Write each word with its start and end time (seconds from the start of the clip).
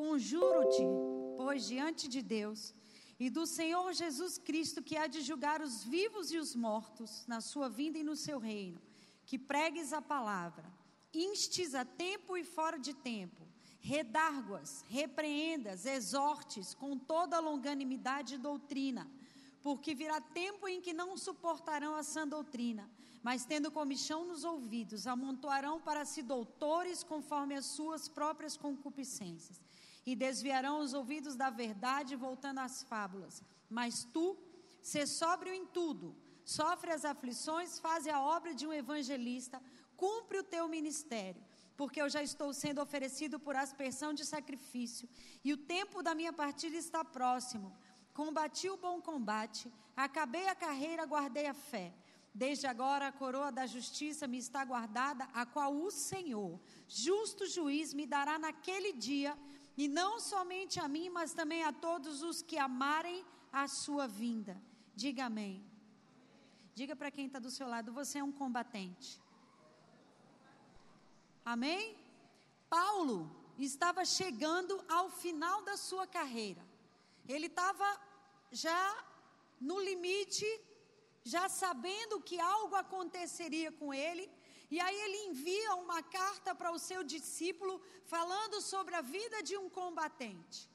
Conjuro-te, 0.00 0.82
pois, 1.36 1.66
diante 1.66 2.08
de 2.08 2.22
Deus 2.22 2.74
e 3.18 3.28
do 3.28 3.44
Senhor 3.46 3.92
Jesus 3.92 4.38
Cristo, 4.38 4.82
que 4.82 4.96
há 4.96 5.06
de 5.06 5.20
julgar 5.20 5.60
os 5.60 5.84
vivos 5.84 6.32
e 6.32 6.38
os 6.38 6.56
mortos 6.56 7.26
na 7.26 7.42
sua 7.42 7.68
vinda 7.68 7.98
e 7.98 8.02
no 8.02 8.16
seu 8.16 8.38
reino, 8.38 8.80
que 9.26 9.38
pregues 9.38 9.92
a 9.92 10.00
palavra, 10.00 10.64
instes 11.12 11.74
a 11.74 11.84
tempo 11.84 12.34
e 12.34 12.42
fora 12.42 12.78
de 12.78 12.94
tempo, 12.94 13.46
redarguas, 13.78 14.82
repreendas, 14.88 15.84
exortes 15.84 16.72
com 16.72 16.96
toda 16.96 17.38
longanimidade 17.38 18.36
e 18.36 18.38
doutrina, 18.38 19.06
porque 19.62 19.94
virá 19.94 20.18
tempo 20.18 20.66
em 20.66 20.80
que 20.80 20.94
não 20.94 21.14
suportarão 21.18 21.94
a 21.94 22.02
sã 22.02 22.26
doutrina, 22.26 22.90
mas 23.22 23.44
tendo 23.44 23.70
comichão 23.70 24.24
nos 24.24 24.44
ouvidos, 24.44 25.06
amontoarão 25.06 25.78
para 25.78 26.06
si 26.06 26.22
doutores 26.22 27.02
conforme 27.02 27.54
as 27.54 27.66
suas 27.66 28.08
próprias 28.08 28.56
concupiscências 28.56 29.60
e 30.04 30.16
desviarão 30.16 30.80
os 30.80 30.92
ouvidos 30.94 31.36
da 31.36 31.50
verdade, 31.50 32.16
voltando 32.16 32.58
às 32.58 32.82
fábulas. 32.82 33.42
Mas 33.68 34.04
tu, 34.04 34.36
se 34.82 35.06
sóbrio 35.06 35.52
em 35.52 35.66
tudo, 35.66 36.16
sofre 36.44 36.90
as 36.90 37.04
aflições, 37.04 37.78
faz 37.78 38.06
a 38.06 38.20
obra 38.20 38.54
de 38.54 38.66
um 38.66 38.72
evangelista, 38.72 39.62
cumpre 39.96 40.38
o 40.38 40.42
teu 40.42 40.66
ministério, 40.68 41.42
porque 41.76 42.00
eu 42.00 42.08
já 42.08 42.22
estou 42.22 42.52
sendo 42.52 42.80
oferecido 42.80 43.38
por 43.38 43.54
aspersão 43.54 44.12
de 44.12 44.24
sacrifício, 44.24 45.08
e 45.44 45.52
o 45.52 45.56
tempo 45.56 46.02
da 46.02 46.14
minha 46.14 46.32
partida 46.32 46.76
está 46.76 47.04
próximo. 47.04 47.76
Combati 48.12 48.68
o 48.68 48.76
bom 48.76 49.00
combate, 49.00 49.72
acabei 49.96 50.48
a 50.48 50.54
carreira, 50.54 51.06
guardei 51.06 51.46
a 51.46 51.54
fé. 51.54 51.94
Desde 52.34 52.66
agora 52.66 53.08
a 53.08 53.12
coroa 53.12 53.50
da 53.50 53.66
justiça 53.66 54.26
me 54.26 54.38
está 54.38 54.64
guardada, 54.64 55.24
a 55.32 55.44
qual 55.44 55.74
o 55.74 55.90
Senhor, 55.90 56.60
justo 56.86 57.46
juiz, 57.46 57.92
me 57.92 58.06
dará 58.06 58.38
naquele 58.38 58.92
dia 58.92 59.36
e 59.76 59.88
não 59.88 60.20
somente 60.20 60.78
a 60.78 60.86
mim, 60.88 61.08
mas 61.08 61.32
também 61.32 61.64
a 61.64 61.72
todos 61.72 62.22
os 62.22 62.42
que 62.42 62.58
amarem 62.58 63.24
a 63.52 63.66
sua 63.66 64.06
vinda. 64.06 64.60
Diga 64.94 65.26
amém. 65.26 65.64
Diga 66.74 66.94
para 66.94 67.10
quem 67.10 67.26
está 67.26 67.38
do 67.38 67.50
seu 67.50 67.68
lado: 67.68 67.92
você 67.92 68.18
é 68.18 68.24
um 68.24 68.32
combatente. 68.32 69.20
Amém? 71.44 71.96
Paulo 72.68 73.18
estava 73.58 74.04
chegando 74.04 74.82
ao 74.88 75.10
final 75.10 75.62
da 75.62 75.76
sua 75.76 76.06
carreira. 76.06 76.64
Ele 77.28 77.46
estava 77.46 77.88
já 78.50 79.04
no 79.60 79.78
limite, 79.80 80.46
já 81.24 81.48
sabendo 81.48 82.20
que 82.20 82.40
algo 82.40 82.74
aconteceria 82.74 83.70
com 83.70 83.92
ele, 83.92 84.30
e 84.70 84.78
aí 84.78 84.98
ele 85.06 85.18
envia 85.30 85.74
uma 85.74 86.00
carta 86.02 86.54
para 86.54 86.70
o 86.70 86.78
seu 86.78 87.02
discípulo 87.02 87.80
falando 88.04 88.60
sobre 88.60 88.94
a 88.94 89.00
vida 89.00 89.42
de 89.42 89.56
um 89.56 89.68
combatente. 89.68 90.70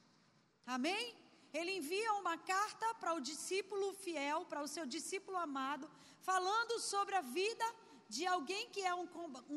Amém? 0.66 1.16
Ele 1.54 1.78
envia 1.78 2.12
uma 2.14 2.38
carta 2.38 2.94
para 2.96 3.14
o 3.14 3.22
discípulo 3.22 3.94
fiel, 3.94 4.46
para 4.46 4.62
o 4.62 4.68
seu 4.68 4.86
discípulo 4.86 5.38
amado, 5.38 5.90
falando 6.20 6.78
sobre 6.80 7.16
a 7.16 7.22
vida 7.22 7.66
de 8.10 8.26
alguém 8.28 8.70
que 8.70 8.82
é 8.82 8.94
um, 8.94 9.08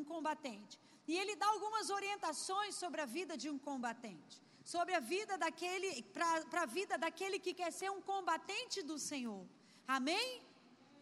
combatente. 0.05 0.79
E 1.09 1.19
ele 1.19 1.35
dá 1.35 1.49
algumas 1.49 1.91
orientações 1.91 2.77
sobre 2.77 3.01
a 3.01 3.07
vida 3.07 3.37
de 3.37 3.51
um 3.51 3.59
combatente, 3.59 4.41
sobre 4.65 4.95
a 4.95 5.01
vida 5.01 5.37
daquele, 5.37 6.03
para 6.15 6.63
a 6.63 6.67
vida 6.67 6.97
daquele 6.97 7.41
que 7.41 7.53
quer 7.53 7.73
ser 7.73 7.91
um 7.91 8.01
combatente 8.01 8.83
do 8.83 8.99
Senhor. 8.99 9.45
Amém? 9.87 10.43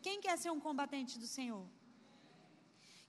Quem 0.01 0.21
quer 0.21 0.39
ser 0.39 0.51
um 0.51 0.61
combatente 0.61 1.19
do 1.19 1.27
Senhor? 1.27 1.67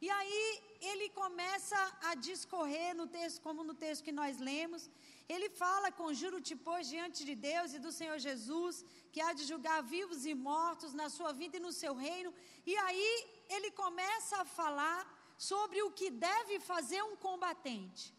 E 0.06 0.10
aí 0.18 0.64
ele 0.90 1.10
começa 1.10 1.80
a 2.10 2.14
discorrer 2.16 2.96
no 2.96 3.08
texto, 3.08 3.42
como 3.42 3.64
no 3.64 3.74
texto 3.74 4.04
que 4.08 4.12
nós 4.12 4.38
lemos. 4.38 4.90
Ele 5.28 5.50
fala: 5.50 5.92
Conjuro-te, 5.92 6.56
pois, 6.56 6.88
diante 6.88 7.26
de 7.26 7.36
Deus 7.36 7.74
e 7.74 7.80
do 7.80 7.92
Senhor 7.92 8.20
Jesus, 8.20 8.86
que 9.12 9.20
há 9.20 9.34
de 9.34 9.44
julgar 9.52 9.82
vivos 9.82 10.26
e 10.26 10.36
mortos 10.36 10.94
na 10.94 11.10
sua 11.10 11.32
vida 11.42 11.58
e 11.58 11.66
no 11.68 11.72
seu 11.72 11.96
reino. 11.96 12.32
E 12.66 12.76
aí 12.86 13.10
ele 13.50 13.72
começa 13.72 14.38
a 14.42 14.46
falar 14.46 15.02
sobre 15.38 15.82
o 15.82 15.92
que 15.92 16.10
deve 16.10 16.60
fazer 16.60 17.02
um 17.04 17.16
combatente. 17.16 18.14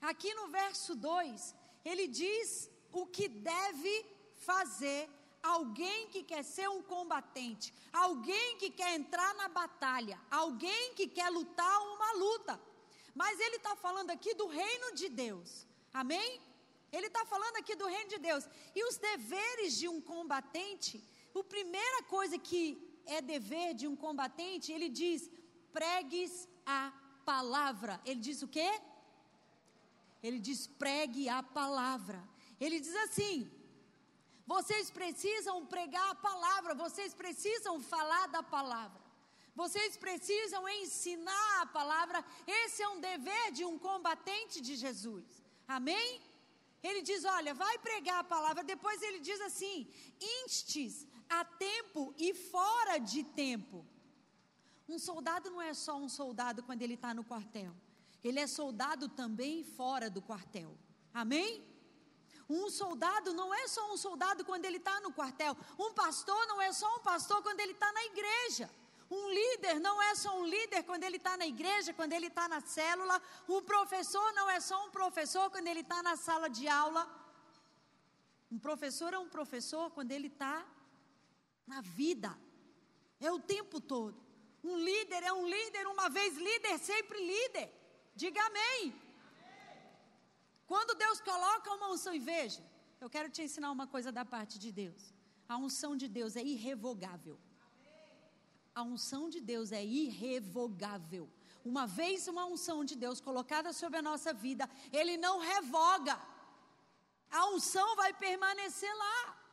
Aqui 0.00 0.32
no 0.34 0.48
verso 0.48 0.94
2, 0.94 1.54
ele 1.84 2.06
diz 2.06 2.70
o 2.92 3.06
que 3.06 3.28
deve 3.28 3.94
fazer 4.50 5.08
alguém 5.54 6.08
que 6.12 6.22
quer 6.30 6.42
ser 6.42 6.68
um 6.76 6.82
combatente, 6.94 7.72
alguém 7.92 8.56
que 8.60 8.70
quer 8.78 8.92
entrar 9.00 9.32
na 9.40 9.48
batalha, 9.48 10.18
alguém 10.30 10.94
que 10.94 11.06
quer 11.06 11.28
lutar 11.30 11.76
uma 11.94 12.12
luta. 12.24 12.54
Mas 13.14 13.38
ele 13.40 13.56
está 13.56 13.74
falando 13.76 14.10
aqui 14.10 14.34
do 14.34 14.46
reino 14.46 14.94
de 15.00 15.08
Deus, 15.08 15.66
amém? 15.92 16.40
Ele 16.92 17.08
está 17.12 17.24
falando 17.32 17.56
aqui 17.56 17.74
do 17.74 17.86
reino 17.94 18.10
de 18.14 18.18
Deus. 18.18 18.44
E 18.74 18.84
os 18.88 18.96
deveres 18.96 19.78
de 19.78 19.88
um 19.88 20.00
combatente, 20.00 21.02
a 21.34 21.44
primeira 21.44 22.02
coisa 22.14 22.38
que 22.38 22.62
é 23.06 23.20
dever 23.20 23.74
de 23.74 23.86
um 23.86 23.96
combatente, 24.04 24.72
ele 24.72 24.88
diz: 24.88 25.30
pregues 25.72 26.48
a 26.64 26.92
palavra. 27.24 28.00
Ele 28.04 28.20
diz 28.28 28.40
o 28.42 28.48
quê? 28.56 28.70
Ele 30.22 30.38
diz: 30.38 30.66
pregue 30.66 31.28
a 31.28 31.42
palavra. 31.42 32.20
Ele 32.60 32.78
diz 32.80 32.96
assim: 33.06 33.50
vocês 34.46 34.90
precisam 34.90 35.66
pregar 35.66 36.10
a 36.10 36.14
palavra, 36.14 36.74
vocês 36.74 37.12
precisam 37.12 37.80
falar 37.80 38.28
da 38.28 38.42
palavra. 38.42 39.04
Vocês 39.54 39.96
precisam 39.96 40.68
ensinar 40.68 41.62
a 41.62 41.66
palavra. 41.66 42.24
Esse 42.46 42.82
é 42.82 42.88
um 42.88 43.00
dever 43.00 43.52
de 43.52 43.64
um 43.64 43.78
combatente 43.78 44.60
de 44.60 44.76
Jesus. 44.76 45.24
Amém? 45.66 46.20
Ele 46.82 47.02
diz: 47.02 47.24
Olha, 47.24 47.54
vai 47.54 47.78
pregar 47.78 48.18
a 48.20 48.24
palavra. 48.24 48.62
Depois 48.62 49.02
ele 49.02 49.18
diz 49.18 49.40
assim: 49.40 49.88
instes 50.44 51.06
a 51.28 51.44
tempo 51.44 52.14
e 52.18 52.34
fora 52.34 52.98
de 52.98 53.24
tempo. 53.24 53.84
Um 54.88 54.98
soldado 54.98 55.50
não 55.50 55.60
é 55.60 55.74
só 55.74 55.96
um 55.96 56.08
soldado 56.08 56.62
quando 56.62 56.82
ele 56.82 56.94
está 56.94 57.12
no 57.12 57.24
quartel. 57.24 57.74
Ele 58.22 58.38
é 58.38 58.46
soldado 58.46 59.08
também 59.08 59.64
fora 59.64 60.08
do 60.08 60.22
quartel. 60.22 60.76
Amém? 61.12 61.64
Um 62.48 62.70
soldado 62.70 63.32
não 63.32 63.52
é 63.52 63.66
só 63.66 63.92
um 63.92 63.96
soldado 63.96 64.44
quando 64.44 64.64
ele 64.64 64.76
está 64.76 65.00
no 65.00 65.12
quartel. 65.12 65.56
Um 65.78 65.92
pastor 65.92 66.46
não 66.46 66.62
é 66.62 66.72
só 66.72 66.96
um 66.96 67.00
pastor 67.00 67.42
quando 67.42 67.60
ele 67.60 67.72
está 67.72 67.90
na 67.92 68.04
igreja. 68.04 68.70
Um 69.10 69.28
líder 69.30 69.80
não 69.80 70.00
é 70.02 70.14
só 70.14 70.36
um 70.38 70.44
líder 70.44 70.82
quando 70.84 71.04
ele 71.04 71.16
está 71.16 71.36
na 71.36 71.46
igreja, 71.46 71.92
quando 71.92 72.12
ele 72.12 72.26
está 72.26 72.48
na 72.48 72.60
célula. 72.60 73.20
Um 73.48 73.62
professor 73.62 74.32
não 74.34 74.48
é 74.50 74.60
só 74.60 74.86
um 74.86 74.90
professor 74.90 75.50
quando 75.50 75.66
ele 75.66 75.80
está 75.80 76.02
na 76.02 76.16
sala 76.16 76.48
de 76.48 76.68
aula. 76.68 77.08
Um 78.50 78.58
professor 78.58 79.12
é 79.12 79.18
um 79.18 79.28
professor 79.28 79.90
quando 79.90 80.12
ele 80.12 80.28
está 80.28 80.64
na 81.66 81.80
vida. 81.80 82.36
É 83.20 83.30
o 83.30 83.40
tempo 83.40 83.80
todo. 83.80 84.16
Um 84.62 84.76
líder 84.76 85.22
é 85.22 85.32
um 85.32 85.48
líder, 85.48 85.86
uma 85.86 86.08
vez 86.08 86.36
líder, 86.36 86.78
sempre 86.78 87.18
líder. 87.24 87.72
Diga 88.14 88.40
amém. 88.46 89.05
Quando 90.66 90.98
Deus 91.04 91.20
coloca 91.20 91.72
uma 91.74 91.90
unção 91.92 92.12
e 92.14 92.18
veja, 92.18 92.62
eu 93.00 93.08
quero 93.08 93.28
te 93.28 93.42
ensinar 93.42 93.70
uma 93.70 93.86
coisa 93.86 94.10
da 94.10 94.24
parte 94.24 94.58
de 94.58 94.70
Deus. 94.72 95.14
A 95.48 95.56
unção 95.56 95.96
de 95.96 96.08
Deus 96.08 96.34
é 96.34 96.42
irrevogável. 96.42 97.38
A 98.74 98.82
unção 98.82 99.30
de 99.30 99.40
Deus 99.40 99.72
é 99.72 99.82
irrevogável. 99.84 101.30
Uma 101.64 101.86
vez 101.86 102.28
uma 102.28 102.44
unção 102.44 102.84
de 102.84 102.94
Deus 102.94 103.20
colocada 103.20 103.72
sobre 103.72 103.98
a 103.98 104.02
nossa 104.02 104.32
vida, 104.32 104.68
Ele 104.92 105.16
não 105.16 105.38
revoga. 105.38 106.20
A 107.30 107.46
unção 107.54 107.96
vai 107.96 108.12
permanecer 108.12 108.94
lá. 108.96 109.45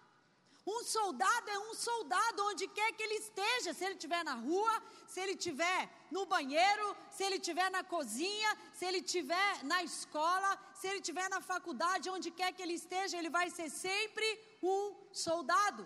Um 0.66 0.82
soldado 0.84 1.50
é 1.50 1.60
um 1.60 1.74
soldado 1.74 2.46
onde 2.50 2.68
quer 2.70 2.94
que 2.94 3.04
ele 3.04 3.16
esteja, 3.16 3.74
se 3.74 3.84
ele 3.84 3.96
estiver 3.96 4.24
na 4.24 4.36
rua, 4.36 4.74
se 5.06 5.20
ele 5.20 5.34
estiver 5.34 5.90
no 6.10 6.26
banheiro, 6.26 6.96
se 7.12 7.22
ele 7.24 7.36
estiver 7.36 7.70
na 7.70 7.84
cozinha, 7.84 8.58
se 8.74 8.86
ele 8.86 9.00
estiver 9.00 9.64
na 9.64 9.84
escola, 9.84 10.58
se 10.74 10.88
ele 10.88 11.00
estiver 11.00 11.30
na 11.30 11.42
faculdade, 11.42 12.10
onde 12.10 12.32
quer 12.32 12.54
que 12.54 12.62
ele 12.62 12.74
esteja, 12.74 13.18
ele 13.18 13.30
vai 13.30 13.50
ser 13.50 13.70
sempre 13.70 14.28
um 14.62 14.96
soldado. 15.12 15.84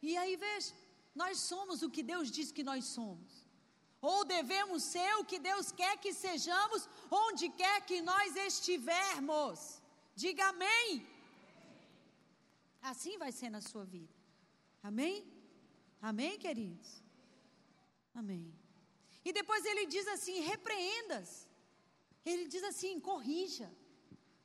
E 0.00 0.16
aí 0.16 0.36
veja, 0.36 0.74
nós 1.14 1.38
somos 1.38 1.82
o 1.82 1.90
que 1.90 2.02
Deus 2.02 2.30
diz 2.30 2.50
que 2.50 2.64
nós 2.70 2.86
somos. 2.86 3.44
Ou 4.00 4.24
devemos 4.24 4.82
ser 4.82 5.14
o 5.16 5.24
que 5.24 5.38
Deus 5.38 5.70
quer 5.70 5.96
que 5.98 6.12
sejamos, 6.12 6.88
onde 7.10 7.48
quer 7.50 7.76
que 7.88 8.00
nós 8.00 8.36
estivermos. 8.36 9.82
Diga 10.14 10.48
amém. 10.48 11.06
Assim 12.90 13.14
vai 13.22 13.32
ser 13.38 13.50
na 13.56 13.62
sua 13.70 13.84
vida. 13.94 14.14
Amém? 14.88 15.16
Amém, 16.10 16.34
queridos? 16.44 16.88
Amém. 18.20 18.46
E 19.28 19.32
depois 19.38 19.64
ele 19.70 19.84
diz 19.94 20.06
assim: 20.14 20.36
repreendas. 20.52 21.30
Ele 22.30 22.44
diz 22.54 22.64
assim: 22.70 23.00
corrija. 23.10 23.68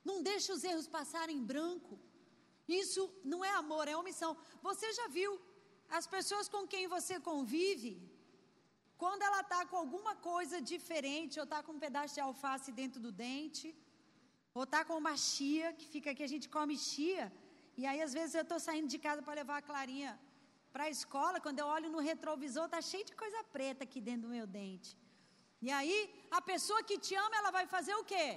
Não 0.10 0.18
deixe 0.30 0.50
os 0.56 0.64
erros 0.70 0.88
passarem 0.98 1.38
em 1.40 1.48
branco. 1.52 1.96
Isso 2.84 3.02
não 3.32 3.42
é 3.50 3.52
amor, 3.64 3.86
é 3.88 3.96
omissão. 4.04 4.32
Você 4.68 4.88
já 5.00 5.08
viu 5.18 5.32
as 5.98 6.08
pessoas 6.16 6.48
com 6.54 6.64
quem 6.74 6.86
você 6.96 7.16
convive? 7.32 7.94
Quando 9.04 9.24
ela 9.28 9.42
está 9.42 9.60
com 9.70 9.78
alguma 9.84 10.14
coisa 10.30 10.58
diferente, 10.72 11.40
ou 11.42 11.46
está 11.50 11.60
com 11.66 11.74
um 11.76 11.84
pedaço 11.86 12.16
de 12.18 12.24
alface 12.30 12.72
dentro 12.82 13.00
do 13.06 13.12
dente, 13.26 13.70
Ou 14.58 14.66
tá 14.74 14.80
com 14.88 14.96
uma 15.02 15.16
chia, 15.16 15.68
que 15.78 15.86
fica 15.94 16.10
aqui, 16.12 16.24
a 16.28 16.34
gente 16.34 16.48
come 16.56 16.76
chia. 16.90 17.26
E 17.82 17.86
aí, 17.90 18.00
às 18.06 18.14
vezes, 18.18 18.34
eu 18.36 18.46
estou 18.46 18.60
saindo 18.66 18.90
de 18.94 19.00
casa 19.06 19.22
para 19.26 19.40
levar 19.42 19.58
a 19.60 19.66
Clarinha 19.70 20.12
para 20.74 20.84
a 20.88 20.94
escola. 20.96 21.44
Quando 21.46 21.60
eu 21.62 21.68
olho 21.76 21.90
no 21.94 22.02
retrovisor, 22.10 22.66
tá 22.74 22.80
cheio 22.90 23.06
de 23.10 23.16
coisa 23.22 23.40
preta 23.56 23.82
aqui 23.86 24.00
dentro 24.08 24.24
do 24.26 24.34
meu 24.38 24.48
dente. 24.58 24.90
E 25.68 25.70
aí, 25.78 25.98
a 26.38 26.42
pessoa 26.50 26.82
que 26.90 26.98
te 27.06 27.16
ama, 27.26 27.36
ela 27.42 27.52
vai 27.58 27.66
fazer 27.76 27.96
o 28.02 28.04
quê? 28.12 28.28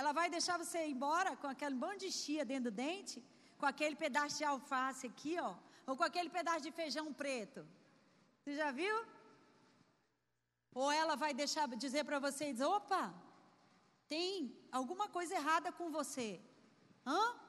Ela 0.00 0.12
vai 0.18 0.26
deixar 0.36 0.56
você 0.62 0.78
ir 0.84 0.92
embora 0.96 1.32
com 1.40 1.48
aquele 1.54 1.76
monte 1.84 2.02
de 2.04 2.10
chia 2.20 2.44
dentro 2.52 2.70
do 2.70 2.74
dente? 2.84 3.16
Com 3.60 3.66
aquele 3.72 3.96
pedaço 4.04 4.36
de 4.40 4.44
alface 4.52 5.06
aqui, 5.10 5.34
ó? 5.48 5.52
Ou 5.88 5.96
com 5.98 6.06
aquele 6.10 6.30
pedaço 6.38 6.62
de 6.66 6.72
feijão 6.82 7.06
preto? 7.22 7.60
Você 8.38 8.54
já 8.60 8.70
viu? 8.82 8.96
Ou 10.82 10.88
ela 11.00 11.16
vai 11.24 11.32
deixar 11.42 11.66
dizer 11.86 12.04
para 12.08 12.18
você, 12.26 12.54
opa, 12.76 13.02
tem 14.14 14.28
alguma 14.80 15.08
coisa 15.18 15.34
errada 15.40 15.70
com 15.80 15.88
você. 16.00 16.30
Hã? 17.06 17.47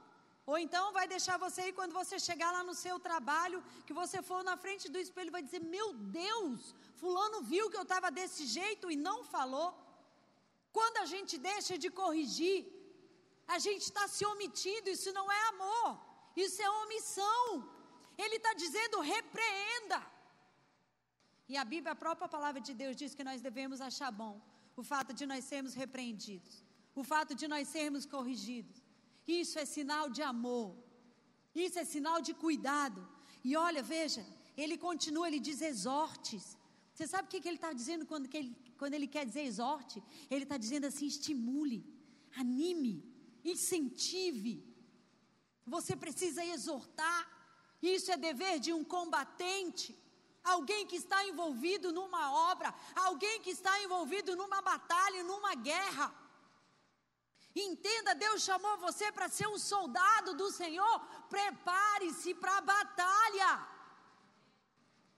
Ou 0.52 0.58
então 0.66 0.84
vai 0.98 1.06
deixar 1.14 1.36
você 1.44 1.62
ir 1.68 1.74
quando 1.80 1.94
você 2.00 2.16
chegar 2.28 2.50
lá 2.56 2.62
no 2.70 2.76
seu 2.84 2.96
trabalho, 3.08 3.60
que 3.88 3.96
você 4.00 4.20
for 4.30 4.40
na 4.48 4.56
frente 4.64 4.86
do 4.94 5.02
espelho, 5.04 5.36
vai 5.36 5.44
dizer: 5.48 5.62
Meu 5.76 5.88
Deus, 6.24 6.62
Fulano 7.02 7.40
viu 7.52 7.70
que 7.72 7.80
eu 7.82 7.88
estava 7.88 8.10
desse 8.20 8.44
jeito 8.58 8.90
e 8.94 8.96
não 9.08 9.18
falou. 9.36 9.70
Quando 10.78 10.98
a 11.04 11.08
gente 11.14 11.36
deixa 11.52 11.76
de 11.84 11.90
corrigir, 12.02 12.60
a 13.56 13.60
gente 13.66 13.84
está 13.90 14.08
se 14.16 14.26
omitindo, 14.32 14.90
isso 14.96 15.14
não 15.20 15.28
é 15.40 15.42
amor, 15.54 15.90
isso 16.46 16.60
é 16.68 16.70
omissão. 16.84 17.46
Ele 18.24 18.38
está 18.42 18.54
dizendo: 18.64 19.06
repreenda. 19.16 20.00
E 21.52 21.56
a 21.64 21.66
Bíblia, 21.74 21.94
a 21.94 22.04
própria 22.06 22.34
palavra 22.38 22.62
de 22.70 22.74
Deus, 22.84 22.96
diz 23.04 23.14
que 23.14 23.28
nós 23.32 23.40
devemos 23.50 23.82
achar 23.92 24.12
bom 24.24 24.36
o 24.82 24.84
fato 24.94 25.14
de 25.20 25.28
nós 25.32 25.44
sermos 25.54 25.76
repreendidos, 25.84 26.56
o 27.02 27.04
fato 27.14 27.36
de 27.42 27.48
nós 27.54 27.68
sermos 27.78 28.06
corrigidos. 28.16 28.79
Isso 29.42 29.58
é 29.64 29.66
sinal 29.66 30.06
de 30.10 30.22
amor, 30.22 30.70
isso 31.54 31.78
é 31.80 31.86
sinal 31.86 32.20
de 32.28 32.34
cuidado. 32.34 33.02
E 33.44 33.56
olha, 33.56 33.82
veja, 33.82 34.26
ele 34.58 34.78
continua, 34.78 35.28
ele 35.28 35.40
diz 35.40 35.62
exortes. 35.62 36.58
Você 36.94 37.08
sabe 37.08 37.28
o 37.28 37.32
que, 37.32 37.48
ele 37.48 37.56
está 37.62 37.72
dizendo 37.72 38.06
quando, 38.06 38.28
ele, 38.36 38.56
quando 38.78 38.94
ele 38.94 39.08
quer 39.08 39.26
dizer 39.26 39.44
exorte? 39.44 40.04
Ele 40.30 40.44
está 40.44 40.58
dizendo 40.58 40.86
assim: 40.88 41.06
estimule, 41.06 41.80
anime, 42.36 42.96
incentive. 43.44 44.56
Você 45.66 45.96
precisa 45.96 46.44
exortar. 46.44 47.22
Isso 47.82 48.12
é 48.12 48.18
dever 48.18 48.60
de 48.60 48.74
um 48.74 48.84
combatente 48.84 49.98
alguém 50.44 50.86
que 50.86 50.96
está 50.96 51.26
envolvido 51.26 51.92
numa 51.92 52.32
obra, 52.52 52.74
alguém 52.96 53.42
que 53.42 53.52
está 53.52 53.82
envolvido 53.84 54.36
numa 54.36 54.62
batalha, 54.62 55.24
numa 55.24 55.56
guerra. 55.56 56.14
Entenda, 57.56 58.14
Deus 58.14 58.44
chamou 58.44 58.78
você 58.78 59.12
para 59.12 59.28
ser 59.28 59.48
um 59.48 59.58
soldado 59.58 60.36
do 60.36 60.52
Senhor. 60.52 61.00
Prepare-se 61.30 62.34
para 62.36 62.58
a 62.58 62.62
batalha. 62.62 63.68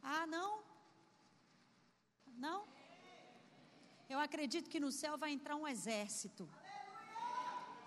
Ah, 0.01 0.25
não? 0.25 0.63
Não? 2.37 2.65
Eu 4.09 4.19
acredito 4.19 4.69
que 4.69 4.79
no 4.79 4.91
céu 4.91 5.17
vai 5.17 5.31
entrar 5.31 5.55
um 5.55 5.67
exército. 5.67 6.49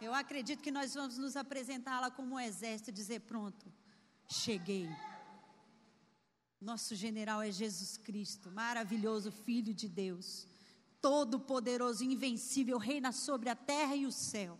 Eu 0.00 0.12
acredito 0.12 0.62
que 0.62 0.70
nós 0.70 0.94
vamos 0.94 1.16
nos 1.18 1.36
apresentar 1.36 2.00
lá 2.00 2.10
como 2.10 2.34
um 2.34 2.40
exército 2.40 2.90
e 2.90 2.92
dizer: 2.92 3.20
pronto, 3.20 3.72
cheguei. 4.28 4.88
Nosso 6.60 6.94
general 6.94 7.42
é 7.42 7.50
Jesus 7.50 7.96
Cristo, 7.98 8.50
maravilhoso 8.50 9.30
Filho 9.30 9.74
de 9.74 9.88
Deus, 9.88 10.46
todo-poderoso, 11.04 12.02
invencível, 12.02 12.78
reina 12.78 13.10
sobre 13.12 13.48
a 13.50 13.56
terra 13.72 13.94
e 13.94 14.06
o 14.10 14.12
céu. 14.30 14.54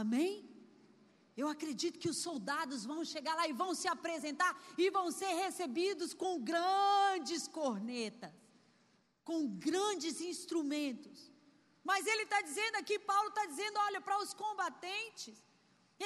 Amém? 0.00 0.32
Eu 1.40 1.48
acredito 1.54 1.98
que 2.02 2.10
os 2.12 2.18
soldados 2.26 2.84
vão 2.90 3.00
chegar 3.12 3.34
lá 3.38 3.46
e 3.48 3.58
vão 3.62 3.70
se 3.80 3.88
apresentar 3.94 4.52
e 4.78 4.90
vão 4.96 5.06
ser 5.20 5.32
recebidos 5.44 6.14
com 6.14 6.32
grandes 6.52 7.48
cornetas, 7.48 8.32
com 9.24 9.40
grandes 9.68 10.20
instrumentos. 10.20 11.18
Mas 11.82 12.06
ele 12.06 12.22
está 12.28 12.40
dizendo 12.40 12.76
aqui, 12.76 12.96
Paulo 13.00 13.30
está 13.30 13.44
dizendo: 13.46 13.76
olha, 13.86 14.00
para 14.00 14.20
os 14.22 14.32
combatentes, 14.32 15.36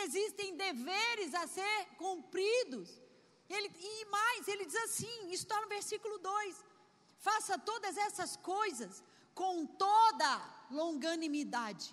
existem 0.04 0.56
deveres 0.56 1.34
a 1.34 1.46
ser 1.46 1.78
cumpridos. 1.98 2.88
Ele, 3.56 3.70
e 3.78 4.04
mais, 4.06 4.48
ele 4.48 4.64
diz 4.64 4.80
assim: 4.86 5.16
isso 5.34 5.44
está 5.44 5.60
no 5.60 5.68
versículo 5.76 6.16
2: 6.16 6.64
faça 7.28 7.58
todas 7.58 7.94
essas 7.98 8.34
coisas 8.54 9.04
com 9.38 9.54
toda 9.86 10.30
longanimidade 10.78 11.88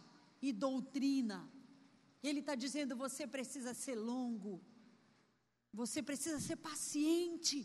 e 0.48 0.52
doutrina. 0.66 1.38
Ele 2.28 2.40
está 2.44 2.56
dizendo: 2.64 3.02
você 3.06 3.24
precisa 3.36 3.72
ser 3.84 3.98
longo, 4.12 4.54
você 5.82 6.02
precisa 6.10 6.40
ser 6.48 6.58
paciente. 6.70 7.58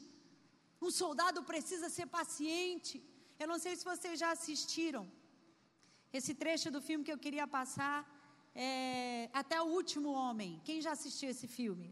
Um 0.87 0.91
soldado 1.03 1.41
precisa 1.53 1.89
ser 1.97 2.07
paciente. 2.19 2.95
Eu 3.43 3.49
não 3.53 3.59
sei 3.65 3.73
se 3.77 3.85
vocês 3.93 4.19
já 4.23 4.31
assistiram 4.37 5.05
esse 6.19 6.35
trecho 6.43 6.69
do 6.75 6.81
filme 6.89 7.05
que 7.07 7.15
eu 7.17 7.23
queria 7.27 7.47
passar, 7.59 7.99
é, 8.55 9.31
até 9.43 9.59
o 9.63 9.71
último 9.79 10.11
homem. 10.23 10.61
Quem 10.69 10.79
já 10.87 10.93
assistiu 10.99 11.29
esse 11.35 11.49
filme? 11.59 11.89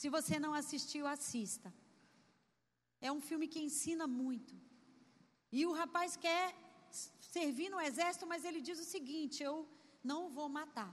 Se 0.00 0.08
você 0.16 0.38
não 0.44 0.52
assistiu, 0.60 1.04
assista. 1.16 1.70
É 3.00 3.10
um 3.16 3.22
filme 3.28 3.48
que 3.52 3.64
ensina 3.68 4.06
muito. 4.22 4.54
E 5.52 5.64
o 5.66 5.72
rapaz 5.72 6.16
quer 6.16 6.54
servir 7.20 7.68
no 7.68 7.80
exército, 7.80 8.26
mas 8.26 8.44
ele 8.44 8.60
diz 8.60 8.78
o 8.80 8.84
seguinte: 8.84 9.42
eu 9.42 9.68
não 10.02 10.28
vou 10.28 10.48
matar. 10.48 10.92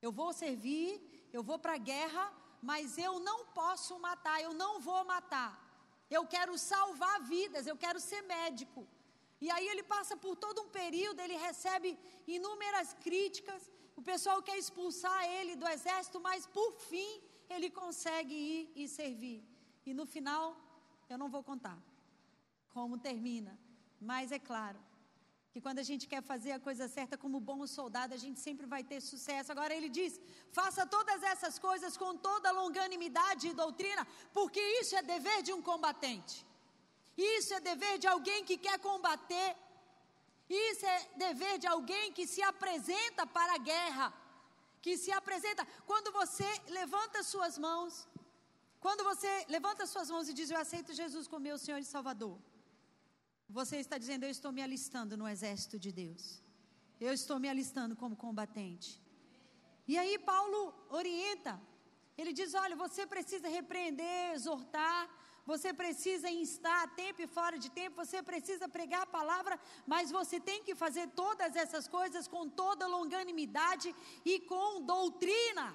Eu 0.00 0.12
vou 0.12 0.32
servir, 0.32 0.90
eu 1.32 1.42
vou 1.42 1.58
para 1.58 1.74
a 1.74 1.84
guerra, 1.92 2.24
mas 2.62 2.96
eu 2.98 3.18
não 3.18 3.46
posso 3.46 3.98
matar, 3.98 4.40
eu 4.42 4.52
não 4.52 4.80
vou 4.80 5.04
matar. 5.04 5.52
Eu 6.10 6.26
quero 6.26 6.56
salvar 6.56 7.20
vidas, 7.22 7.66
eu 7.66 7.76
quero 7.76 7.98
ser 7.98 8.22
médico. 8.22 8.86
E 9.40 9.50
aí 9.50 9.66
ele 9.68 9.82
passa 9.82 10.16
por 10.16 10.34
todo 10.36 10.62
um 10.62 10.68
período, 10.68 11.20
ele 11.20 11.36
recebe 11.36 11.98
inúmeras 12.26 12.94
críticas, 13.06 13.70
o 13.94 14.02
pessoal 14.02 14.42
quer 14.42 14.56
expulsar 14.56 15.18
ele 15.36 15.56
do 15.56 15.68
exército, 15.68 16.20
mas 16.20 16.46
por 16.46 16.72
fim 16.90 17.10
ele 17.48 17.68
consegue 17.70 18.34
ir 18.34 18.72
e 18.74 18.88
servir. 18.88 19.44
E 19.84 19.92
no 19.92 20.06
final, 20.06 20.56
eu 21.08 21.18
não 21.18 21.28
vou 21.28 21.42
contar 21.42 21.78
como 22.76 22.98
termina, 23.08 23.52
mas 24.10 24.32
é 24.38 24.40
claro 24.50 24.80
que 25.52 25.60
quando 25.64 25.80
a 25.82 25.86
gente 25.88 26.04
quer 26.12 26.22
fazer 26.30 26.52
a 26.54 26.64
coisa 26.66 26.86
certa 26.96 27.16
como 27.22 27.38
bom 27.50 27.60
soldado, 27.76 28.12
a 28.16 28.20
gente 28.24 28.38
sempre 28.46 28.66
vai 28.72 28.82
ter 28.90 28.98
sucesso. 29.10 29.50
Agora 29.54 29.74
ele 29.76 29.88
diz: 29.98 30.12
faça 30.58 30.82
todas 30.96 31.20
essas 31.32 31.54
coisas 31.66 31.92
com 32.02 32.10
toda 32.28 32.56
longanimidade 32.60 33.44
e 33.48 33.58
doutrina, 33.62 34.02
porque 34.38 34.62
isso 34.80 34.94
é 35.00 35.02
dever 35.14 35.38
de 35.46 35.52
um 35.56 35.62
combatente. 35.70 36.34
Isso 37.34 37.52
é 37.58 37.60
dever 37.70 37.94
de 38.02 38.08
alguém 38.14 38.40
que 38.48 38.58
quer 38.66 38.78
combater. 38.88 39.50
Isso 40.66 40.84
é 40.94 40.98
dever 41.26 41.54
de 41.62 41.68
alguém 41.74 42.12
que 42.16 42.26
se 42.32 42.42
apresenta 42.52 43.24
para 43.38 43.54
a 43.54 43.62
guerra 43.72 44.08
que 44.84 44.94
se 45.04 45.12
apresenta. 45.20 45.62
Quando 45.90 46.10
você 46.20 46.50
levanta 46.80 47.22
suas 47.32 47.56
mãos, 47.66 47.94
quando 48.84 49.02
você 49.10 49.32
levanta 49.56 49.86
suas 49.94 50.10
mãos 50.14 50.28
e 50.28 50.36
diz: 50.40 50.50
Eu 50.50 50.60
aceito 50.64 50.98
Jesus 51.00 51.26
como 51.30 51.48
meu 51.48 51.58
Senhor 51.64 51.80
e 51.84 51.92
Salvador, 51.94 52.36
você 53.48 53.76
está 53.78 53.98
dizendo: 53.98 54.24
Eu 54.24 54.30
estou 54.30 54.52
me 54.52 54.62
alistando 54.62 55.16
no 55.16 55.28
exército 55.28 55.78
de 55.78 55.92
Deus. 55.92 56.42
Eu 57.00 57.12
estou 57.12 57.38
me 57.38 57.48
alistando 57.48 57.94
como 57.94 58.16
combatente. 58.16 59.00
E 59.86 59.96
aí 59.96 60.18
Paulo 60.18 60.74
orienta. 60.90 61.60
Ele 62.18 62.32
diz: 62.32 62.54
Olha, 62.54 62.74
você 62.74 63.06
precisa 63.06 63.48
repreender, 63.48 64.32
exortar, 64.34 65.08
você 65.46 65.72
precisa 65.72 66.28
instar 66.28 66.82
a 66.82 66.88
tempo 66.88 67.22
e 67.22 67.26
fora 67.26 67.56
de 67.56 67.70
tempo, 67.70 68.04
você 68.04 68.20
precisa 68.20 68.68
pregar 68.68 69.02
a 69.02 69.06
palavra, 69.18 69.58
mas 69.86 70.10
você 70.10 70.40
tem 70.40 70.64
que 70.64 70.74
fazer 70.74 71.06
todas 71.10 71.54
essas 71.54 71.86
coisas 71.86 72.26
com 72.26 72.48
toda 72.48 72.86
longanimidade 72.86 73.94
e 74.24 74.40
com 74.40 74.82
doutrina. 74.82 75.72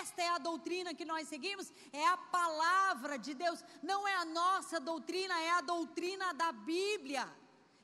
Esta 0.00 0.22
é 0.22 0.28
a 0.28 0.38
doutrina 0.38 0.94
que 0.94 1.04
nós 1.04 1.28
seguimos, 1.28 1.72
é 1.92 2.06
a 2.06 2.16
palavra 2.16 3.18
de 3.18 3.34
Deus, 3.34 3.64
não 3.82 4.06
é 4.06 4.14
a 4.14 4.24
nossa 4.24 4.78
doutrina, 4.78 5.38
é 5.40 5.50
a 5.50 5.60
doutrina 5.60 6.32
da 6.32 6.52
Bíblia. 6.52 7.28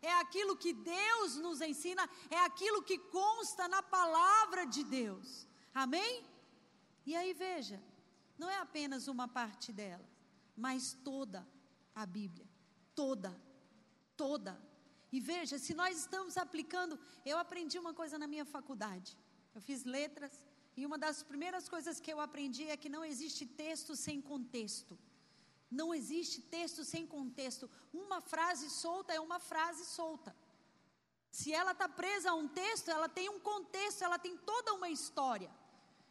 É 0.00 0.12
aquilo 0.14 0.56
que 0.56 0.72
Deus 0.72 1.36
nos 1.36 1.60
ensina, 1.60 2.08
é 2.30 2.38
aquilo 2.44 2.82
que 2.82 2.98
consta 2.98 3.66
na 3.66 3.82
palavra 3.82 4.64
de 4.64 4.84
Deus. 4.84 5.46
Amém? 5.74 6.24
E 7.04 7.16
aí 7.16 7.32
veja, 7.34 7.82
não 8.38 8.48
é 8.48 8.58
apenas 8.58 9.08
uma 9.08 9.26
parte 9.26 9.72
dela 9.72 10.08
mas 10.58 10.92
toda 10.92 11.46
a 11.94 12.04
Bíblia. 12.04 12.46
Toda. 12.94 13.30
Toda. 14.16 14.60
E 15.12 15.20
veja, 15.20 15.56
se 15.58 15.72
nós 15.72 15.96
estamos 15.96 16.36
aplicando. 16.36 16.98
Eu 17.24 17.38
aprendi 17.38 17.78
uma 17.78 17.94
coisa 17.94 18.18
na 18.18 18.26
minha 18.26 18.44
faculdade. 18.44 19.16
Eu 19.54 19.60
fiz 19.60 19.84
letras. 19.84 20.47
E 20.78 20.86
uma 20.86 20.98
das 21.04 21.24
primeiras 21.30 21.68
coisas 21.68 21.98
que 21.98 22.12
eu 22.12 22.20
aprendi 22.24 22.64
é 22.72 22.76
que 22.82 22.88
não 22.94 23.04
existe 23.04 23.44
texto 23.44 23.96
sem 23.96 24.18
contexto. 24.20 24.96
Não 25.78 25.88
existe 25.92 26.40
texto 26.40 26.84
sem 26.84 27.04
contexto. 27.04 27.68
Uma 27.92 28.20
frase 28.20 28.70
solta 28.70 29.12
é 29.12 29.18
uma 29.18 29.40
frase 29.40 29.84
solta. 29.84 30.32
Se 31.32 31.52
ela 31.52 31.72
está 31.72 31.88
presa 31.88 32.30
a 32.30 32.34
um 32.42 32.46
texto, 32.46 32.92
ela 32.96 33.08
tem 33.08 33.28
um 33.28 33.40
contexto, 33.40 34.02
ela 34.02 34.20
tem 34.20 34.36
toda 34.52 34.72
uma 34.72 34.88
história. 34.88 35.50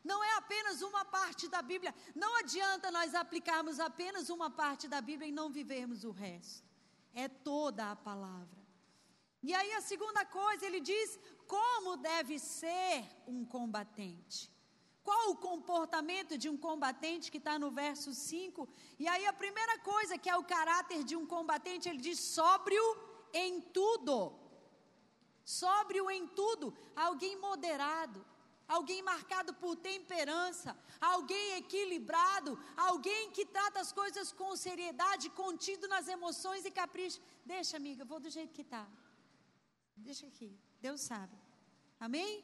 Não 0.03 0.21
é 0.21 0.33
apenas 0.35 0.81
uma 0.81 1.05
parte 1.05 1.47
da 1.47 1.61
Bíblia. 1.61 1.95
Não 2.13 2.35
adianta 2.41 2.91
nós 2.91 3.15
aplicarmos 3.15 3.79
apenas 3.79 4.29
uma 4.29 4.49
parte 4.49 4.85
da 4.89 4.99
Bíblia 4.99 5.29
e 5.29 5.37
não 5.39 5.49
vivermos 5.49 6.03
o 6.03 6.11
resto. 6.11 6.67
É 7.13 7.29
toda 7.29 7.89
a 7.89 7.95
palavra. 7.95 8.61
E 9.41 9.53
aí 9.53 9.71
a 9.75 9.81
segunda 9.81 10.25
coisa, 10.25 10.65
ele 10.65 10.81
diz 10.81 11.17
como 11.47 11.95
deve 11.95 12.37
ser 12.37 13.05
um 13.25 13.45
combatente. 13.45 14.56
Qual 15.07 15.25
o 15.31 15.37
comportamento 15.49 16.33
de 16.41 16.47
um 16.53 16.57
combatente 16.65 17.31
que 17.33 17.41
está 17.41 17.53
no 17.63 17.69
verso 17.81 18.09
5? 18.13 18.67
E 19.03 19.07
aí 19.11 19.25
a 19.25 19.39
primeira 19.41 19.75
coisa 19.91 20.17
que 20.21 20.29
é 20.33 20.35
o 20.35 20.47
caráter 20.55 21.01
de 21.09 21.15
um 21.19 21.25
combatente, 21.35 21.87
ele 21.87 22.01
diz 22.07 22.19
sóbrio 22.37 22.85
em 23.43 23.53
tudo. 23.77 24.15
Sóbrio 25.59 26.11
em 26.15 26.25
tudo. 26.39 26.65
Alguém 27.07 27.35
moderado 27.47 28.19
alguém 28.75 29.01
marcado 29.01 29.51
por 29.61 29.73
temperança, 29.77 30.71
alguém 30.99 31.53
equilibrado, 31.59 32.51
alguém 32.75 33.31
que 33.35 33.45
trata 33.45 33.79
as 33.79 33.91
coisas 33.99 34.33
com 34.39 34.57
seriedade, 34.57 35.29
contido 35.43 35.87
nas 35.93 36.09
emoções 36.15 36.65
e 36.65 36.71
capricho. 36.81 37.21
Deixa, 37.53 37.77
amiga, 37.77 38.03
vou 38.11 38.19
do 38.25 38.29
jeito 38.37 38.53
que 38.57 38.65
está. 38.67 38.85
Deixa 39.95 40.27
aqui, 40.31 40.51
Deus 40.81 40.99
sabe. 40.99 41.37
Amém? 42.07 42.43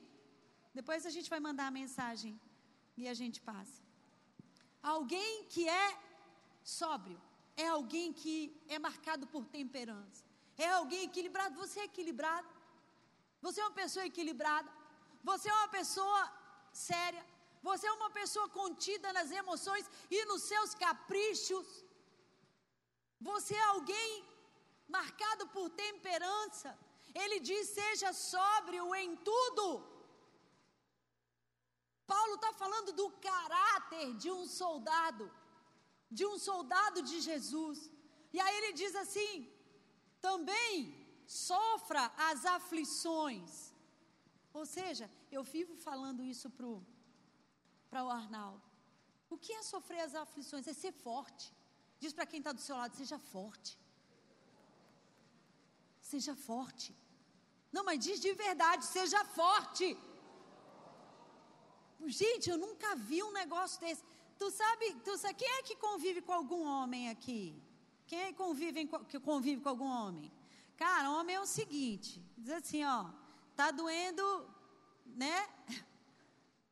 Depois 0.74 1.06
a 1.06 1.14
gente 1.16 1.30
vai 1.30 1.42
mandar 1.48 1.68
a 1.68 1.78
mensagem 1.82 2.34
e 2.98 3.08
a 3.08 3.14
gente 3.14 3.40
passa. 3.42 3.82
Alguém 4.82 5.46
que 5.46 5.68
é 5.68 5.88
sóbrio, 6.64 7.20
é 7.56 7.68
alguém 7.68 8.12
que 8.22 8.36
é 8.68 8.78
marcado 8.80 9.26
por 9.28 9.46
temperança, 9.46 10.24
é 10.58 10.70
alguém 10.70 11.04
equilibrado. 11.06 11.56
Você 11.56 11.80
é 11.80 11.86
equilibrado? 11.86 12.48
Você 13.42 13.60
é 13.60 13.66
uma 13.66 13.78
pessoa 13.82 14.06
equilibrada? 14.06 14.72
Você 15.24 15.50
é 15.50 15.54
uma 15.54 15.68
pessoa 15.68 16.22
séria. 16.72 17.26
Você 17.62 17.88
é 17.88 17.94
uma 17.94 18.10
pessoa 18.10 18.48
contida 18.50 19.12
nas 19.14 19.32
emoções 19.32 19.90
e 20.12 20.26
nos 20.26 20.44
seus 20.44 20.76
caprichos. 20.76 21.68
Você 23.20 23.56
é 23.56 23.64
alguém 23.76 24.26
marcado 24.88 25.48
por 25.48 25.70
temperança. 25.70 26.78
Ele 27.16 27.40
diz: 27.40 27.70
seja 27.70 28.12
sóbrio 28.12 28.94
em 28.96 29.16
tudo. 29.30 29.66
Paulo 32.06 32.36
está 32.36 32.52
falando 32.54 32.92
do 32.94 33.10
caráter 33.30 34.14
de 34.16 34.30
um 34.32 34.46
soldado, 34.46 35.32
de 36.10 36.26
um 36.26 36.38
soldado 36.38 37.02
de 37.02 37.22
Jesus. 37.22 37.90
E 38.32 38.40
aí 38.40 38.56
ele 38.58 38.74
diz 38.74 38.96
assim: 38.96 39.52
também 40.22 40.96
sofra 41.26 42.12
as 42.18 42.46
aflições 42.46 43.74
ou 44.54 44.66
seja, 44.66 45.10
eu 45.32 45.44
vivo 45.44 45.76
falando 45.76 46.24
isso 46.24 46.48
para 47.90 48.04
o 48.06 48.10
Arnaldo. 48.10 48.62
O 49.30 49.38
que 49.38 49.52
é 49.52 49.64
sofrer 49.64 50.02
as 50.02 50.14
aflições? 50.14 50.68
É 50.68 50.74
ser 50.74 50.92
forte. 50.92 51.52
Diz 52.00 52.14
para 52.14 52.28
quem 52.28 52.40
está 52.40 52.52
do 52.52 52.62
seu 52.62 52.76
lado: 52.76 52.96
seja 52.96 53.18
forte. 53.18 53.72
Seja 56.12 56.36
forte. 56.36 56.96
Não, 57.72 57.84
mas 57.84 58.04
diz 58.08 58.20
de 58.20 58.32
verdade: 58.34 58.86
seja 58.86 59.26
forte. 59.26 59.98
Gente, 62.08 62.50
eu 62.50 62.58
nunca 62.58 62.96
vi 62.96 63.24
um 63.24 63.32
negócio 63.32 63.80
desse. 63.80 64.04
Tu 64.38 64.50
sabe, 64.52 64.96
tu 65.06 65.18
sabe 65.18 65.36
quem 65.36 65.50
é 65.50 65.64
que 65.64 65.76
convive 65.76 66.22
com 66.22 66.34
algum 66.34 66.66
homem 66.66 67.10
aqui? 67.10 67.56
Quem 68.06 68.20
é 68.20 68.28
que 68.28 68.38
convive, 68.38 68.88
que 69.08 69.20
convive 69.20 69.62
com 69.62 69.70
algum 69.70 69.90
homem? 69.90 70.32
Cara, 70.76 71.12
homem 71.12 71.36
é 71.36 71.40
o 71.40 71.46
seguinte: 71.46 72.22
diz 72.38 72.52
assim, 72.52 72.84
ó, 72.84 73.10
Tá 73.56 73.70
doendo, 73.70 74.24
né? 75.06 75.48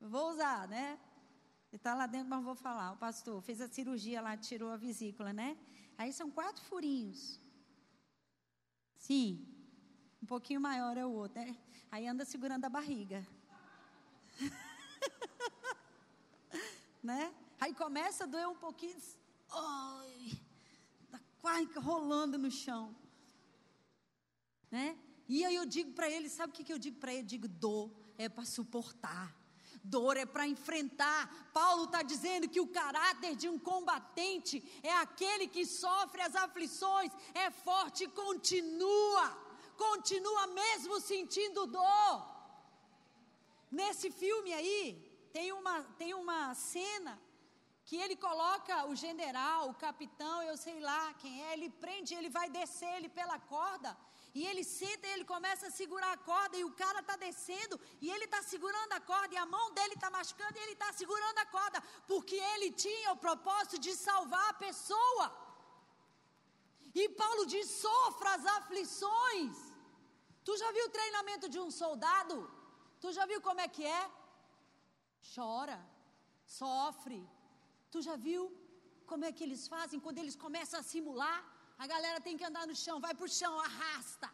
Vou 0.02 0.32
usar, 0.32 0.68
né? 0.68 1.00
Está 1.72 1.94
lá 1.94 2.08
dentro, 2.08 2.28
mas 2.28 2.44
vou 2.44 2.56
falar. 2.56 2.92
O 2.92 2.98
pastor 2.98 3.42
fez 3.42 3.62
a 3.62 3.68
cirurgia 3.68 4.20
lá, 4.20 4.36
tirou 4.36 4.72
a 4.72 4.76
vesícula, 4.76 5.32
né? 5.32 5.56
Aí 5.98 6.12
são 6.12 6.30
quatro 6.30 6.62
furinhos. 6.64 7.40
Sim. 8.98 9.48
Um 10.22 10.26
pouquinho 10.26 10.60
maior 10.60 10.98
é 10.98 11.06
o 11.06 11.12
outro, 11.12 11.40
né? 11.40 11.56
Aí 11.90 12.08
anda 12.08 12.26
segurando 12.26 12.66
a 12.66 12.70
barriga. 12.70 13.26
Né? 17.01 17.34
Aí 17.60 17.74
começa 17.74 18.24
a 18.24 18.27
doer 18.27 18.48
um 18.48 18.55
pouquinho. 18.55 18.98
Ai, 19.51 20.39
tá 21.10 21.20
quase 21.39 21.72
rolando 21.77 22.38
no 22.38 22.50
chão. 22.50 22.96
Né? 24.70 24.98
E 25.27 25.43
aí 25.46 25.55
eu 25.55 25.65
digo 25.65 25.91
para 25.93 26.10
ele, 26.10 26.29
sabe 26.29 26.51
o 26.51 26.55
que, 26.55 26.63
que 26.63 26.74
eu 26.74 26.79
digo 26.79 27.00
para 27.00 27.12
ele? 27.13 27.24
Eu 27.24 27.27
digo, 27.27 27.48
dor 27.48 27.91
é 28.17 28.29
para 28.29 28.46
suportar. 28.46 29.36
Dor 29.84 30.15
é 30.15 30.25
para 30.25 30.48
enfrentar. 30.48 31.50
Paulo 31.53 31.86
está 31.86 32.03
dizendo 32.03 32.48
que 32.48 32.60
o 32.60 32.67
caráter 32.67 33.36
de 33.36 33.50
um 33.50 33.58
combatente 33.58 34.63
é 34.84 34.93
aquele 34.98 35.48
que 35.48 35.65
sofre 35.65 36.22
as 36.22 36.36
aflições, 36.36 37.12
é 37.34 37.50
forte 37.50 38.03
e 38.03 38.08
continua, 38.08 39.29
continua 39.75 40.48
mesmo 40.48 41.00
sentindo 41.00 41.65
dor. 41.65 42.31
Nesse 43.72 44.12
filme 44.12 44.53
aí, 44.53 45.11
tem 45.34 45.52
uma, 45.60 45.76
tem 46.02 46.14
uma 46.14 46.54
cena 46.56 47.14
que 47.88 47.98
ele 48.04 48.16
coloca 48.16 48.86
o 48.92 48.96
general, 48.96 49.70
o 49.70 49.78
capitão, 49.86 50.38
eu 50.44 50.56
sei 50.66 50.80
lá 50.80 51.14
quem 51.22 51.34
é, 51.46 51.54
ele 51.54 51.70
prende, 51.84 52.14
ele 52.14 52.30
vai 52.30 52.48
descer 52.50 52.92
ele 52.98 53.10
pela 53.10 53.38
corda 53.40 53.92
e 54.34 54.46
ele 54.50 54.64
senta 54.64 55.06
e 55.08 55.14
ele 55.16 55.26
começa 55.26 55.68
a 55.68 55.76
segurar 55.80 56.12
a 56.14 56.22
corda 56.32 56.56
e 56.58 56.64
o 56.64 56.74
cara 56.82 57.00
está 57.00 57.16
descendo 57.26 57.80
e 58.04 58.10
ele 58.14 58.26
está 58.30 58.42
segurando 58.52 58.94
a 58.94 59.02
corda 59.12 59.34
e 59.34 59.38
a 59.38 59.46
mão 59.56 59.66
dele 59.78 59.96
está 59.96 60.10
machucando 60.10 60.58
e 60.58 60.64
ele 60.66 60.76
está 60.78 60.92
segurando 60.94 61.40
a 61.40 61.46
corda 61.58 61.82
porque 62.12 62.38
ele 62.54 62.70
tinha 62.72 63.12
o 63.12 63.22
propósito 63.28 63.78
de 63.86 63.94
salvar 64.08 64.48
a 64.50 64.60
pessoa. 64.66 65.26
E 66.94 67.10
Paulo 67.22 67.46
diz: 67.46 67.68
sofra 67.86 68.36
as 68.36 68.46
aflições. 68.58 69.58
Tu 70.46 70.58
já 70.62 70.72
viu 70.72 70.86
o 70.88 70.96
treinamento 70.98 71.48
de 71.54 71.60
um 71.60 71.70
soldado? 71.82 72.36
Tu 73.02 73.12
já 73.18 73.26
viu 73.26 73.42
como 73.42 73.62
é 73.66 73.68
que 73.68 73.86
é? 73.86 74.02
Chora, 75.30 75.80
sofre. 76.46 77.22
Tu 77.92 78.01
já 78.01 78.16
viu 78.28 78.42
como 79.06 79.25
é 79.25 79.32
que 79.32 79.44
eles 79.48 79.63
fazem 79.74 80.00
quando 80.00 80.20
eles 80.24 80.36
começam 80.36 80.80
a 80.80 80.84
simular? 80.92 81.40
A 81.84 81.88
galera 81.94 82.20
tem 82.28 82.38
que 82.40 82.48
andar 82.50 82.66
no 82.68 82.75
chão, 82.84 83.00
vai 83.06 83.13
para 83.13 83.30
o 83.30 83.36
chão, 83.40 83.54
arrasta. 83.60 84.30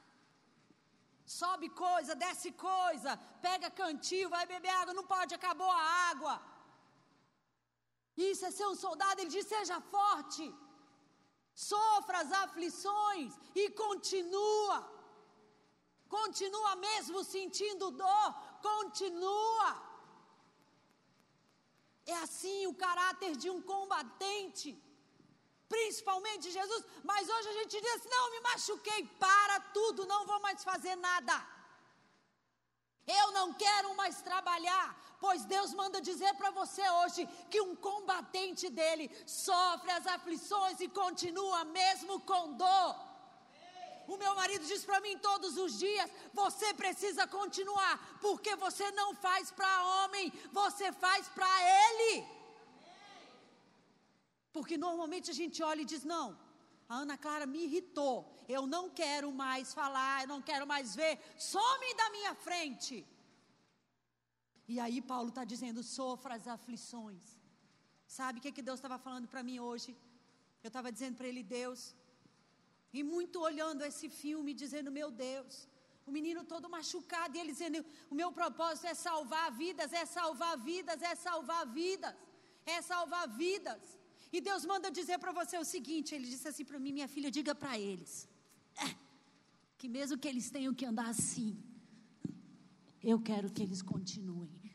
Sobe 1.40 1.68
coisa, 1.70 2.16
desce 2.26 2.50
coisa, 2.52 3.12
pega 3.48 3.70
cantil, 3.80 4.30
vai 4.36 4.46
beber 4.46 4.74
água, 4.82 4.94
não 5.00 5.06
pode, 5.14 5.34
acabou 5.38 5.72
a 5.72 5.84
água. 6.12 6.36
Isso 8.16 8.46
é 8.46 8.52
ser 8.52 8.68
um 8.68 8.76
soldado, 8.76 9.20
ele 9.22 9.34
diz: 9.36 9.46
seja 9.46 9.80
forte, 9.96 10.46
sofra 11.54 12.20
as 12.24 12.32
aflições 12.44 13.34
e 13.62 13.70
continua. 13.84 14.78
Continua 16.08 16.76
mesmo 16.88 17.24
sentindo 17.24 17.92
dor, 17.92 18.28
continua. 18.62 19.87
É 22.08 22.16
assim 22.26 22.60
o 22.68 22.74
caráter 22.74 23.36
de 23.36 23.50
um 23.50 23.62
combatente 23.62 24.70
principalmente 25.70 26.52
Jesus, 26.52 26.84
mas 27.04 27.28
hoje 27.28 27.50
a 27.50 27.54
gente 27.60 27.82
diz: 27.82 28.06
não, 28.06 28.32
me 28.32 28.40
machuquei, 28.42 29.04
para 29.20 29.60
tudo, 29.78 30.06
não 30.06 30.26
vou 30.26 30.40
mais 30.42 30.64
fazer 30.64 30.96
nada. 30.96 31.34
Eu 33.06 33.32
não 33.32 33.54
quero 33.54 33.96
mais 33.96 34.22
trabalhar, 34.22 35.18
pois 35.20 35.46
Deus 35.46 35.74
manda 35.74 36.02
dizer 36.02 36.34
para 36.36 36.52
você 36.52 36.88
hoje 36.90 37.26
que 37.50 37.62
um 37.62 37.76
combatente 37.76 38.70
dele 38.70 39.10
sofre 39.26 39.92
as 39.92 40.06
aflições 40.06 40.82
e 40.82 40.90
continua 40.90 41.64
mesmo 41.64 42.20
com 42.22 42.54
dor. 42.54 43.07
O 44.08 44.18
meu 44.18 44.34
marido 44.36 44.66
diz 44.66 44.84
para 44.86 45.02
mim 45.06 45.18
todos 45.18 45.58
os 45.58 45.78
dias: 45.78 46.10
você 46.34 46.74
precisa 46.74 47.28
continuar, 47.28 47.96
porque 48.22 48.56
você 48.56 48.90
não 48.92 49.14
faz 49.26 49.52
para 49.52 49.86
homem, 49.94 50.32
você 50.52 50.92
faz 50.94 51.28
para 51.38 51.52
ele. 51.82 52.26
Porque 54.54 54.78
normalmente 54.78 55.30
a 55.30 55.38
gente 55.42 55.62
olha 55.62 55.82
e 55.82 55.92
diz: 55.94 56.04
não, 56.04 56.28
a 56.88 56.96
Ana 57.04 57.18
Clara 57.18 57.46
me 57.46 57.66
irritou, 57.66 58.16
eu 58.48 58.66
não 58.66 58.90
quero 58.90 59.30
mais 59.32 59.74
falar, 59.74 60.16
eu 60.22 60.30
não 60.34 60.42
quero 60.42 60.66
mais 60.66 60.96
ver, 60.96 61.20
some 61.38 61.94
da 62.02 62.10
minha 62.10 62.34
frente. 62.48 63.06
E 64.68 64.80
aí 64.80 65.02
Paulo 65.02 65.30
está 65.30 65.44
dizendo: 65.44 65.84
sofra 65.84 66.36
as 66.36 66.48
aflições. 66.48 67.26
Sabe 68.08 68.40
o 68.40 68.42
que, 68.42 68.54
que 68.54 68.62
Deus 68.62 68.80
estava 68.80 68.98
falando 68.98 69.28
para 69.28 69.44
mim 69.44 69.60
hoje? 69.60 69.90
Eu 70.64 70.70
estava 70.70 70.92
dizendo 70.92 71.16
para 71.18 71.28
ele, 71.28 71.44
Deus, 71.44 71.94
e 73.00 73.04
muito 73.16 73.38
olhando 73.48 73.84
esse 73.90 74.08
filme, 74.22 74.60
dizendo: 74.62 74.92
Meu 75.00 75.10
Deus, 75.28 75.56
o 76.08 76.12
menino 76.18 76.42
todo 76.52 76.74
machucado, 76.76 77.36
e 77.36 77.40
ele 77.42 77.54
dizendo: 77.56 77.86
O 78.12 78.16
meu 78.22 78.30
propósito 78.40 78.88
é 78.94 78.96
salvar 79.08 79.48
vidas, 79.64 79.92
é 80.02 80.06
salvar 80.18 80.56
vidas, 80.70 81.02
é 81.12 81.14
salvar 81.28 81.64
vidas, 81.80 82.16
é 82.66 82.82
salvar 82.92 83.26
vidas. 83.44 83.82
E 84.36 84.42
Deus 84.42 84.66
manda 84.72 84.90
dizer 85.00 85.18
para 85.24 85.34
você 85.40 85.58
o 85.58 85.68
seguinte: 85.76 86.16
Ele 86.16 86.28
disse 86.34 86.48
assim 86.52 86.66
para 86.66 86.80
mim, 86.80 86.92
minha 87.00 87.10
filha, 87.16 87.30
diga 87.40 87.54
para 87.64 87.78
eles. 87.90 88.14
É, 88.86 88.90
que 89.78 89.88
mesmo 89.98 90.18
que 90.18 90.28
eles 90.28 90.50
tenham 90.50 90.74
que 90.74 90.86
andar 90.92 91.10
assim, 91.16 91.50
eu 93.04 93.20
quero 93.30 93.52
que 93.52 93.62
eles 93.62 93.82
continuem. 93.82 94.67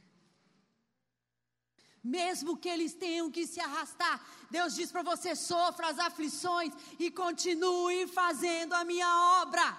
Mesmo 2.03 2.57
que 2.57 2.69
eles 2.69 2.95
tenham 2.95 3.31
que 3.31 3.47
se 3.47 3.61
arrastar, 3.61 4.21
Deus 4.51 4.75
diz 4.75 4.91
para 4.91 5.03
você: 5.03 5.37
sofra 5.37 5.89
as 5.89 5.99
aflições 5.99 6.73
e 6.99 7.11
continue 7.11 8.09
fazendo 8.09 8.73
a 8.73 8.85
minha 8.85 9.41
obra. 9.43 9.79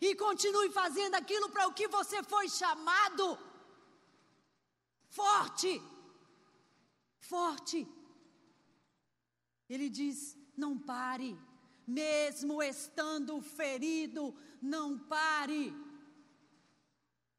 E 0.00 0.14
continue 0.16 0.70
fazendo 0.70 1.14
aquilo 1.14 1.48
para 1.48 1.68
o 1.68 1.72
que 1.72 1.86
você 1.88 2.22
foi 2.24 2.48
chamado. 2.48 3.38
Forte, 5.08 5.80
forte. 7.20 7.86
Ele 9.68 9.88
diz: 9.88 10.36
não 10.56 10.76
pare, 10.76 11.38
mesmo 11.86 12.60
estando 12.62 13.40
ferido, 13.40 14.36
não 14.60 14.98
pare. 14.98 15.72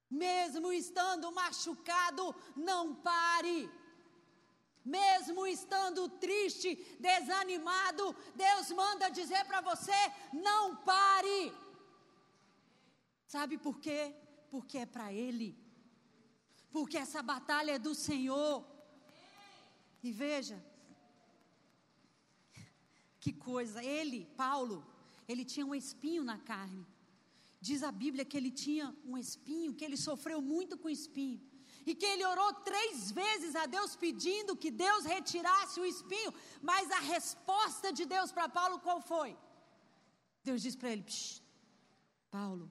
Mesmo 0.09 0.71
estando 0.71 1.31
machucado, 1.31 2.35
não 2.55 2.95
pare. 2.95 3.69
Mesmo 4.83 5.45
estando 5.45 6.07
triste, 6.07 6.75
desanimado, 6.99 8.15
Deus 8.35 8.71
manda 8.71 9.09
dizer 9.09 9.43
para 9.45 9.59
você: 9.61 9.91
não 10.31 10.77
pare. 10.77 11.53
Sabe 13.27 13.57
por 13.57 13.79
quê? 13.79 14.15
Porque 14.49 14.77
é 14.77 14.85
para 14.85 15.11
Ele. 15.11 15.57
Porque 16.71 16.97
essa 16.97 17.21
batalha 17.21 17.71
é 17.71 17.79
do 17.79 17.93
Senhor. 17.93 18.65
E 20.01 20.11
veja, 20.11 20.63
que 23.19 23.33
coisa, 23.33 23.83
ele, 23.83 24.25
Paulo, 24.37 24.85
ele 25.27 25.43
tinha 25.43 25.65
um 25.65 25.75
espinho 25.75 26.23
na 26.23 26.37
carne. 26.37 26.87
Diz 27.67 27.81
a 27.89 27.91
Bíblia 28.03 28.25
que 28.29 28.37
ele 28.39 28.51
tinha 28.65 28.85
um 29.11 29.17
espinho, 29.23 29.75
que 29.77 29.85
ele 29.87 29.99
sofreu 30.07 30.39
muito 30.53 30.73
com 30.81 30.97
espinho. 30.97 31.39
E 31.89 31.93
que 31.99 32.07
ele 32.13 32.25
orou 32.33 32.49
três 32.69 33.11
vezes 33.19 33.53
a 33.61 33.65
Deus 33.75 33.91
pedindo 34.05 34.59
que 34.63 34.71
Deus 34.85 35.03
retirasse 35.13 35.77
o 35.79 35.85
espinho. 35.93 36.31
Mas 36.69 36.91
a 36.91 37.01
resposta 37.15 37.91
de 37.97 38.05
Deus 38.15 38.31
para 38.31 38.47
Paulo 38.57 38.79
qual 38.85 38.99
foi? 39.11 39.29
Deus 40.47 40.61
disse 40.61 40.79
para 40.81 40.91
ele: 40.93 41.05
Paulo, 42.37 42.65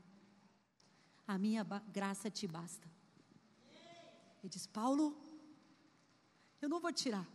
a 1.26 1.36
minha 1.44 1.62
graça 1.98 2.30
te 2.38 2.46
basta. 2.56 2.88
Ele 4.40 4.50
diz: 4.56 4.66
Paulo, 4.80 5.06
eu 6.62 6.68
não 6.74 6.80
vou 6.86 6.92
tirar. 6.92 7.26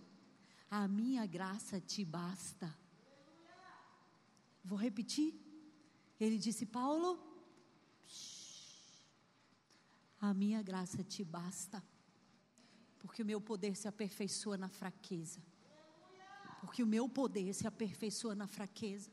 A 0.80 0.88
minha 1.00 1.26
graça 1.38 1.82
te 1.82 2.04
basta. 2.06 2.68
Vou 4.64 4.80
repetir. 4.88 5.32
Ele 6.20 6.38
disse: 6.38 6.66
Paulo, 6.80 7.31
a 10.22 10.34
minha 10.36 10.62
graça 10.62 11.04
te 11.04 11.24
basta, 11.24 11.84
porque 13.00 13.24
o 13.24 13.26
meu 13.26 13.42
poder 13.42 13.76
se 13.76 13.88
aperfeiçoa 13.88 14.56
na 14.56 14.70
fraqueza. 14.70 15.42
Porque 16.60 16.84
o 16.84 16.88
meu 16.96 17.10
poder 17.10 17.52
se 17.54 17.66
aperfeiçoa 17.66 18.36
na 18.36 18.46
fraqueza. 18.46 19.10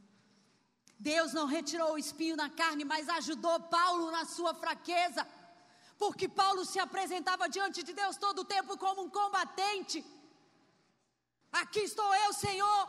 Deus 0.99 1.33
não 1.33 1.47
retirou 1.47 1.93
o 1.93 1.99
espinho 1.99 2.37
na 2.37 2.51
carne, 2.51 2.85
mas 2.85 3.09
ajudou 3.09 3.59
Paulo 3.61 4.11
na 4.11 4.27
sua 4.27 4.53
fraqueza. 4.53 5.27
Porque 5.97 6.29
Paulo 6.29 6.65
se 6.67 6.79
apresentava 6.79 7.49
diante 7.49 7.83
de 7.83 7.95
Deus 7.95 8.19
todo 8.19 8.41
o 8.41 8.45
tempo 8.45 8.77
como 8.77 9.03
um 9.03 9.09
combatente. 9.09 10.05
Aqui 11.51 11.81
estou 11.81 12.15
eu, 12.15 12.33
Senhor, 12.35 12.81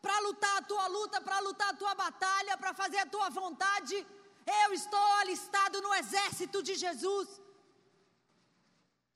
para 0.00 0.18
lutar 0.26 0.56
a 0.58 0.62
tua 0.62 0.86
luta, 0.88 1.20
para 1.20 1.38
lutar 1.38 1.68
a 1.70 1.78
tua 1.82 1.94
batalha, 1.94 2.58
para 2.58 2.74
fazer 2.74 2.98
a 2.98 3.06
tua 3.06 3.30
vontade. 3.30 4.04
Eu 4.46 4.72
estou 4.72 5.12
alistado 5.20 5.80
no 5.80 5.94
exército 5.94 6.62
de 6.62 6.74
Jesus. 6.74 7.40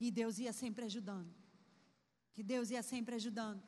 E 0.01 0.11
Deus 0.11 0.39
ia 0.39 0.53
sempre 0.53 0.85
ajudando. 0.85 1.35
Que 2.33 2.43
Deus 2.43 2.71
ia 2.71 2.83
sempre 2.83 3.15
ajudando. 3.15 3.63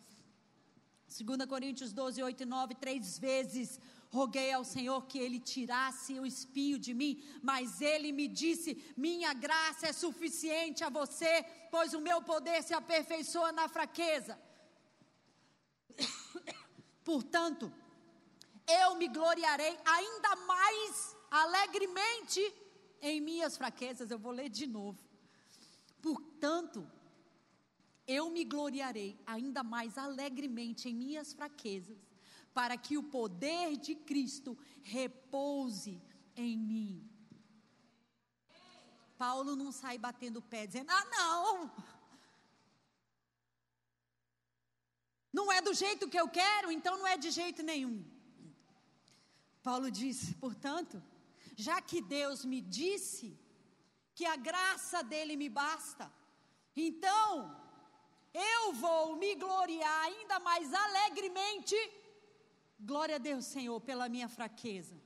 2 1.09 1.47
Coríntios 1.49 1.93
12, 1.93 2.23
8 2.23 2.43
e 2.43 2.47
9, 2.47 2.75
três 2.75 3.19
vezes 3.19 3.81
roguei 4.11 4.53
ao 4.53 4.65
Senhor 4.65 5.07
que 5.07 5.19
ele 5.19 5.39
tirasse 5.39 6.19
o 6.19 6.27
espinho 6.27 6.79
de 6.79 6.93
mim, 6.95 7.23
mas 7.43 7.81
ele 7.81 8.13
me 8.13 8.29
disse: 8.29 8.93
Minha 8.97 9.33
graça 9.33 9.87
é 9.89 9.93
suficiente 9.93 10.85
a 10.85 10.91
você, 10.91 11.43
pois 11.71 11.95
o 11.95 12.01
meu 12.01 12.23
poder 12.23 12.63
se 12.63 12.75
aperfeiçoa 12.75 13.53
na 13.53 13.69
fraqueza. 13.69 14.39
Portanto, 17.05 17.73
eu 18.67 18.97
me 18.97 19.09
gloriarei 19.09 19.79
ainda 19.85 20.37
mais 20.37 21.17
alegremente 21.31 22.41
em 23.01 23.21
minhas 23.21 23.57
fraquezas. 23.57 24.11
Eu 24.11 24.19
vou 24.19 24.33
ler 24.33 24.49
de 24.49 24.67
novo. 24.67 24.99
Portanto, 26.01 26.89
eu 28.07 28.31
me 28.31 28.45
gloriarei 28.45 29.19
ainda 29.27 29.63
mais 29.63 29.99
alegremente 29.99 30.89
em 30.89 30.95
minhas 30.95 31.33
fraquezas, 31.33 31.99
para 32.55 32.77
que 32.77 32.97
o 32.97 33.03
poder 33.03 33.77
de 33.77 33.95
Cristo 33.95 34.57
repouse 34.83 36.01
em 36.35 36.57
mim. 36.57 37.11
Paulo 39.19 39.57
não 39.57 39.71
sai 39.73 39.99
batendo 39.99 40.39
o 40.39 40.43
pé 40.43 40.67
dizendo: 40.67 40.91
Ah, 40.91 41.05
não! 41.07 41.73
Não 45.33 45.53
é 45.53 45.61
do 45.61 45.75
jeito 45.75 46.09
que 46.09 46.19
eu 46.19 46.29
quero, 46.29 46.73
então 46.73 46.97
não 46.97 47.07
é 47.07 47.17
de 47.17 47.31
jeito 47.31 47.63
nenhum. 47.63 48.03
Paulo 49.63 49.91
diz, 49.91 50.33
portanto, 50.35 51.03
já 51.67 51.77
que 51.83 52.01
Deus 52.01 52.45
me 52.45 52.61
disse 52.61 53.29
que 54.15 54.25
a 54.25 54.37
graça 54.37 55.03
dele 55.13 55.35
me 55.43 55.49
basta, 55.49 56.05
então 56.89 57.29
eu 58.33 58.73
vou 58.85 59.17
me 59.17 59.35
gloriar 59.35 60.05
ainda 60.05 60.39
mais 60.39 60.73
alegremente. 60.73 61.77
Glória 62.79 63.17
a 63.17 63.25
Deus, 63.31 63.45
Senhor, 63.45 63.81
pela 63.81 64.09
minha 64.09 64.29
fraqueza. 64.29 64.97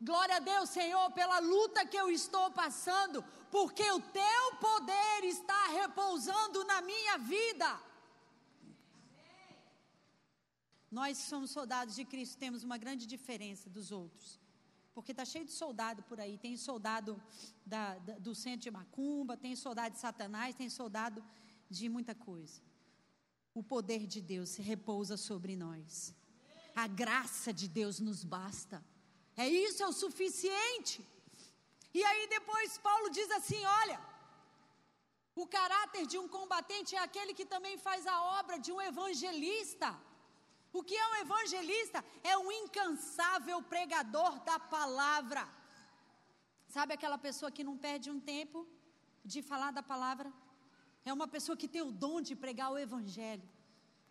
Glória 0.00 0.36
a 0.38 0.40
Deus, 0.40 0.70
Senhor, 0.70 1.06
pela 1.12 1.38
luta 1.38 1.86
que 1.86 1.96
eu 1.96 2.10
estou 2.10 2.50
passando, 2.50 3.24
porque 3.48 3.88
o 3.92 4.00
teu 4.00 4.44
poder 4.68 5.18
está 5.22 5.68
repousando 5.68 6.64
na 6.64 6.80
minha 6.82 7.16
vida. 7.18 7.80
Nós 10.90 11.16
somos 11.18 11.52
soldados 11.52 11.94
de 11.94 12.04
Cristo, 12.04 12.36
temos 12.44 12.64
uma 12.64 12.76
grande 12.76 13.06
diferença 13.06 13.70
dos 13.70 13.92
outros. 13.92 14.41
Porque 14.94 15.12
está 15.12 15.24
cheio 15.24 15.44
de 15.44 15.52
soldado 15.52 16.02
por 16.02 16.20
aí. 16.20 16.36
Tem 16.38 16.56
soldado 16.56 17.20
da, 17.64 17.98
da, 17.98 18.18
do 18.18 18.34
centro 18.34 18.60
de 18.60 18.70
Macumba, 18.70 19.36
tem 19.36 19.54
soldado 19.56 19.94
de 19.94 20.00
Satanás, 20.00 20.54
tem 20.54 20.68
soldado 20.68 21.24
de 21.70 21.88
muita 21.88 22.14
coisa. 22.14 22.60
O 23.54 23.62
poder 23.62 24.06
de 24.06 24.20
Deus 24.20 24.50
se 24.50 24.62
repousa 24.62 25.16
sobre 25.16 25.56
nós. 25.56 26.14
A 26.74 26.86
graça 26.86 27.52
de 27.52 27.68
Deus 27.68 28.00
nos 28.00 28.24
basta. 28.24 28.84
É 29.36 29.48
isso, 29.48 29.82
é 29.82 29.86
o 29.86 29.92
suficiente. 29.92 31.06
E 31.94 32.02
aí 32.02 32.26
depois 32.28 32.78
Paulo 32.78 33.10
diz 33.10 33.30
assim: 33.30 33.62
olha, 33.82 33.98
o 35.34 35.46
caráter 35.46 36.06
de 36.06 36.18
um 36.18 36.28
combatente 36.28 36.94
é 36.94 36.98
aquele 36.98 37.34
que 37.34 37.46
também 37.54 37.76
faz 37.78 38.06
a 38.06 38.16
obra 38.40 38.58
de 38.58 38.70
um 38.72 38.80
evangelista. 38.80 39.98
O 40.72 40.82
que 40.82 40.96
é 40.96 41.06
um 41.08 41.16
evangelista? 41.16 42.04
É 42.24 42.36
um 42.38 42.50
incansável 42.50 43.62
pregador 43.62 44.40
da 44.40 44.58
palavra. 44.58 45.46
Sabe 46.68 46.94
aquela 46.94 47.18
pessoa 47.18 47.50
que 47.50 47.62
não 47.62 47.76
perde 47.76 48.10
um 48.10 48.18
tempo 48.18 48.66
de 49.24 49.42
falar 49.42 49.70
da 49.70 49.82
palavra? 49.82 50.32
É 51.04 51.12
uma 51.12 51.28
pessoa 51.28 51.56
que 51.56 51.68
tem 51.68 51.82
o 51.82 51.92
dom 51.92 52.20
de 52.20 52.34
pregar 52.34 52.72
o 52.72 52.78
evangelho. 52.78 53.46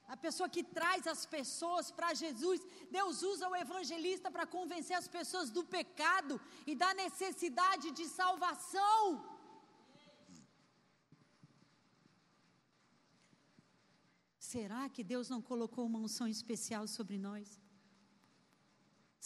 A 0.08 0.17
pessoa 0.17 0.50
que 0.50 0.62
traz 0.62 1.08
as 1.08 1.26
pessoas 1.26 1.89
para 1.89 2.13
Jesus. 2.13 2.62
Deus 2.91 3.24
usa 3.24 3.47
o 3.47 3.56
evangelista 3.56 4.30
para 4.30 4.45
convencer 4.45 4.95
as 4.95 5.08
pessoas 5.08 5.50
do 5.50 5.63
pecado 5.63 6.39
e 6.67 6.76
da 6.76 6.93
necessidade 6.93 7.91
de 7.91 8.08
salvação. 8.08 9.30
Será 14.51 14.81
que 14.93 15.03
Deus 15.11 15.29
não 15.33 15.41
colocou 15.49 15.83
uma 15.85 15.99
unção 16.05 16.27
especial 16.27 16.85
sobre 16.95 17.17
nós? 17.27 17.47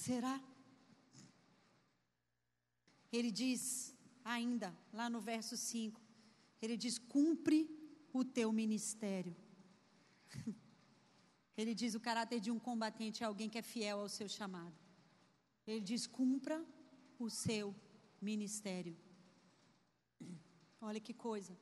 Será? 0.05 0.35
Ele 3.11 3.31
diz 3.31 3.59
ainda, 4.23 4.69
lá 4.99 5.09
no 5.09 5.19
verso 5.31 5.55
5, 5.57 5.99
ele 6.61 6.77
diz: 6.83 6.99
cumpre 7.15 7.59
o 8.13 8.23
teu 8.37 8.51
ministério. 8.61 9.35
Ele 11.59 11.73
diz: 11.81 11.91
o 11.95 12.05
caráter 12.07 12.39
de 12.45 12.51
um 12.51 12.59
combatente 12.67 13.23
é 13.23 13.25
alguém 13.25 13.49
que 13.49 13.57
é 13.57 13.71
fiel 13.73 13.99
ao 14.01 14.09
seu 14.17 14.27
chamado. 14.37 14.77
Ele 15.65 15.81
diz: 15.89 16.05
cumpra 16.05 16.57
o 17.17 17.29
seu 17.29 17.67
ministério. 18.29 18.95
Olha 20.89 20.99
que 20.99 21.15
coisa. 21.29 21.53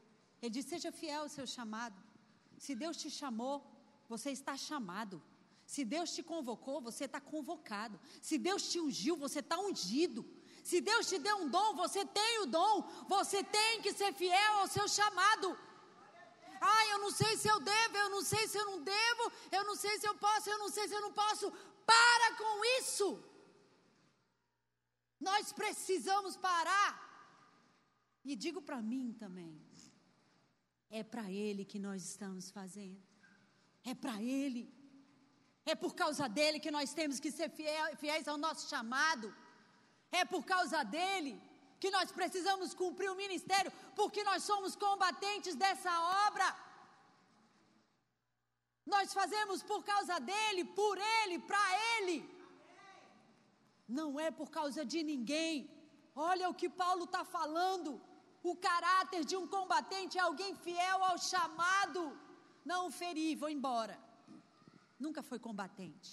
Ele 0.42 0.54
diz: 0.56 0.66
seja 0.66 0.92
fiel 0.92 1.22
ao 1.22 1.30
seu 1.30 1.48
chamado. 1.58 2.00
Se 2.58 2.76
Deus 2.76 2.98
te 2.98 3.10
chamou, 3.10 3.66
você 4.08 4.32
está 4.32 4.56
chamado. 4.56 5.22
Se 5.66 5.84
Deus 5.86 6.14
te 6.14 6.22
convocou, 6.22 6.82
você 6.82 7.06
está 7.06 7.20
convocado. 7.20 8.00
Se 8.22 8.38
Deus 8.38 8.70
te 8.70 8.80
ungiu, 8.80 9.16
você 9.16 9.40
está 9.40 9.58
ungido. 9.58 10.26
Se 10.64 10.80
Deus 10.82 11.08
te 11.08 11.18
deu 11.20 11.38
um 11.38 11.50
dom, 11.50 11.76
você 11.76 12.06
tem 12.06 12.40
o 12.40 12.46
dom. 12.46 12.82
Você 13.08 13.44
tem 13.44 13.82
que 13.82 13.94
ser 13.94 14.14
fiel 14.14 14.54
ao 14.60 14.68
seu 14.68 14.88
chamado. 14.88 15.58
Ah, 16.62 16.86
eu 16.92 17.00
não 17.00 17.12
sei 17.12 17.36
se 17.38 17.48
eu 17.48 17.60
devo, 17.60 17.98
eu 17.98 18.10
não 18.10 18.22
sei 18.22 18.48
se 18.48 18.58
eu 18.58 18.66
não 18.66 18.82
devo, 18.82 19.32
eu 19.52 19.64
não 19.66 19.76
sei 19.76 19.98
se 20.00 20.08
eu 20.08 20.16
posso, 20.16 20.50
eu 20.50 20.58
não 20.58 20.70
sei 20.70 20.88
se 20.88 20.94
eu 20.94 21.02
não 21.02 21.12
posso. 21.12 21.52
Para 21.86 22.38
com 22.38 22.66
isso. 22.80 23.22
Nós 25.20 25.52
precisamos 25.54 26.38
parar. 26.38 26.92
E 28.24 28.36
digo 28.36 28.62
para 28.62 28.82
mim 28.82 29.14
também. 29.14 29.62
É 31.00 31.04
para 31.14 31.26
Ele 31.44 31.64
que 31.72 31.80
nós 31.86 32.00
estamos 32.12 32.46
fazendo. 32.58 33.02
É 33.92 33.94
para 34.04 34.16
Ele. 34.22 34.64
É 35.72 35.76
por 35.84 35.94
causa 36.02 36.26
dele 36.38 36.60
que 36.66 36.76
nós 36.78 36.94
temos 37.00 37.18
que 37.24 37.32
ser 37.38 37.50
fiéis 38.02 38.28
ao 38.28 38.38
nosso 38.46 38.64
chamado. 38.72 39.28
É 40.20 40.24
por 40.34 40.44
causa 40.54 40.80
dele 40.96 41.34
que 41.82 41.90
nós 41.96 42.12
precisamos 42.20 42.70
cumprir 42.82 43.10
o 43.12 43.20
ministério, 43.24 43.72
porque 44.00 44.22
nós 44.30 44.44
somos 44.50 44.76
combatentes 44.86 45.56
dessa 45.64 45.94
obra. 46.28 46.48
Nós 48.94 49.14
fazemos 49.20 49.60
por 49.72 49.82
causa 49.92 50.16
dele, 50.32 50.64
por 50.82 50.98
ele, 51.18 51.38
para 51.50 51.66
ele. 51.96 52.18
Não 54.00 54.10
é 54.28 54.30
por 54.40 54.50
causa 54.60 54.84
de 54.94 55.02
ninguém. 55.12 55.56
Olha 56.16 56.50
o 56.50 56.58
que 56.62 56.70
Paulo 56.84 57.06
está 57.06 57.24
falando. 57.38 57.92
O 58.44 58.56
caráter 58.56 59.24
de 59.26 59.36
um 59.36 59.48
combatente 59.48 60.18
é 60.18 60.22
alguém 60.22 60.54
fiel 60.56 61.04
ao 61.04 61.18
chamado. 61.18 62.18
Não 62.66 62.92
ferir, 62.92 63.38
vou 63.38 63.50
embora 63.50 63.98
nunca 65.04 65.22
foi 65.22 65.40
combatente. 65.48 66.12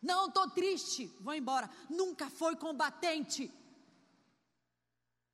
Não 0.00 0.28
estou 0.28 0.48
triste, 0.58 1.06
vou 1.20 1.34
embora. 1.34 1.68
Nunca 1.90 2.30
foi 2.30 2.54
combatente. 2.54 3.52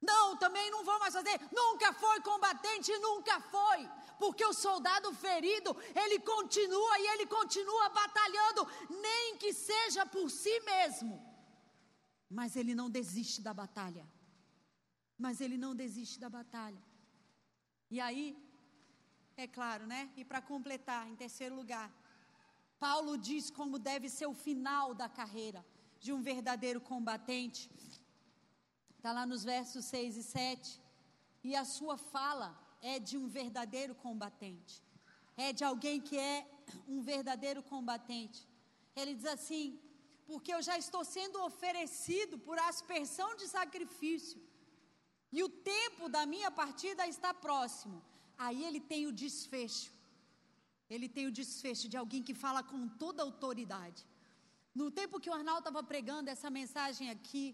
Não, 0.00 0.36
também 0.36 0.70
não 0.70 0.82
vou 0.88 0.98
mais 0.98 1.14
fazer. 1.18 1.38
Nunca 1.52 1.92
foi 1.92 2.18
combatente, 2.22 2.96
nunca 2.98 3.40
foi. 3.54 3.80
Porque 4.18 4.44
o 4.44 4.54
soldado 4.54 5.12
ferido, 5.12 5.76
ele 6.02 6.18
continua 6.20 6.98
e 6.98 7.06
ele 7.12 7.26
continua 7.26 7.88
batalhando, 7.90 8.66
nem 9.06 9.36
que 9.36 9.52
seja 9.52 10.06
por 10.06 10.30
si 10.30 10.56
mesmo. 10.60 11.14
Mas 12.30 12.56
ele 12.56 12.74
não 12.74 12.88
desiste 12.88 13.42
da 13.42 13.52
batalha. 13.52 14.08
Mas 15.18 15.40
ele 15.40 15.56
não 15.56 15.74
desiste 15.74 16.18
da 16.18 16.28
batalha. 16.28 16.82
E 17.90 18.00
aí, 18.00 18.36
é 19.36 19.46
claro, 19.46 19.86
né? 19.86 20.10
E 20.16 20.24
para 20.24 20.40
completar, 20.40 21.08
em 21.08 21.16
terceiro 21.16 21.54
lugar, 21.54 21.92
Paulo 22.78 23.16
diz 23.16 23.50
como 23.50 23.78
deve 23.78 24.08
ser 24.08 24.26
o 24.26 24.34
final 24.34 24.94
da 24.94 25.08
carreira 25.08 25.64
de 25.98 26.12
um 26.12 26.20
verdadeiro 26.20 26.80
combatente. 26.80 27.70
Está 28.96 29.12
lá 29.12 29.24
nos 29.26 29.44
versos 29.44 29.84
6 29.86 30.16
e 30.16 30.22
7. 30.22 30.80
E 31.42 31.54
a 31.54 31.64
sua 31.64 31.96
fala 31.96 32.58
é 32.80 32.98
de 32.98 33.16
um 33.16 33.26
verdadeiro 33.28 33.94
combatente. 33.94 34.82
É 35.36 35.52
de 35.52 35.64
alguém 35.64 36.00
que 36.00 36.18
é 36.18 36.46
um 36.88 37.00
verdadeiro 37.00 37.62
combatente. 37.62 38.46
Ele 38.94 39.14
diz 39.14 39.26
assim: 39.26 39.78
porque 40.26 40.52
eu 40.52 40.62
já 40.62 40.76
estou 40.78 41.04
sendo 41.04 41.42
oferecido 41.42 42.38
por 42.38 42.58
aspersão 42.58 43.34
de 43.36 43.46
sacrifício, 43.46 44.40
e 45.36 45.42
o 45.46 45.50
tempo 45.74 46.04
da 46.16 46.22
minha 46.34 46.50
partida 46.62 47.02
está 47.14 47.30
próximo. 47.46 47.98
Aí 48.44 48.60
ele 48.68 48.80
tem 48.90 49.02
o 49.10 49.12
desfecho 49.24 49.90
ele 50.94 51.08
tem 51.16 51.26
o 51.26 51.36
desfecho 51.40 51.88
de 51.92 51.96
alguém 52.00 52.22
que 52.28 52.34
fala 52.44 52.62
com 52.62 52.80
toda 53.02 53.22
autoridade. 53.22 54.00
No 54.80 54.90
tempo 54.90 55.20
que 55.22 55.30
o 55.30 55.36
Arnaldo 55.38 55.60
estava 55.60 55.82
pregando 55.92 56.30
essa 56.34 56.50
mensagem 56.58 57.08
aqui, 57.10 57.44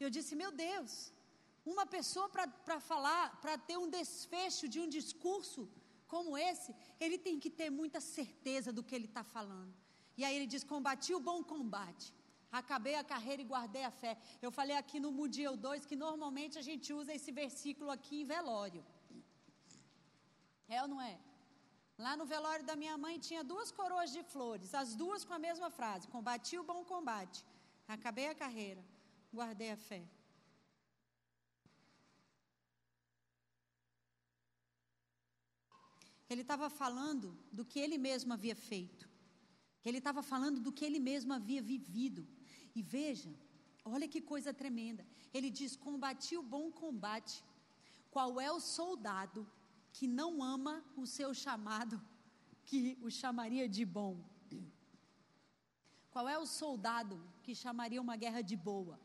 eu 0.00 0.10
disse: 0.16 0.34
Meu 0.42 0.50
Deus, 0.50 0.92
uma 1.72 1.86
pessoa 1.86 2.28
para 2.28 2.80
falar, 2.90 3.40
para 3.42 3.56
ter 3.68 3.76
um 3.84 3.88
desfecho 3.98 4.66
de 4.68 4.80
um 4.80 4.88
discurso 4.88 5.68
como 6.12 6.36
esse, 6.36 6.74
ele 7.00 7.18
tem 7.26 7.38
que 7.42 7.50
ter 7.60 7.70
muita 7.70 8.00
certeza 8.00 8.72
do 8.72 8.82
que 8.82 8.94
ele 8.94 9.06
está 9.12 9.24
falando. 9.36 9.74
E 10.16 10.24
aí 10.24 10.34
ele 10.36 10.46
diz: 10.54 10.64
Combati 10.64 11.14
o 11.14 11.24
bom 11.30 11.42
combate, 11.54 12.12
acabei 12.60 12.94
a 12.96 13.04
carreira 13.12 13.40
e 13.42 13.50
guardei 13.52 13.84
a 13.90 13.90
fé. 13.90 14.12
Eu 14.46 14.50
falei 14.58 14.76
aqui 14.76 15.00
no 15.00 15.10
Mudiel 15.18 15.56
2 15.56 15.86
que 15.90 15.96
normalmente 16.06 16.58
a 16.58 16.64
gente 16.68 16.92
usa 17.00 17.14
esse 17.18 17.32
versículo 17.42 17.90
aqui 17.90 18.16
em 18.20 18.30
velório. 18.36 18.84
É 20.68 20.80
ou 20.82 20.88
não 20.92 21.00
é? 21.00 21.18
Lá 22.04 22.16
no 22.16 22.26
velório 22.34 22.64
da 22.70 22.76
minha 22.82 22.96
mãe 23.04 23.18
tinha 23.18 23.42
duas 23.52 23.70
coroas 23.70 24.10
de 24.16 24.22
flores, 24.22 24.74
as 24.74 24.94
duas 25.02 25.24
com 25.24 25.34
a 25.34 25.38
mesma 25.38 25.70
frase: 25.70 26.08
Combati 26.08 26.58
o 26.58 26.64
bom 26.70 26.84
combate, 26.84 27.44
acabei 27.96 28.28
a 28.28 28.34
carreira, 28.34 28.82
guardei 29.32 29.70
a 29.70 29.76
fé. 29.76 30.02
Ele 36.28 36.40
estava 36.40 36.70
falando 36.70 37.36
do 37.52 37.64
que 37.64 37.78
ele 37.78 37.98
mesmo 37.98 38.32
havia 38.32 38.56
feito. 38.56 39.06
Ele 39.84 39.98
estava 39.98 40.22
falando 40.22 40.60
do 40.60 40.72
que 40.72 40.84
ele 40.84 40.98
mesmo 40.98 41.32
havia 41.32 41.60
vivido. 41.60 42.26
E 42.74 42.82
veja, 42.82 43.30
olha 43.84 44.08
que 44.08 44.20
coisa 44.20 44.52
tremenda. 44.52 45.06
Ele 45.32 45.50
diz: 45.50 45.76
Combati 45.76 46.36
o 46.36 46.42
bom 46.42 46.70
combate. 46.70 47.44
Qual 48.10 48.40
é 48.40 48.50
o 48.52 48.60
soldado 48.60 49.46
que 49.92 50.06
não 50.06 50.42
ama 50.42 50.84
o 50.96 51.06
seu 51.06 51.32
chamado, 51.32 52.00
que 52.64 52.98
o 53.02 53.10
chamaria 53.10 53.68
de 53.68 53.84
bom? 53.84 54.14
Qual 56.12 56.28
é 56.28 56.38
o 56.38 56.46
soldado 56.60 57.16
que 57.42 57.54
chamaria 57.54 58.00
uma 58.06 58.16
guerra 58.22 58.42
de 58.42 58.56
boa? 58.68 58.96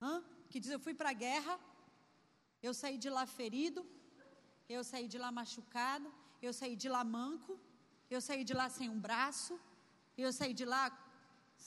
Hã? 0.00 0.12
Que 0.48 0.60
diz: 0.60 0.70
Eu 0.70 0.82
fui 0.86 0.94
para 0.94 1.10
a 1.10 1.18
guerra, 1.26 1.54
eu 2.62 2.72
saí 2.80 2.96
de 3.04 3.10
lá 3.16 3.24
ferido, 3.26 3.84
eu 4.68 4.82
saí 4.90 5.06
de 5.08 5.18
lá 5.18 5.32
machucado, 5.32 6.08
eu 6.40 6.52
saí 6.52 6.76
de 6.76 6.88
lá 6.88 7.02
manco, 7.02 7.58
eu 8.08 8.20
saí 8.20 8.44
de 8.44 8.54
lá 8.60 8.68
sem 8.76 8.88
um 8.88 9.00
braço, 9.06 9.58
eu 10.16 10.32
saí 10.32 10.54
de 10.60 10.64
lá 10.64 10.84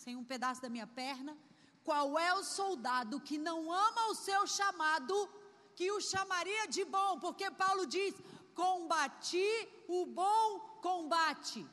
sem 0.01 0.15
um 0.15 0.23
pedaço 0.23 0.61
da 0.61 0.69
minha 0.69 0.87
perna. 0.87 1.37
Qual 1.83 2.17
é 2.17 2.33
o 2.33 2.43
soldado 2.43 3.19
que 3.19 3.37
não 3.37 3.71
ama 3.71 4.07
o 4.11 4.15
seu 4.15 4.45
chamado 4.47 5.15
que 5.75 5.91
o 5.91 5.99
chamaria 5.99 6.67
de 6.67 6.83
bom, 6.85 7.19
porque 7.19 7.49
Paulo 7.51 7.85
diz: 7.85 8.15
combati 8.53 9.49
o 9.87 10.05
bom 10.05 10.59
combate. 10.81 11.65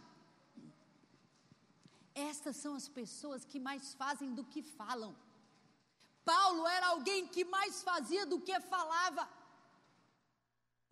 Estas 2.14 2.56
são 2.56 2.74
as 2.74 2.88
pessoas 2.88 3.44
que 3.44 3.58
mais 3.68 3.94
fazem 3.94 4.34
do 4.34 4.44
que 4.44 4.62
falam. 4.62 5.14
Paulo 6.24 6.66
era 6.66 6.88
alguém 6.88 7.26
que 7.26 7.44
mais 7.44 7.82
fazia 7.82 8.26
do 8.26 8.40
que 8.40 8.58
falava. 8.60 9.28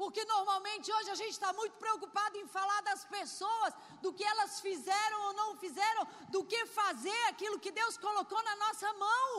Porque 0.00 0.24
normalmente 0.24 0.92
hoje 0.96 1.10
a 1.10 1.18
gente 1.20 1.34
está 1.36 1.52
muito 1.60 1.76
preocupado 1.84 2.36
em 2.38 2.46
falar 2.56 2.80
das 2.88 3.04
pessoas, 3.16 3.72
do 4.04 4.12
que 4.16 4.24
elas 4.32 4.60
fizeram 4.66 5.18
ou 5.26 5.32
não 5.40 5.48
fizeram, 5.64 6.04
do 6.34 6.42
que 6.50 6.60
fazer 6.80 7.22
aquilo 7.30 7.62
que 7.64 7.72
Deus 7.80 7.96
colocou 7.98 8.42
na 8.50 8.56
nossa 8.64 8.90
mão 9.06 9.32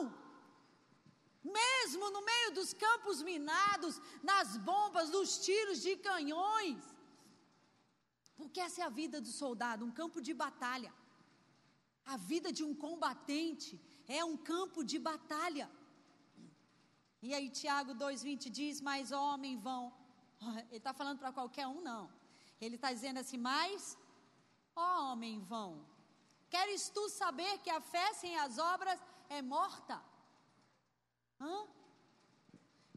mesmo 1.42 2.10
no 2.10 2.22
meio 2.22 2.52
dos 2.52 2.72
campos 2.72 3.22
minados, 3.22 4.00
nas 4.22 4.56
bombas, 4.56 5.10
nos 5.10 5.38
tiros 5.38 5.80
de 5.80 5.96
canhões. 5.96 6.82
Porque 8.36 8.60
essa 8.60 8.82
é 8.82 8.84
a 8.84 8.96
vida 9.00 9.20
do 9.20 9.28
soldado, 9.28 9.84
um 9.84 9.90
campo 9.90 10.20
de 10.20 10.34
batalha. 10.34 10.92
A 12.04 12.16
vida 12.16 12.52
de 12.52 12.64
um 12.64 12.74
combatente 12.74 13.80
é 14.06 14.24
um 14.24 14.36
campo 14.36 14.82
de 14.82 14.98
batalha. 14.98 15.70
E 17.22 17.34
aí 17.34 17.48
Tiago 17.50 17.94
2,20 17.94 18.48
diz, 18.48 18.80
mais 18.80 19.12
homem 19.12 19.56
vão. 19.58 19.92
Ele 20.68 20.76
está 20.76 20.92
falando 20.92 21.18
para 21.18 21.32
qualquer 21.32 21.66
um, 21.66 21.80
não. 21.80 22.10
Ele 22.60 22.76
está 22.76 22.92
dizendo 22.92 23.18
assim, 23.18 23.38
mais 23.38 23.96
homem 24.74 25.40
vão. 25.40 25.84
Queres 26.48 26.88
tu 26.88 27.08
saber 27.08 27.58
que 27.58 27.70
a 27.70 27.80
fé 27.80 28.12
sem 28.14 28.36
as 28.38 28.58
obras 28.58 28.98
é 29.28 29.40
morta? 29.40 30.02
Hã? 31.40 31.66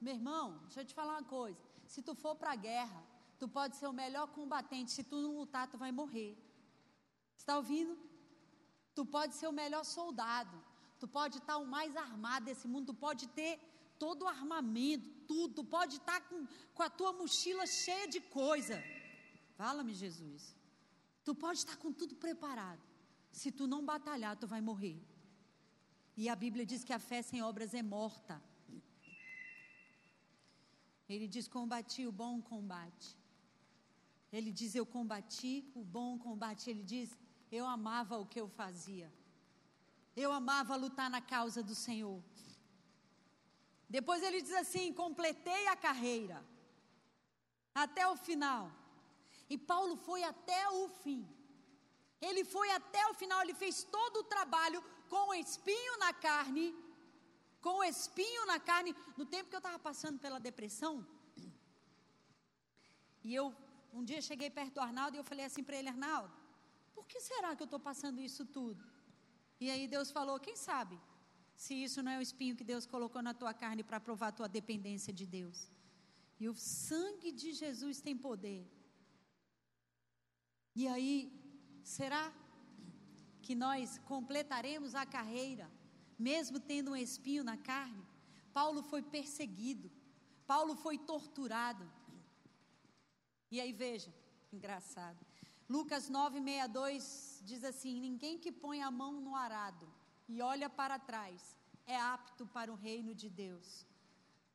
Meu 0.01 0.15
irmão, 0.15 0.59
deixa 0.63 0.81
eu 0.81 0.85
te 0.85 0.93
falar 0.93 1.13
uma 1.13 1.23
coisa. 1.23 1.59
Se 1.85 2.01
tu 2.01 2.13
for 2.15 2.35
para 2.35 2.51
a 2.51 2.55
guerra, 2.55 3.03
tu 3.39 3.47
pode 3.47 3.75
ser 3.75 3.87
o 3.87 3.93
melhor 3.93 4.27
combatente. 4.27 4.91
Se 4.91 5.03
tu 5.03 5.17
não 5.21 5.37
lutar, 5.37 5.67
tu 5.67 5.77
vai 5.77 5.91
morrer. 5.91 6.37
Está 7.37 7.57
ouvindo? 7.57 7.97
Tu 8.95 9.05
pode 9.05 9.35
ser 9.35 9.47
o 9.47 9.51
melhor 9.51 9.83
soldado. 9.85 10.57
Tu 10.99 11.07
pode 11.07 11.37
estar 11.37 11.57
o 11.57 11.65
mais 11.65 11.95
armado 11.95 12.45
desse 12.45 12.67
mundo. 12.67 12.87
Tu 12.87 12.93
pode 12.95 13.27
ter 13.27 13.59
todo 13.99 14.23
o 14.23 14.27
armamento, 14.27 15.09
tudo. 15.31 15.55
Tu 15.59 15.63
pode 15.75 15.95
estar 15.97 16.19
com, 16.29 16.39
com 16.75 16.83
a 16.83 16.89
tua 16.99 17.11
mochila 17.21 17.65
cheia 17.65 18.07
de 18.15 18.21
coisa. 18.39 18.77
Fala-me, 19.61 19.93
Jesus. 20.03 20.43
Tu 21.23 21.33
pode 21.43 21.59
estar 21.63 21.77
com 21.83 21.91
tudo 22.01 22.15
preparado. 22.15 22.83
Se 23.31 23.51
tu 23.51 23.65
não 23.73 23.83
batalhar, 23.91 24.37
tu 24.37 24.47
vai 24.53 24.61
morrer. 24.69 24.97
E 26.15 26.29
a 26.29 26.35
Bíblia 26.43 26.65
diz 26.71 26.83
que 26.83 26.93
a 26.93 26.99
fé 27.09 27.21
sem 27.21 27.41
obras 27.41 27.73
é 27.73 27.81
morta. 27.81 28.41
Ele 31.13 31.27
diz: 31.27 31.47
combati 31.47 32.05
o 32.07 32.11
bom 32.11 32.41
combate. 32.41 33.17
Ele 34.31 34.51
diz: 34.51 34.75
eu 34.75 34.85
combati 34.85 35.53
o 35.75 35.83
bom 35.83 36.11
combate. 36.17 36.69
Ele 36.69 36.83
diz: 36.83 37.17
eu 37.51 37.65
amava 37.65 38.17
o 38.17 38.25
que 38.25 38.39
eu 38.43 38.47
fazia. 38.47 39.11
Eu 40.15 40.31
amava 40.31 40.75
lutar 40.75 41.09
na 41.09 41.21
causa 41.21 41.61
do 41.63 41.75
Senhor. 41.75 42.21
Depois 43.97 44.21
ele 44.27 44.41
diz 44.45 44.55
assim: 44.63 44.85
completei 45.03 45.63
a 45.67 45.75
carreira 45.87 46.37
até 47.83 48.03
o 48.13 48.15
final. 48.27 48.63
E 49.53 49.55
Paulo 49.71 49.95
foi 50.07 50.21
até 50.33 50.61
o 50.79 50.87
fim. 51.03 51.21
Ele 52.27 52.43
foi 52.55 52.67
até 52.79 53.01
o 53.09 53.13
final, 53.21 53.39
ele 53.41 53.53
fez 53.63 53.77
todo 53.95 54.17
o 54.21 54.29
trabalho 54.35 54.79
com 55.11 55.23
o 55.29 55.35
espinho 55.43 55.93
na 56.03 56.11
carne, 56.27 56.67
com 57.65 57.75
o 57.79 57.83
espinho 57.93 58.43
na 58.51 58.59
carne, 58.69 58.91
no 59.17 59.25
tempo 59.33 59.49
que 59.49 59.57
eu 59.57 59.63
estava 59.65 59.79
passando 59.89 60.17
pela 60.25 60.39
depressão. 60.47 60.93
E 63.27 63.35
eu, 63.39 63.45
um 63.97 64.03
dia 64.09 64.21
cheguei 64.29 64.49
perto 64.59 64.75
do 64.75 64.85
Arnaldo 64.87 65.15
e 65.15 65.19
eu 65.21 65.29
falei 65.31 65.45
assim 65.49 65.63
para 65.67 65.77
ele, 65.79 65.89
Arnaldo, 65.89 66.33
por 66.95 67.05
que 67.11 67.19
será 67.29 67.55
que 67.55 67.63
eu 67.65 67.69
estou 67.71 67.81
passando 67.89 68.21
isso 68.29 68.45
tudo? 68.57 68.83
E 69.59 69.69
aí 69.73 69.85
Deus 69.95 70.09
falou, 70.17 70.39
quem 70.39 70.55
sabe, 70.69 70.97
se 71.55 71.73
isso 71.73 72.01
não 72.01 72.11
é 72.11 72.17
o 72.17 72.21
espinho 72.21 72.55
que 72.55 72.63
Deus 72.63 72.85
colocou 72.85 73.21
na 73.21 73.33
tua 73.33 73.53
carne 73.53 73.83
para 73.83 73.99
provar 73.99 74.29
a 74.29 74.31
tua 74.31 74.47
dependência 74.47 75.13
de 75.13 75.25
Deus. 75.25 75.71
E 76.39 76.49
o 76.49 76.55
sangue 76.55 77.31
de 77.31 77.53
Jesus 77.53 78.01
tem 78.01 78.17
poder. 78.17 78.67
E 80.75 80.87
aí, 80.87 81.31
será 81.83 82.33
que 83.41 83.53
nós 83.53 83.99
completaremos 83.99 84.95
a 84.95 85.05
carreira, 85.05 85.71
mesmo 86.17 86.59
tendo 86.59 86.91
um 86.91 86.95
espinho 86.95 87.43
na 87.43 87.57
carne? 87.57 88.03
Paulo 88.51 88.81
foi 88.83 89.01
perseguido, 89.01 89.91
Paulo 90.47 90.75
foi 90.75 90.97
torturado. 90.97 91.89
E 93.51 93.61
aí 93.61 93.71
veja, 93.71 94.13
engraçado. 94.51 95.23
Lucas 95.69 96.09
9:62 96.09 97.43
diz 97.43 97.63
assim: 97.63 97.99
Ninguém 97.99 98.37
que 98.37 98.51
põe 98.51 98.81
a 98.81 98.91
mão 98.91 99.21
no 99.21 99.35
arado 99.35 99.92
e 100.27 100.41
olha 100.41 100.69
para 100.69 100.97
trás 100.99 101.55
é 101.85 101.97
apto 101.97 102.45
para 102.47 102.71
o 102.71 102.75
reino 102.75 103.13
de 103.13 103.29
Deus. 103.29 103.85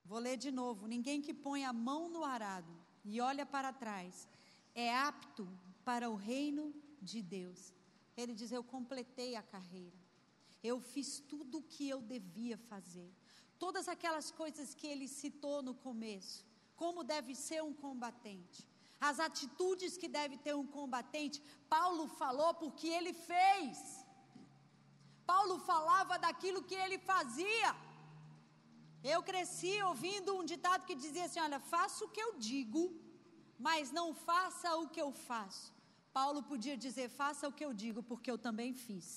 Vou 0.05 0.19
ler 0.19 0.37
de 0.37 0.51
novo: 0.51 0.87
Ninguém 0.87 1.21
que 1.21 1.35
põe 1.35 1.65
a 1.65 1.73
mão 1.73 2.09
no 2.09 2.25
arado 2.25 2.73
e 3.05 3.21
olha 3.21 3.45
para 3.45 3.73
trás 3.73 4.29
é 4.75 4.95
apto 4.95 5.49
para 5.85 6.11
o 6.11 6.15
reino 6.15 6.75
de 7.01 7.23
Deus. 7.23 7.75
Ele 8.17 8.35
diz: 8.35 8.51
Eu 8.51 8.65
completei 8.65 9.37
a 9.37 9.43
carreira. 9.43 9.97
Eu 10.63 10.81
fiz 10.81 11.21
tudo 11.21 11.59
o 11.59 11.63
que 11.63 11.89
eu 11.89 12.01
devia 12.01 12.57
fazer. 12.57 13.11
Todas 13.59 13.89
aquelas 13.89 14.31
coisas 14.31 14.75
que 14.75 14.87
ele 14.87 15.07
citou 15.07 15.63
no 15.63 15.75
começo. 15.75 16.45
Como 16.75 17.05
deve 17.05 17.35
ser 17.35 17.63
um 17.63 17.73
combatente. 17.73 18.67
As 19.01 19.21
atitudes 19.21 19.97
que 19.97 20.09
deve 20.09 20.37
ter 20.37 20.55
um 20.55 20.67
combatente. 20.67 21.43
Paulo 21.69 22.09
falou 22.09 22.55
porque 22.55 22.89
ele 22.89 23.13
fez. 23.13 24.05
Paulo 25.31 25.55
falava 25.71 26.15
daquilo 26.25 26.67
que 26.69 26.77
ele 26.85 26.99
fazia. 27.13 27.71
Eu 29.15 29.21
cresci 29.31 29.73
ouvindo 29.91 30.37
um 30.39 30.45
ditado 30.53 30.87
que 30.89 30.95
dizia 31.05 31.25
assim: 31.27 31.41
Olha, 31.47 31.61
faça 31.75 32.05
o 32.05 32.13
que 32.15 32.23
eu 32.27 32.31
digo, 32.51 32.83
mas 33.67 33.93
não 33.99 34.07
faça 34.29 34.69
o 34.83 34.89
que 34.95 35.03
eu 35.05 35.11
faço. 35.31 35.67
Paulo 36.19 36.43
podia 36.53 36.77
dizer: 36.85 37.09
faça 37.23 37.47
o 37.49 37.55
que 37.59 37.65
eu 37.67 37.73
digo, 37.83 38.03
porque 38.11 38.31
eu 38.33 38.39
também 38.47 38.73
fiz. 38.87 39.09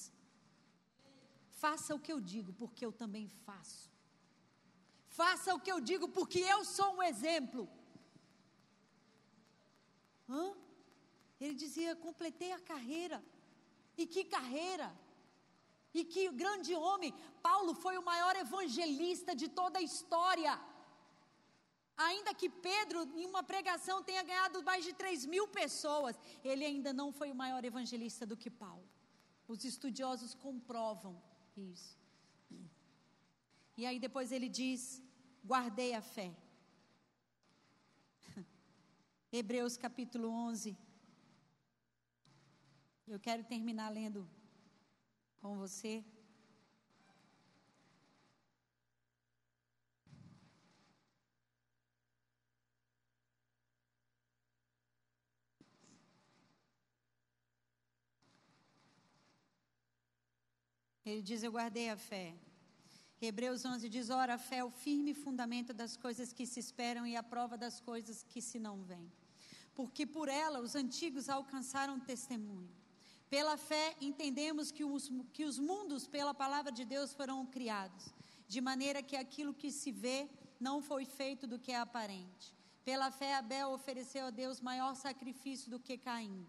Faça 1.64 1.96
o 1.96 2.02
que 2.06 2.14
eu 2.16 2.20
digo, 2.34 2.52
porque 2.62 2.84
eu 2.88 2.94
também 3.04 3.28
faço. 3.46 3.84
Faça 5.20 5.56
o 5.56 5.62
que 5.64 5.72
eu 5.76 5.80
digo, 5.92 6.08
porque 6.18 6.42
eu 6.56 6.62
sou 6.78 6.90
um 6.98 7.04
exemplo. 7.12 7.64
Hã? 10.30 10.46
Ele 11.40 11.56
dizia: 11.64 11.96
completei 12.08 12.52
a 12.52 12.60
carreira. 12.74 13.20
E 14.02 14.06
que 14.14 14.24
carreira! 14.36 14.90
E 15.94 16.04
que 16.06 16.24
grande 16.32 16.74
homem! 16.74 17.14
Paulo 17.42 17.74
foi 17.74 17.98
o 17.98 18.06
maior 18.12 18.36
evangelista 18.36 19.36
de 19.36 19.48
toda 19.48 19.80
a 19.80 19.88
história. 19.90 20.54
Ainda 21.98 22.34
que 22.34 22.50
Pedro, 22.50 23.00
em 23.16 23.26
uma 23.26 23.44
pregação, 23.44 23.98
tenha 24.02 24.24
ganhado 24.24 24.64
mais 24.64 24.84
de 24.84 24.94
3 24.94 25.26
mil 25.26 25.48
pessoas, 25.48 26.18
ele 26.44 26.66
ainda 26.66 26.92
não 26.94 27.12
foi 27.12 27.30
o 27.32 27.40
maior 27.44 27.64
evangelista 27.64 28.26
do 28.26 28.38
que 28.38 28.50
Paulo. 28.50 28.88
Os 29.48 29.64
estudiosos 29.66 30.34
comprovam 30.34 31.22
isso. 31.56 32.00
E 33.78 33.86
aí 33.86 34.00
depois 34.00 34.32
ele 34.32 34.50
diz: 34.50 35.02
guardei 35.44 35.94
a 35.94 36.02
fé. 36.02 36.30
Hebreus 39.32 39.76
capítulo 39.78 40.30
11. 40.30 40.78
Eu 43.08 43.20
quero 43.20 43.44
terminar 43.44 43.90
lendo 43.90 44.22
com 45.42 45.58
você. 45.58 46.06
Ele 61.04 61.22
diz: 61.22 61.44
Eu 61.44 61.52
guardei 61.52 61.90
a 61.90 61.98
fé. 61.98 62.36
Hebreus 63.20 63.66
11 63.66 63.90
diz: 63.90 64.10
Ora, 64.10 64.36
a 64.36 64.38
fé 64.38 64.58
é 64.58 64.64
o 64.64 64.70
firme 64.70 65.14
fundamento 65.14 65.74
das 65.74 65.98
coisas 65.98 66.32
que 66.32 66.46
se 66.46 66.60
esperam 66.60 67.06
e 67.06 67.16
a 67.16 67.24
prova 67.24 67.58
das 67.58 67.80
coisas 67.80 68.24
que 68.24 68.42
se 68.42 68.60
não 68.60 68.84
veem. 68.84 69.12
Porque 69.74 70.06
por 70.06 70.30
ela 70.30 70.60
os 70.60 70.76
antigos 70.76 71.28
alcançaram 71.30 72.00
testemunho. 72.00 72.81
Pela 73.32 73.56
fé 73.56 73.96
entendemos 74.02 74.72
que 74.72 74.84
os, 74.84 75.10
que 75.32 75.46
os 75.46 75.58
mundos, 75.58 76.06
pela 76.06 76.34
palavra 76.34 76.72
de 76.72 76.84
Deus, 76.84 77.14
foram 77.14 77.46
criados, 77.46 78.14
de 78.46 78.60
maneira 78.60 79.02
que 79.02 79.16
aquilo 79.16 79.54
que 79.54 79.72
se 79.72 79.90
vê 79.90 80.30
não 80.60 80.82
foi 80.82 81.06
feito 81.06 81.48
do 81.48 81.58
que 81.58 81.72
é 81.72 81.80
aparente. 81.80 82.54
Pela 82.84 83.10
fé, 83.10 83.36
Abel 83.36 83.70
ofereceu 83.70 84.26
a 84.26 84.32
Deus 84.42 84.60
maior 84.60 84.96
sacrifício 84.96 85.72
do 85.72 85.80
que 85.80 85.98
Caim, 85.98 86.46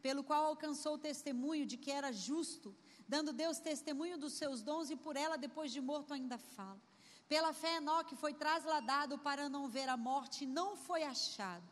pelo 0.00 0.24
qual 0.24 0.46
alcançou 0.46 0.94
o 0.94 1.04
testemunho 1.10 1.66
de 1.66 1.76
que 1.76 1.92
era 1.92 2.10
justo 2.10 2.74
dando 3.08 3.32
Deus 3.32 3.58
testemunho 3.58 4.18
dos 4.18 4.32
seus 4.32 4.62
dons 4.62 4.90
e 4.90 4.96
por 4.96 5.16
ela, 5.16 5.36
depois 5.36 5.70
de 5.70 5.80
morto, 5.80 6.14
ainda 6.14 6.38
fala. 6.38 6.80
Pela 7.28 7.52
fé, 7.52 7.76
Enoque 7.76 8.16
foi 8.16 8.32
trasladado 8.32 9.18
para 9.18 9.48
não 9.48 9.68
ver 9.68 9.88
a 9.88 9.96
morte 9.96 10.44
e 10.44 10.46
não 10.46 10.76
foi 10.76 11.02
achado. 11.02 11.68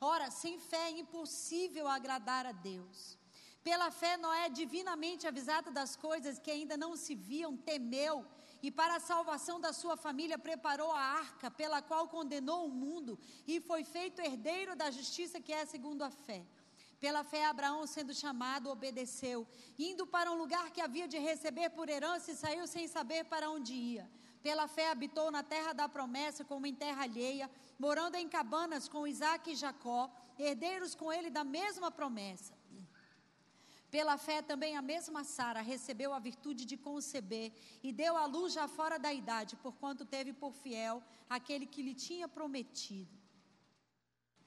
Ora, 0.00 0.30
sem 0.30 0.58
fé 0.58 0.90
é 0.90 0.98
impossível 0.98 1.88
agradar 1.88 2.46
a 2.46 2.52
Deus. 2.52 3.18
Pela 3.62 3.90
fé, 3.90 4.16
Noé, 4.16 4.48
divinamente 4.48 5.26
avisado 5.26 5.70
das 5.70 5.94
coisas 5.94 6.38
que 6.38 6.50
ainda 6.50 6.76
não 6.76 6.96
se 6.96 7.14
viam, 7.14 7.56
temeu 7.56 8.24
e, 8.62 8.70
para 8.70 8.96
a 8.96 9.00
salvação 9.00 9.60
da 9.60 9.72
sua 9.72 9.96
família, 9.96 10.38
preparou 10.38 10.90
a 10.92 11.00
arca, 11.00 11.50
pela 11.50 11.82
qual 11.82 12.08
condenou 12.08 12.66
o 12.66 12.70
mundo 12.70 13.18
e 13.46 13.60
foi 13.60 13.84
feito 13.84 14.20
herdeiro 14.20 14.74
da 14.74 14.90
justiça 14.90 15.40
que 15.40 15.52
é 15.52 15.64
segundo 15.66 16.02
a 16.02 16.10
fé. 16.10 16.42
Pela 16.98 17.24
fé, 17.24 17.46
Abraão, 17.46 17.86
sendo 17.86 18.14
chamado, 18.14 18.68
obedeceu, 18.68 19.46
indo 19.78 20.06
para 20.06 20.30
um 20.30 20.36
lugar 20.36 20.70
que 20.70 20.82
havia 20.82 21.08
de 21.08 21.18
receber 21.18 21.70
por 21.70 21.88
herança 21.88 22.30
e 22.30 22.36
saiu 22.36 22.66
sem 22.66 22.86
saber 22.86 23.24
para 23.24 23.50
onde 23.50 23.74
ia. 23.74 24.10
Pela 24.42 24.68
fé, 24.68 24.90
habitou 24.90 25.30
na 25.30 25.42
terra 25.42 25.72
da 25.72 25.88
promessa, 25.88 26.44
como 26.44 26.66
em 26.66 26.74
terra 26.74 27.02
alheia, 27.02 27.50
morando 27.78 28.16
em 28.16 28.28
cabanas 28.28 28.88
com 28.88 29.06
Isaac 29.06 29.50
e 29.50 29.54
Jacó, 29.54 30.10
herdeiros 30.38 30.94
com 30.94 31.12
ele 31.12 31.30
da 31.30 31.44
mesma 31.44 31.90
promessa. 31.90 32.59
Pela 33.90 34.16
fé, 34.16 34.40
também 34.40 34.76
a 34.76 34.82
mesma 34.82 35.24
Sara 35.24 35.60
recebeu 35.60 36.12
a 36.12 36.18
virtude 36.18 36.64
de 36.64 36.76
conceber 36.76 37.52
e 37.82 37.92
deu 37.92 38.16
à 38.16 38.24
luz 38.24 38.52
já 38.52 38.68
fora 38.68 38.98
da 38.98 39.12
idade, 39.12 39.56
porquanto 39.56 40.04
teve 40.04 40.32
por 40.32 40.52
fiel 40.52 41.02
aquele 41.28 41.66
que 41.66 41.82
lhe 41.82 41.94
tinha 41.94 42.28
prometido. 42.28 43.18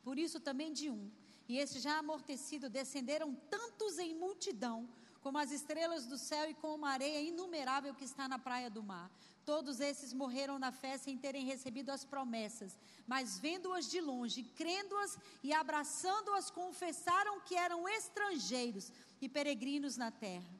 Por 0.01 0.17
isso, 0.17 0.39
também 0.39 0.71
de 0.71 0.89
um 0.89 1.11
e 1.47 1.57
este 1.57 1.79
já 1.79 1.97
amortecido 1.99 2.69
descenderam 2.69 3.35
tantos 3.49 3.99
em 3.99 4.15
multidão, 4.15 4.87
como 5.21 5.37
as 5.37 5.51
estrelas 5.51 6.05
do 6.05 6.17
céu 6.17 6.49
e 6.49 6.53
como 6.53 6.75
uma 6.75 6.89
areia 6.89 7.21
inumerável 7.21 7.93
que 7.93 8.03
está 8.03 8.27
na 8.27 8.37
praia 8.37 8.69
do 8.69 8.83
mar. 8.83 9.09
Todos 9.45 9.79
esses 9.79 10.13
morreram 10.13 10.57
na 10.57 10.71
fé 10.71 10.97
sem 10.97 11.17
terem 11.17 11.45
recebido 11.45 11.89
as 11.91 12.03
promessas, 12.03 12.77
mas 13.05 13.37
vendo-as 13.39 13.89
de 13.89 13.99
longe, 14.01 14.43
crendo-as 14.55 15.17
e 15.41 15.53
abraçando-as, 15.53 16.49
confessaram 16.49 17.41
que 17.41 17.55
eram 17.55 17.87
estrangeiros 17.87 18.91
e 19.25 19.29
peregrinos 19.29 19.97
na 19.97 20.11
terra. 20.11 20.53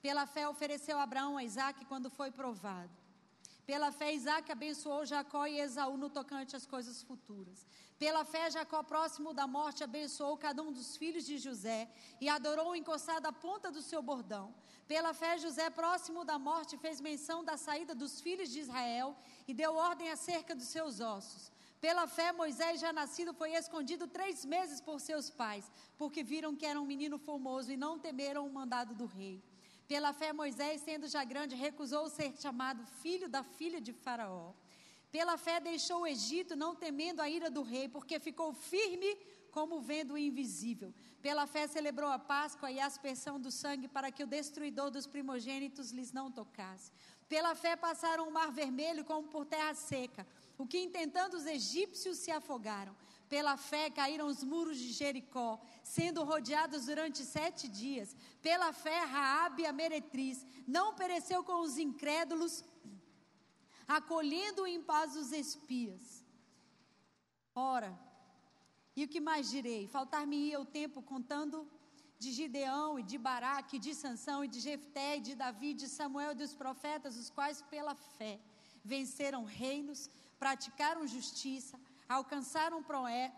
Pela 0.00 0.26
fé 0.26 0.48
ofereceu 0.48 0.98
Abraão 0.98 1.36
a 1.36 1.44
Isaac 1.44 1.84
quando 1.86 2.08
foi 2.08 2.30
provado. 2.30 2.90
Pela 3.66 3.92
fé, 3.92 4.14
Isaac 4.14 4.50
abençoou 4.50 5.04
Jacó 5.04 5.46
e 5.46 5.60
Esaú 5.60 5.98
no 5.98 6.08
tocante 6.08 6.56
às 6.56 6.64
coisas 6.64 7.02
futuras. 7.02 7.66
Pela 7.98 8.24
fé, 8.24 8.50
Jacó, 8.50 8.82
próximo 8.82 9.34
da 9.34 9.46
morte, 9.46 9.84
abençoou 9.84 10.38
cada 10.38 10.62
um 10.62 10.72
dos 10.72 10.96
filhos 10.96 11.26
de 11.26 11.36
José 11.36 11.90
e 12.18 12.30
adorou 12.30 12.74
encostado 12.74 13.26
à 13.26 13.32
ponta 13.32 13.70
do 13.70 13.82
seu 13.82 14.00
bordão. 14.00 14.54
Pela 14.86 15.12
fé, 15.12 15.36
José, 15.36 15.68
próximo 15.68 16.24
da 16.24 16.38
morte, 16.38 16.78
fez 16.78 16.98
menção 16.98 17.44
da 17.44 17.58
saída 17.58 17.94
dos 17.94 18.22
filhos 18.22 18.48
de 18.50 18.60
Israel 18.60 19.14
e 19.46 19.52
deu 19.52 19.74
ordem 19.74 20.10
acerca 20.10 20.54
dos 20.54 20.68
seus 20.68 21.00
ossos. 21.00 21.52
Pela 21.80 22.08
fé, 22.08 22.32
Moisés, 22.32 22.80
já 22.80 22.92
nascido, 22.92 23.32
foi 23.32 23.52
escondido 23.54 24.08
três 24.08 24.44
meses 24.44 24.80
por 24.80 25.00
seus 25.00 25.30
pais, 25.30 25.70
porque 25.96 26.24
viram 26.24 26.56
que 26.56 26.66
era 26.66 26.80
um 26.80 26.84
menino 26.84 27.18
formoso 27.18 27.70
e 27.70 27.76
não 27.76 27.98
temeram 27.98 28.44
o 28.44 28.52
mandado 28.52 28.96
do 28.96 29.06
rei. 29.06 29.40
Pela 29.86 30.12
fé, 30.12 30.32
Moisés, 30.32 30.82
sendo 30.82 31.06
já 31.06 31.22
grande, 31.22 31.54
recusou 31.54 32.08
ser 32.10 32.34
chamado 32.36 32.84
filho 33.00 33.28
da 33.28 33.44
filha 33.44 33.80
de 33.80 33.92
Faraó. 33.92 34.52
Pela 35.12 35.38
fé, 35.38 35.60
deixou 35.60 36.00
o 36.02 36.06
Egito, 36.06 36.56
não 36.56 36.74
temendo 36.74 37.20
a 37.20 37.30
ira 37.30 37.48
do 37.48 37.62
rei, 37.62 37.88
porque 37.88 38.18
ficou 38.18 38.52
firme 38.52 39.16
como 39.52 39.80
vendo 39.80 40.14
o 40.14 40.18
invisível. 40.18 40.92
Pela 41.22 41.46
fé, 41.46 41.66
celebrou 41.68 42.10
a 42.10 42.18
Páscoa 42.18 42.70
e 42.70 42.80
a 42.80 42.86
aspersão 42.86 43.40
do 43.40 43.50
sangue, 43.52 43.88
para 43.88 44.10
que 44.10 44.24
o 44.24 44.26
destruidor 44.26 44.90
dos 44.90 45.06
primogênitos 45.06 45.92
lhes 45.92 46.12
não 46.12 46.30
tocasse. 46.30 46.90
Pela 47.28 47.54
fé, 47.54 47.76
passaram 47.76 48.28
o 48.28 48.32
mar 48.32 48.50
vermelho 48.50 49.04
como 49.04 49.28
por 49.28 49.46
terra 49.46 49.74
seca 49.74 50.26
o 50.58 50.66
que 50.66 50.78
intentando 50.86 51.36
os 51.36 51.46
egípcios 51.46 52.18
se 52.18 52.30
afogaram. 52.30 52.94
Pela 53.28 53.56
fé 53.56 53.88
caíram 53.88 54.26
os 54.26 54.42
muros 54.42 54.78
de 54.78 54.90
Jericó, 54.92 55.60
sendo 55.84 56.24
rodeados 56.24 56.86
durante 56.86 57.24
sete 57.24 57.68
dias. 57.68 58.16
Pela 58.42 58.72
fé, 58.72 59.04
Raabe, 59.04 59.66
a 59.66 59.72
meretriz, 59.72 60.44
não 60.66 60.94
pereceu 60.94 61.44
com 61.44 61.60
os 61.60 61.78
incrédulos, 61.78 62.64
acolhendo 63.86 64.66
em 64.66 64.82
paz 64.82 65.14
os 65.14 65.30
espias. 65.30 66.24
Ora, 67.54 67.96
e 68.96 69.04
o 69.04 69.08
que 69.08 69.20
mais 69.20 69.48
direi? 69.48 69.86
Faltar-me-ia 69.86 70.58
o 70.60 70.64
tempo 70.64 71.00
contando 71.00 71.68
de 72.18 72.32
Gideão 72.32 72.98
e 72.98 73.02
de 73.02 73.16
Baraque, 73.16 73.78
de 73.78 73.94
Sansão 73.94 74.44
e 74.44 74.48
de 74.48 74.58
Jefté 74.58 75.18
e 75.18 75.20
de 75.20 75.34
Davi, 75.36 75.72
de 75.72 75.88
Samuel 75.88 76.32
e 76.32 76.40
dos 76.42 76.54
profetas, 76.54 77.16
os 77.16 77.30
quais 77.30 77.62
pela 77.62 77.94
fé 77.94 78.40
venceram 78.84 79.44
reinos, 79.44 80.10
praticaram 80.38 81.06
justiça, 81.06 81.78
alcançaram 82.08 82.82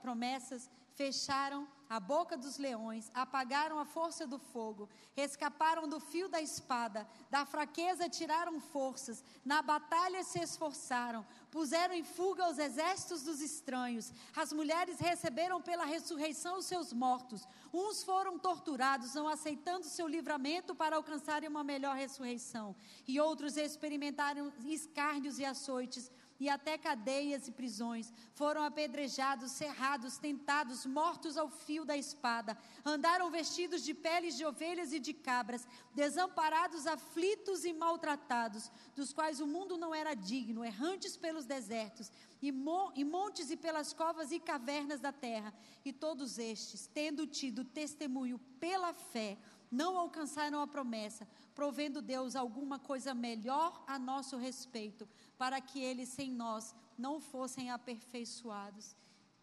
promessas, 0.02 0.70
fecharam 0.94 1.66
a 1.88 1.98
boca 1.98 2.36
dos 2.36 2.56
leões, 2.56 3.10
apagaram 3.12 3.76
a 3.80 3.84
força 3.84 4.24
do 4.24 4.38
fogo, 4.38 4.88
escaparam 5.16 5.88
do 5.88 5.98
fio 5.98 6.28
da 6.28 6.40
espada, 6.40 7.04
da 7.28 7.44
fraqueza 7.44 8.08
tiraram 8.08 8.60
forças, 8.60 9.24
na 9.44 9.60
batalha 9.60 10.22
se 10.22 10.38
esforçaram, 10.38 11.26
puseram 11.50 11.92
em 11.94 12.04
fuga 12.04 12.48
os 12.48 12.58
exércitos 12.58 13.24
dos 13.24 13.40
estranhos, 13.40 14.12
as 14.36 14.52
mulheres 14.52 15.00
receberam 15.00 15.60
pela 15.60 15.84
ressurreição 15.84 16.58
os 16.58 16.66
seus 16.66 16.92
mortos, 16.92 17.48
uns 17.74 18.04
foram 18.04 18.38
torturados, 18.38 19.14
não 19.14 19.26
aceitando 19.26 19.86
seu 19.86 20.06
livramento 20.06 20.76
para 20.76 20.94
alcançarem 20.94 21.48
uma 21.48 21.64
melhor 21.64 21.96
ressurreição, 21.96 22.76
e 23.08 23.18
outros 23.18 23.56
experimentaram 23.56 24.52
escárnios 24.64 25.40
e 25.40 25.44
açoites, 25.44 26.08
e 26.40 26.48
até 26.48 26.78
cadeias 26.78 27.46
e 27.46 27.52
prisões. 27.52 28.12
Foram 28.34 28.64
apedrejados, 28.64 29.52
cerrados, 29.52 30.16
tentados, 30.16 30.86
mortos 30.86 31.36
ao 31.36 31.50
fio 31.50 31.84
da 31.84 31.96
espada. 31.96 32.56
Andaram 32.84 33.30
vestidos 33.30 33.84
de 33.84 33.92
peles 33.92 34.36
de 34.36 34.46
ovelhas 34.46 34.92
e 34.94 34.98
de 34.98 35.12
cabras, 35.12 35.68
desamparados, 35.94 36.86
aflitos 36.86 37.66
e 37.66 37.74
maltratados, 37.74 38.72
dos 38.96 39.12
quais 39.12 39.40
o 39.40 39.46
mundo 39.46 39.76
não 39.76 39.94
era 39.94 40.14
digno, 40.14 40.64
errantes 40.64 41.16
pelos 41.16 41.44
desertos, 41.44 42.10
e, 42.40 42.50
mo 42.50 42.90
e 42.96 43.04
montes 43.04 43.50
e 43.50 43.56
pelas 43.56 43.92
covas 43.92 44.32
e 44.32 44.40
cavernas 44.40 44.98
da 44.98 45.12
terra. 45.12 45.52
E 45.84 45.92
todos 45.92 46.38
estes, 46.38 46.86
tendo 46.86 47.26
tido 47.26 47.64
testemunho 47.64 48.38
pela 48.58 48.94
fé, 48.94 49.36
não 49.70 49.96
alcançaram 49.96 50.60
a 50.60 50.66
promessa, 50.66 51.28
provendo 51.54 52.02
Deus 52.02 52.34
alguma 52.34 52.78
coisa 52.78 53.14
melhor 53.14 53.84
a 53.86 53.98
nosso 53.98 54.36
respeito, 54.36 55.08
para 55.38 55.60
que 55.60 55.78
eles 55.78 56.08
sem 56.08 56.32
nós 56.32 56.74
não 56.98 57.20
fossem 57.20 57.70
aperfeiçoados. 57.70 58.96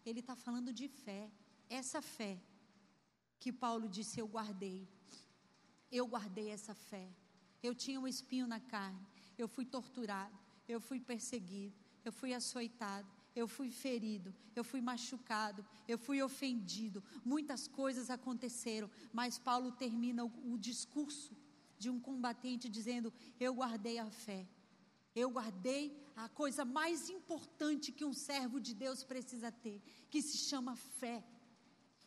Ele 0.04 0.20
está 0.20 0.36
falando 0.36 0.72
de 0.72 0.86
fé, 0.88 1.30
essa 1.70 2.02
fé 2.02 2.38
que 3.40 3.52
Paulo 3.52 3.88
disse: 3.88 4.20
Eu 4.20 4.28
guardei, 4.28 4.86
eu 5.90 6.06
guardei 6.06 6.50
essa 6.50 6.74
fé. 6.74 7.08
Eu 7.62 7.74
tinha 7.74 8.00
um 8.00 8.06
espinho 8.06 8.46
na 8.46 8.60
carne, 8.60 9.04
eu 9.36 9.48
fui 9.48 9.64
torturado, 9.64 10.38
eu 10.68 10.80
fui 10.80 11.00
perseguido, 11.00 11.74
eu 12.04 12.12
fui 12.12 12.32
açoitado, 12.32 13.08
eu 13.34 13.46
fui 13.46 13.70
ferido, 13.70 14.34
eu 14.54 14.64
fui 14.64 14.80
machucado, 14.80 15.64
eu 15.86 15.98
fui 15.98 16.22
ofendido, 16.22 17.02
muitas 17.24 17.68
coisas 17.68 18.10
aconteceram, 18.10 18.90
mas 19.12 19.38
Paulo 19.38 19.72
termina 19.72 20.24
o, 20.24 20.52
o 20.52 20.58
discurso 20.58 21.36
de 21.78 21.88
um 21.88 22.00
combatente 22.00 22.68
dizendo: 22.68 23.12
Eu 23.38 23.54
guardei 23.54 23.98
a 23.98 24.10
fé, 24.10 24.46
eu 25.14 25.30
guardei 25.30 25.96
a 26.16 26.28
coisa 26.28 26.64
mais 26.64 27.08
importante 27.08 27.92
que 27.92 28.04
um 28.04 28.12
servo 28.12 28.60
de 28.60 28.74
Deus 28.74 29.04
precisa 29.04 29.52
ter, 29.52 29.80
que 30.10 30.20
se 30.20 30.36
chama 30.36 30.74
fé. 30.76 31.24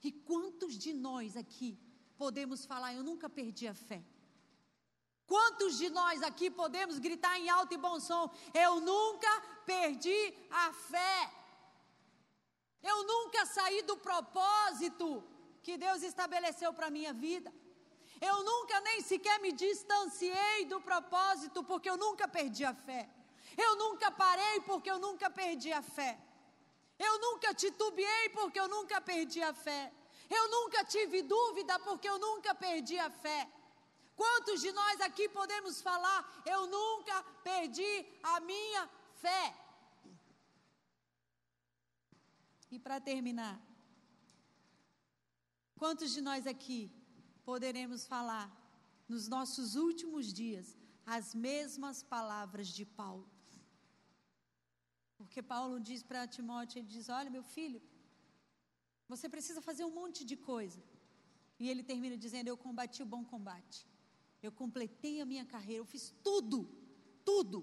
E 0.03 0.11
quantos 0.11 0.77
de 0.77 0.93
nós 0.93 1.37
aqui 1.37 1.77
podemos 2.17 2.65
falar: 2.65 2.93
Eu 2.93 3.03
nunca 3.03 3.29
perdi 3.29 3.67
a 3.67 3.73
fé? 3.73 4.03
Quantos 5.27 5.77
de 5.77 5.89
nós 5.89 6.21
aqui 6.21 6.49
podemos 6.49 6.99
gritar 6.99 7.39
em 7.39 7.49
alto 7.49 7.73
e 7.73 7.77
bom 7.77 7.99
som: 7.99 8.29
Eu 8.53 8.79
nunca 8.81 9.31
perdi 9.65 10.33
a 10.49 10.73
fé. 10.73 11.31
Eu 12.83 13.03
nunca 13.03 13.45
saí 13.45 13.81
do 13.83 13.97
propósito 13.97 15.23
que 15.63 15.77
Deus 15.77 16.01
estabeleceu 16.01 16.73
para 16.73 16.87
a 16.87 16.91
minha 16.91 17.13
vida. 17.13 17.53
Eu 18.19 18.43
nunca 18.43 18.79
nem 18.81 19.01
sequer 19.01 19.39
me 19.39 19.51
distanciei 19.51 20.65
do 20.65 20.79
propósito 20.81 21.63
porque 21.63 21.89
eu 21.89 21.97
nunca 21.97 22.27
perdi 22.27 22.63
a 22.63 22.73
fé. 22.73 23.09
Eu 23.57 23.75
nunca 23.75 24.11
parei 24.11 24.59
porque 24.61 24.89
eu 24.89 24.99
nunca 24.99 25.29
perdi 25.29 25.71
a 25.73 25.81
fé. 25.81 26.19
Eu 26.97 27.19
nunca 27.19 27.53
titubeei 27.53 28.29
porque 28.29 28.59
eu 28.59 28.67
nunca 28.67 29.01
perdi 29.01 29.41
a 29.41 29.53
fé. 29.53 29.91
Eu 30.29 30.49
nunca 30.49 30.83
tive 30.83 31.21
dúvida 31.23 31.77
porque 31.79 32.07
eu 32.07 32.17
nunca 32.19 32.53
perdi 32.53 32.97
a 32.99 33.09
fé. 33.09 33.49
Quantos 34.15 34.61
de 34.61 34.71
nós 34.71 35.01
aqui 35.01 35.27
podemos 35.29 35.81
falar, 35.81 36.19
eu 36.45 36.67
nunca 36.67 37.23
perdi 37.43 37.93
a 38.21 38.39
minha 38.39 38.89
fé? 39.23 39.43
E 42.69 42.79
para 42.79 42.99
terminar, 43.01 43.55
quantos 45.81 46.11
de 46.15 46.21
nós 46.21 46.47
aqui 46.47 46.79
poderemos 47.43 48.05
falar 48.05 48.47
nos 49.09 49.27
nossos 49.27 49.75
últimos 49.75 50.31
dias 50.41 50.77
as 51.05 51.35
mesmas 51.35 52.01
palavras 52.01 52.67
de 52.67 52.85
Paulo? 52.85 53.29
Porque 55.17 55.41
Paulo 55.53 55.79
diz 55.79 56.01
para 56.09 56.27
Timóteo, 56.35 56.79
ele 56.79 56.87
diz: 56.95 57.07
"Olha, 57.17 57.29
meu 57.29 57.43
filho, 57.55 57.81
você 59.11 59.27
precisa 59.35 59.61
fazer 59.69 59.83
um 59.85 59.95
monte 59.99 60.21
de 60.31 60.37
coisa". 60.51 60.81
E 61.59 61.69
ele 61.71 61.83
termina 61.91 62.17
dizendo: 62.25 62.47
"Eu 62.47 62.57
combati 62.65 62.99
o 63.03 63.11
bom 63.13 63.23
combate. 63.33 63.79
Eu 64.41 64.51
completei 64.51 65.21
a 65.21 65.25
minha 65.25 65.45
carreira, 65.45 65.81
eu 65.81 65.85
fiz 65.85 66.13
tudo, 66.23 66.57
tudo, 67.23 67.59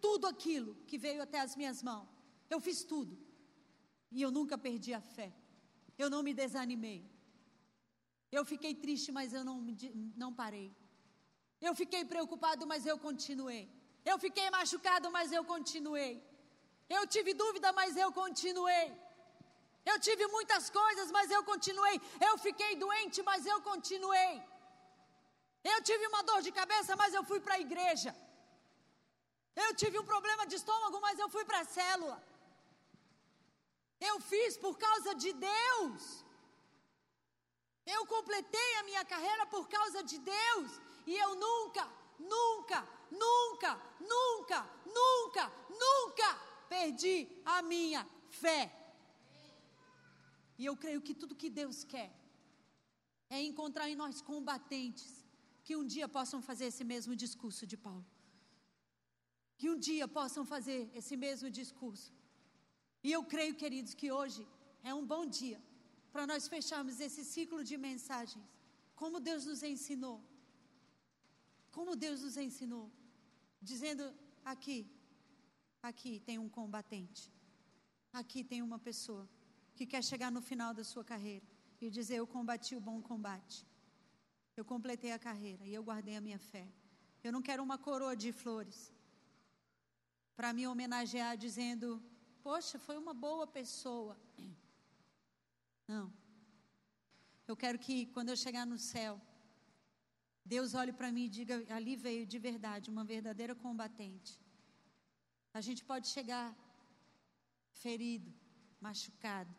tudo 0.00 0.26
aquilo 0.26 0.74
que 0.86 0.96
veio 0.98 1.22
até 1.22 1.40
as 1.40 1.54
minhas 1.54 1.82
mãos. 1.82 2.08
Eu 2.48 2.60
fiz 2.60 2.82
tudo. 2.84 3.18
E 4.10 4.20
eu 4.20 4.30
nunca 4.30 4.56
perdi 4.56 4.92
a 4.94 5.00
fé. 5.00 5.32
Eu 5.98 6.08
não 6.08 6.22
me 6.22 6.32
desanimei. 6.34 7.00
Eu 8.30 8.44
fiquei 8.44 8.74
triste, 8.74 9.12
mas 9.12 9.32
eu 9.32 9.44
não, 9.44 9.58
não 10.16 10.32
parei. 10.32 10.74
Eu 11.60 11.74
fiquei 11.74 12.04
preocupado, 12.04 12.66
mas 12.66 12.86
eu 12.86 12.98
continuei. 12.98 13.70
Eu 14.04 14.18
fiquei 14.18 14.50
machucado, 14.50 15.10
mas 15.10 15.32
eu 15.32 15.44
continuei. 15.44 16.22
Eu 16.88 17.06
tive 17.06 17.32
dúvida, 17.34 17.72
mas 17.72 17.96
eu 17.96 18.10
continuei. 18.12 18.86
Eu 19.84 19.98
tive 20.00 20.26
muitas 20.28 20.70
coisas, 20.70 21.10
mas 21.10 21.30
eu 21.30 21.42
continuei. 21.44 22.00
Eu 22.28 22.38
fiquei 22.38 22.76
doente, 22.76 23.22
mas 23.22 23.46
eu 23.46 23.60
continuei. 23.62 24.42
Eu 25.64 25.82
tive 25.82 26.06
uma 26.06 26.22
dor 26.22 26.42
de 26.42 26.50
cabeça, 26.50 26.96
mas 26.96 27.14
eu 27.14 27.24
fui 27.24 27.40
para 27.40 27.54
a 27.54 27.60
igreja. 27.60 28.14
Eu 29.54 29.74
tive 29.74 29.98
um 29.98 30.04
problema 30.04 30.46
de 30.46 30.56
estômago, 30.56 31.00
mas 31.00 31.18
eu 31.18 31.28
fui 31.28 31.44
para 31.44 31.60
a 31.60 31.64
célula. 31.64 32.22
Eu 34.00 34.20
fiz 34.20 34.56
por 34.56 34.76
causa 34.76 35.14
de 35.14 35.32
Deus. 35.32 36.24
Eu 37.86 38.06
completei 38.06 38.74
a 38.76 38.82
minha 38.82 39.04
carreira 39.04 39.46
por 39.46 39.68
causa 39.68 40.02
de 40.02 40.18
Deus. 40.18 40.80
E 41.06 41.16
eu 41.16 41.34
nunca, 41.36 41.88
nunca, 42.18 42.88
nunca, 43.10 43.80
nunca, 44.00 44.70
nunca, 44.86 45.52
nunca 45.84 46.34
perdi 46.68 47.28
a 47.44 47.62
minha 47.62 48.08
fé. 48.30 48.72
E 50.58 50.66
eu 50.66 50.76
creio 50.76 51.00
que 51.00 51.14
tudo 51.14 51.34
que 51.34 51.50
Deus 51.50 51.84
quer 51.84 52.10
é 53.28 53.40
encontrar 53.40 53.88
em 53.88 53.96
nós 53.96 54.20
combatentes 54.20 55.21
que 55.64 55.74
um 55.80 55.84
dia 55.94 56.08
possam 56.16 56.40
fazer 56.48 56.66
esse 56.72 56.84
mesmo 56.92 57.14
discurso 57.24 57.66
de 57.72 57.76
Paulo. 57.86 58.06
Que 59.58 59.68
um 59.72 59.78
dia 59.88 60.06
possam 60.18 60.44
fazer 60.44 60.80
esse 61.00 61.16
mesmo 61.16 61.48
discurso. 61.60 62.12
E 63.06 63.10
eu 63.16 63.22
creio, 63.32 63.54
queridos, 63.62 63.94
que 64.00 64.10
hoje 64.18 64.42
é 64.82 64.92
um 65.00 65.04
bom 65.12 65.24
dia 65.40 65.60
para 66.12 66.26
nós 66.30 66.48
fecharmos 66.54 66.98
esse 67.06 67.24
ciclo 67.24 67.62
de 67.70 67.76
mensagens. 67.76 68.44
Como 68.94 69.20
Deus 69.28 69.44
nos 69.50 69.62
ensinou. 69.62 70.18
Como 71.76 71.96
Deus 72.04 72.20
nos 72.22 72.36
ensinou. 72.36 72.86
Dizendo 73.60 74.04
aqui, 74.44 74.78
aqui 75.90 76.20
tem 76.20 76.38
um 76.38 76.48
combatente. 76.58 77.22
aqui 78.20 78.40
tem 78.44 78.60
uma 78.62 78.78
pessoa 78.78 79.24
que 79.76 79.86
quer 79.92 80.02
chegar 80.04 80.30
no 80.30 80.42
final 80.42 80.72
da 80.78 80.84
sua 80.84 81.04
carreira 81.12 81.46
e 81.80 81.88
dizer: 81.98 82.16
Eu 82.16 82.26
combati 82.26 82.74
o 82.76 82.80
bom 82.80 83.00
combate. 83.00 83.66
Eu 84.56 84.64
completei 84.64 85.12
a 85.12 85.18
carreira 85.18 85.64
e 85.66 85.74
eu 85.74 85.82
guardei 85.82 86.16
a 86.16 86.20
minha 86.20 86.38
fé. 86.38 86.66
Eu 87.24 87.32
não 87.32 87.42
quero 87.48 87.62
uma 87.62 87.78
coroa 87.78 88.16
de 88.16 88.30
flores 88.32 88.92
para 90.36 90.52
me 90.52 90.66
homenagear 90.66 91.36
dizendo: 91.36 92.02
Poxa, 92.42 92.78
foi 92.78 92.96
uma 92.96 93.14
boa 93.14 93.46
pessoa. 93.46 94.16
Não. 95.86 96.12
Eu 97.46 97.56
quero 97.56 97.78
que 97.78 98.06
quando 98.14 98.30
eu 98.30 98.36
chegar 98.36 98.66
no 98.66 98.78
céu, 98.78 99.20
Deus 100.44 100.74
olhe 100.74 100.92
para 100.92 101.12
mim 101.12 101.24
e 101.26 101.34
diga: 101.38 101.54
ali 101.78 101.94
veio 101.96 102.26
de 102.26 102.38
verdade 102.38 102.90
uma 102.90 103.04
verdadeira 103.04 103.54
combatente. 103.54 104.32
A 105.54 105.60
gente 105.60 105.84
pode 105.84 106.08
chegar 106.08 106.46
ferido, 107.82 108.32
machucado, 108.80 109.54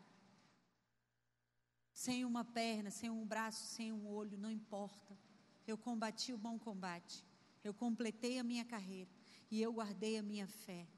sem 1.94 2.24
uma 2.24 2.44
perna, 2.44 2.90
sem 2.90 3.08
um 3.08 3.24
braço, 3.24 3.64
sem 3.66 3.92
um 3.92 4.08
olho, 4.08 4.36
não 4.36 4.50
importa. 4.50 5.16
Eu 5.64 5.78
combati 5.78 6.32
o 6.32 6.38
bom 6.38 6.58
combate. 6.58 7.24
Eu 7.62 7.72
completei 7.72 8.38
a 8.38 8.44
minha 8.44 8.64
carreira 8.64 9.10
e 9.50 9.62
eu 9.62 9.72
guardei 9.72 10.18
a 10.18 10.22
minha 10.22 10.48
fé. 10.48 10.88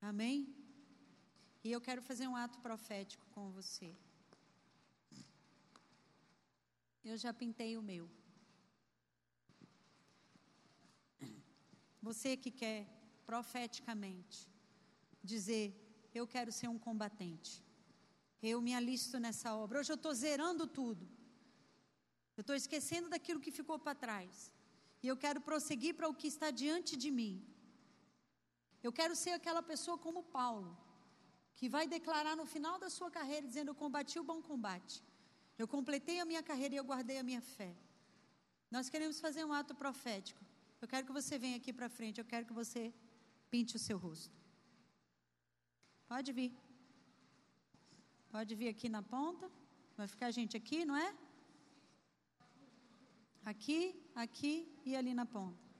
Amém? 0.00 0.54
E 1.64 1.70
eu 1.72 1.80
quero 1.80 2.00
fazer 2.00 2.28
um 2.28 2.36
ato 2.36 2.60
profético 2.60 3.26
com 3.34 3.50
você. 3.50 3.94
Eu 7.04 7.16
já 7.16 7.34
pintei 7.34 7.76
o 7.76 7.82
meu. 7.82 8.08
Você 12.00 12.36
que 12.36 12.50
quer 12.50 12.86
profeticamente 13.26 14.48
dizer: 15.22 15.66
Eu 16.14 16.26
quero 16.26 16.52
ser 16.52 16.68
um 16.68 16.78
combatente. 16.78 17.62
Eu 18.50 18.60
me 18.60 18.74
alisto 18.74 19.18
nessa 19.24 19.54
obra. 19.54 19.78
Hoje 19.80 19.92
eu 19.92 20.00
estou 20.00 20.12
zerando 20.12 20.66
tudo. 20.66 21.04
Eu 22.36 22.42
estou 22.42 22.56
esquecendo 22.56 23.08
daquilo 23.08 23.40
que 23.44 23.52
ficou 23.58 23.78
para 23.78 23.94
trás. 23.94 24.52
E 25.02 25.08
eu 25.08 25.16
quero 25.24 25.40
prosseguir 25.40 25.94
para 25.94 26.08
o 26.08 26.14
que 26.20 26.26
está 26.26 26.50
diante 26.50 26.96
de 26.96 27.10
mim. 27.10 27.34
Eu 28.82 28.92
quero 28.92 29.14
ser 29.14 29.30
aquela 29.30 29.62
pessoa 29.62 29.96
como 29.96 30.22
Paulo, 30.38 30.76
que 31.54 31.68
vai 31.68 31.86
declarar 31.86 32.34
no 32.36 32.46
final 32.54 32.78
da 32.84 32.90
sua 32.90 33.10
carreira, 33.10 33.46
dizendo: 33.46 33.70
Eu 33.70 33.74
combati 33.74 34.18
o 34.18 34.24
bom 34.24 34.40
combate. 34.50 35.02
Eu 35.56 35.68
completei 35.68 36.18
a 36.18 36.24
minha 36.24 36.42
carreira 36.42 36.74
e 36.74 36.78
eu 36.78 36.84
guardei 36.84 37.18
a 37.18 37.22
minha 37.22 37.40
fé. 37.40 37.72
Nós 38.70 38.88
queremos 38.88 39.20
fazer 39.20 39.44
um 39.44 39.52
ato 39.52 39.74
profético. 39.74 40.42
Eu 40.80 40.88
quero 40.88 41.06
que 41.06 41.12
você 41.12 41.38
venha 41.38 41.56
aqui 41.56 41.72
para 41.72 41.88
frente. 41.88 42.18
Eu 42.18 42.24
quero 42.24 42.46
que 42.46 42.52
você 42.52 42.92
pinte 43.50 43.76
o 43.76 43.78
seu 43.78 43.98
rosto. 43.98 44.34
Pode 46.08 46.32
vir. 46.32 46.52
Pode 48.34 48.54
vir 48.54 48.68
aqui 48.74 48.88
na 48.88 49.02
ponta. 49.02 49.46
Vai 49.96 50.06
ficar 50.12 50.26
a 50.28 50.30
gente 50.30 50.56
aqui, 50.56 50.84
não 50.86 50.96
é? 50.96 51.08
Aqui, 53.44 53.80
aqui 54.14 54.54
e 54.86 54.96
ali 54.96 55.12
na 55.12 55.26
ponta. 55.26 55.71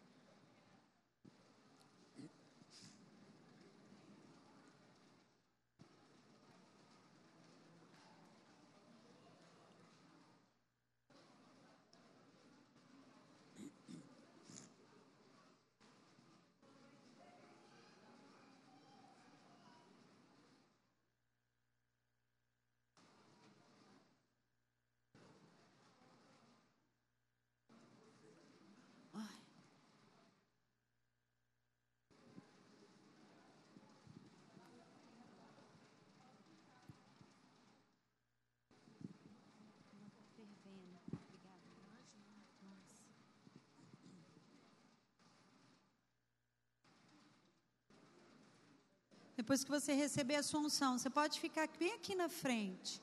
Depois 49.42 49.64
que 49.64 49.70
você 49.72 49.92
receber 49.92 50.36
a 50.36 50.42
sua 50.44 50.60
unção, 50.60 50.96
você 50.96 51.10
pode 51.10 51.40
ficar 51.40 51.68
bem 51.76 51.94
aqui 51.94 52.14
na 52.14 52.28
frente. 52.28 53.02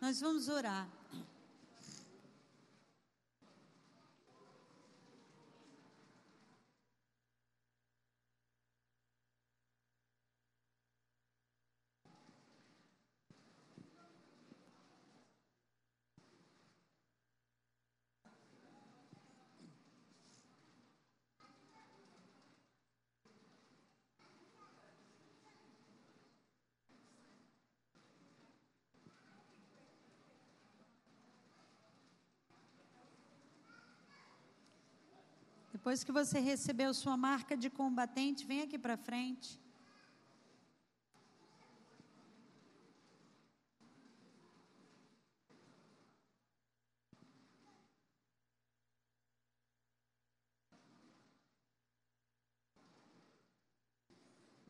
Nós 0.00 0.20
vamos 0.20 0.48
orar. 0.48 0.88
Depois 35.88 36.04
que 36.04 36.12
você 36.12 36.38
recebeu 36.38 36.92
sua 36.92 37.16
marca 37.16 37.56
de 37.56 37.70
combatente, 37.70 38.44
vem 38.44 38.60
aqui 38.60 38.78
para 38.78 38.94
frente. 38.94 39.58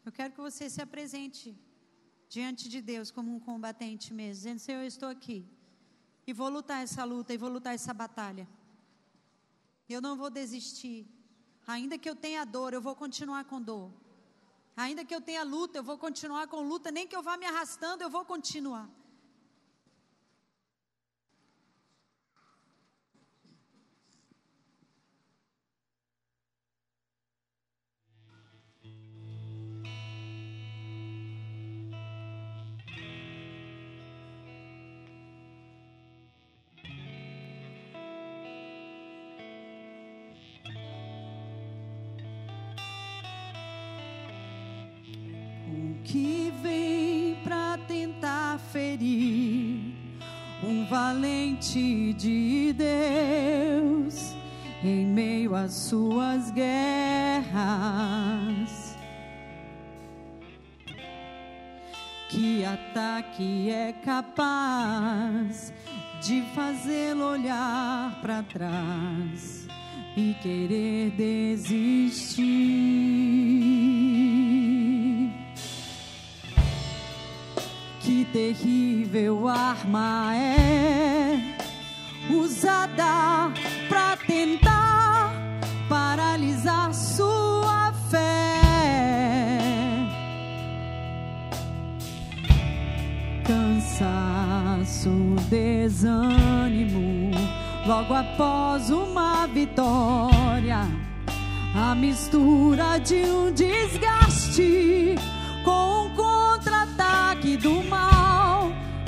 Eu 0.06 0.12
quero 0.12 0.32
que 0.34 0.40
você 0.40 0.70
se 0.70 0.80
apresente 0.80 1.58
diante 2.28 2.68
de 2.68 2.80
Deus 2.80 3.10
como 3.10 3.34
um 3.34 3.40
combatente 3.40 4.14
mesmo, 4.14 4.34
dizendo: 4.34 4.60
Senhor, 4.60 4.82
eu 4.82 4.86
estou 4.86 5.08
aqui 5.08 5.44
e 6.24 6.32
vou 6.32 6.48
lutar 6.48 6.80
essa 6.84 7.02
luta 7.02 7.34
e 7.34 7.36
vou 7.36 7.50
lutar 7.50 7.74
essa 7.74 7.92
batalha. 7.92 8.46
Eu 9.88 10.00
não 10.00 10.16
vou 10.16 10.30
desistir. 10.30 11.06
Ainda 11.66 11.98
que 11.98 12.08
eu 12.08 12.16
tenha 12.16 12.44
dor, 12.44 12.72
eu 12.72 12.80
vou 12.80 12.94
continuar 12.94 13.44
com 13.44 13.60
dor. 13.60 13.90
Ainda 14.76 15.04
que 15.04 15.14
eu 15.14 15.20
tenha 15.20 15.42
luta, 15.42 15.78
eu 15.78 15.82
vou 15.82 15.98
continuar 15.98 16.46
com 16.46 16.60
luta. 16.62 16.90
Nem 16.90 17.06
que 17.06 17.16
eu 17.16 17.22
vá 17.22 17.36
me 17.36 17.46
arrastando, 17.46 18.02
eu 18.02 18.10
vou 18.10 18.24
continuar. 18.24 18.88
Que 46.08 46.52
vem 46.62 47.36
para 47.44 47.78
tentar 47.86 48.58
ferir 48.72 49.94
um 50.64 50.86
valente 50.86 52.14
de 52.14 52.72
Deus 52.72 54.34
em 54.82 55.04
meio 55.04 55.54
às 55.54 55.74
suas 55.74 56.50
guerras. 56.50 57.48
Que 62.30 62.64
ataque 62.64 63.70
é 63.70 63.92
capaz 63.92 65.74
de 66.22 66.40
fazê-lo 66.54 67.32
olhar 67.32 68.18
para 68.22 68.42
trás 68.42 69.68
e 70.16 70.34
querer 70.42 71.10
desistir? 71.10 72.48
Terrível 78.32 79.48
arma 79.48 80.34
é 80.34 81.56
usada 82.30 83.52
para 83.88 84.16
tentar 84.16 85.32
paralisar 85.88 86.92
sua 86.92 87.92
fé. 88.10 88.48
cansaço, 93.48 95.10
desânimo, 95.48 97.30
logo 97.86 98.12
após 98.12 98.90
uma 98.90 99.46
vitória, 99.46 100.86
a 101.74 101.94
mistura 101.94 102.98
de 102.98 103.22
um 103.24 103.50
desgaste 103.50 105.14
com 105.64 106.06
um 106.06 106.10
contra-ataque 106.14 107.56
do 107.56 107.82
mal, 107.84 108.17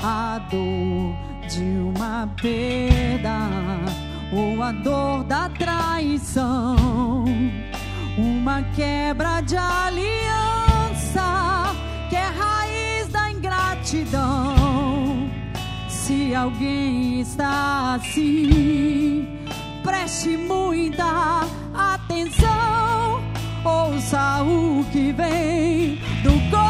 a 0.02 0.38
dor 0.50 1.14
de 1.48 1.62
uma 1.62 2.28
perda 2.40 3.38
ou 4.32 4.62
a 4.62 4.72
dor 4.72 5.24
da 5.24 5.48
traição, 5.50 7.24
uma 8.16 8.62
quebra 8.74 9.40
de 9.42 9.56
aliança 9.56 11.24
que 12.08 12.16
é 12.16 12.26
raiz 12.26 13.08
da 13.08 13.30
ingratidão. 13.30 14.54
Se 15.88 16.34
alguém 16.34 17.20
está 17.20 17.94
assim, 17.94 19.38
preste 19.82 20.36
muita 20.36 21.46
atenção, 21.74 23.20
ouça 23.64 24.42
o 24.42 24.84
que 24.92 25.12
vem 25.12 25.96
do 26.22 26.50
coração 26.50 26.69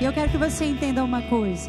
E 0.00 0.04
eu 0.04 0.12
quero 0.14 0.30
que 0.30 0.38
você 0.38 0.64
entenda 0.64 1.04
uma 1.04 1.20
coisa. 1.20 1.68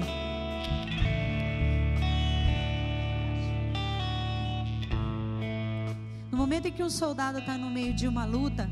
No 6.31 6.37
momento 6.37 6.67
em 6.69 6.71
que 6.71 6.81
um 6.81 6.89
soldado 6.89 7.39
está 7.39 7.57
no 7.57 7.69
meio 7.69 7.93
de 7.93 8.07
uma 8.07 8.23
luta, 8.23 8.69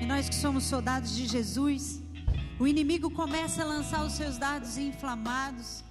e 0.00 0.06
nós 0.06 0.28
que 0.28 0.36
somos 0.36 0.64
soldados 0.64 1.16
de 1.16 1.26
Jesus, 1.26 2.00
o 2.60 2.66
inimigo 2.68 3.10
começa 3.10 3.62
a 3.62 3.66
lançar 3.66 4.04
os 4.04 4.12
seus 4.12 4.38
dardos 4.38 4.78
inflamados 4.78 5.82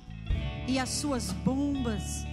e 0.70 0.80
as 0.80 0.90
suas 0.90 1.34
bombas 1.34 2.26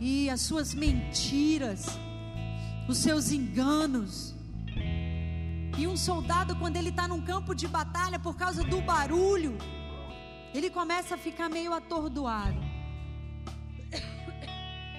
e 0.00 0.28
as 0.28 0.40
suas 0.40 0.74
mentiras, 0.74 1.86
os 2.88 2.98
seus 2.98 3.30
enganos. 3.30 4.35
E 5.78 5.86
um 5.86 5.96
soldado, 5.96 6.56
quando 6.56 6.76
ele 6.76 6.88
está 6.88 7.06
num 7.06 7.20
campo 7.20 7.54
de 7.54 7.68
batalha, 7.68 8.18
por 8.18 8.34
causa 8.34 8.64
do 8.64 8.80
barulho, 8.80 9.58
ele 10.54 10.70
começa 10.70 11.16
a 11.16 11.18
ficar 11.18 11.50
meio 11.50 11.72
atordoado. 11.74 12.58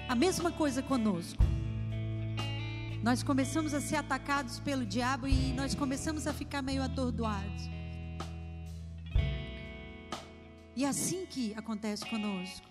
A 0.08 0.14
mesma 0.16 0.52
coisa 0.52 0.84
conosco. 0.84 1.44
Nós 3.02 3.24
começamos 3.24 3.74
a 3.74 3.82
ser 3.82 3.96
atacados 3.96 4.60
pelo 4.60 4.86
diabo 4.86 5.28
e 5.28 5.52
nós 5.54 5.74
começamos 5.74 6.28
a 6.28 6.34
ficar 6.34 6.62
meio 6.62 6.84
atordoados. 6.84 7.70
E 10.76 10.86
é 10.86 10.88
assim 10.88 11.26
que 11.26 11.56
acontece 11.56 12.06
conosco. 12.06 12.68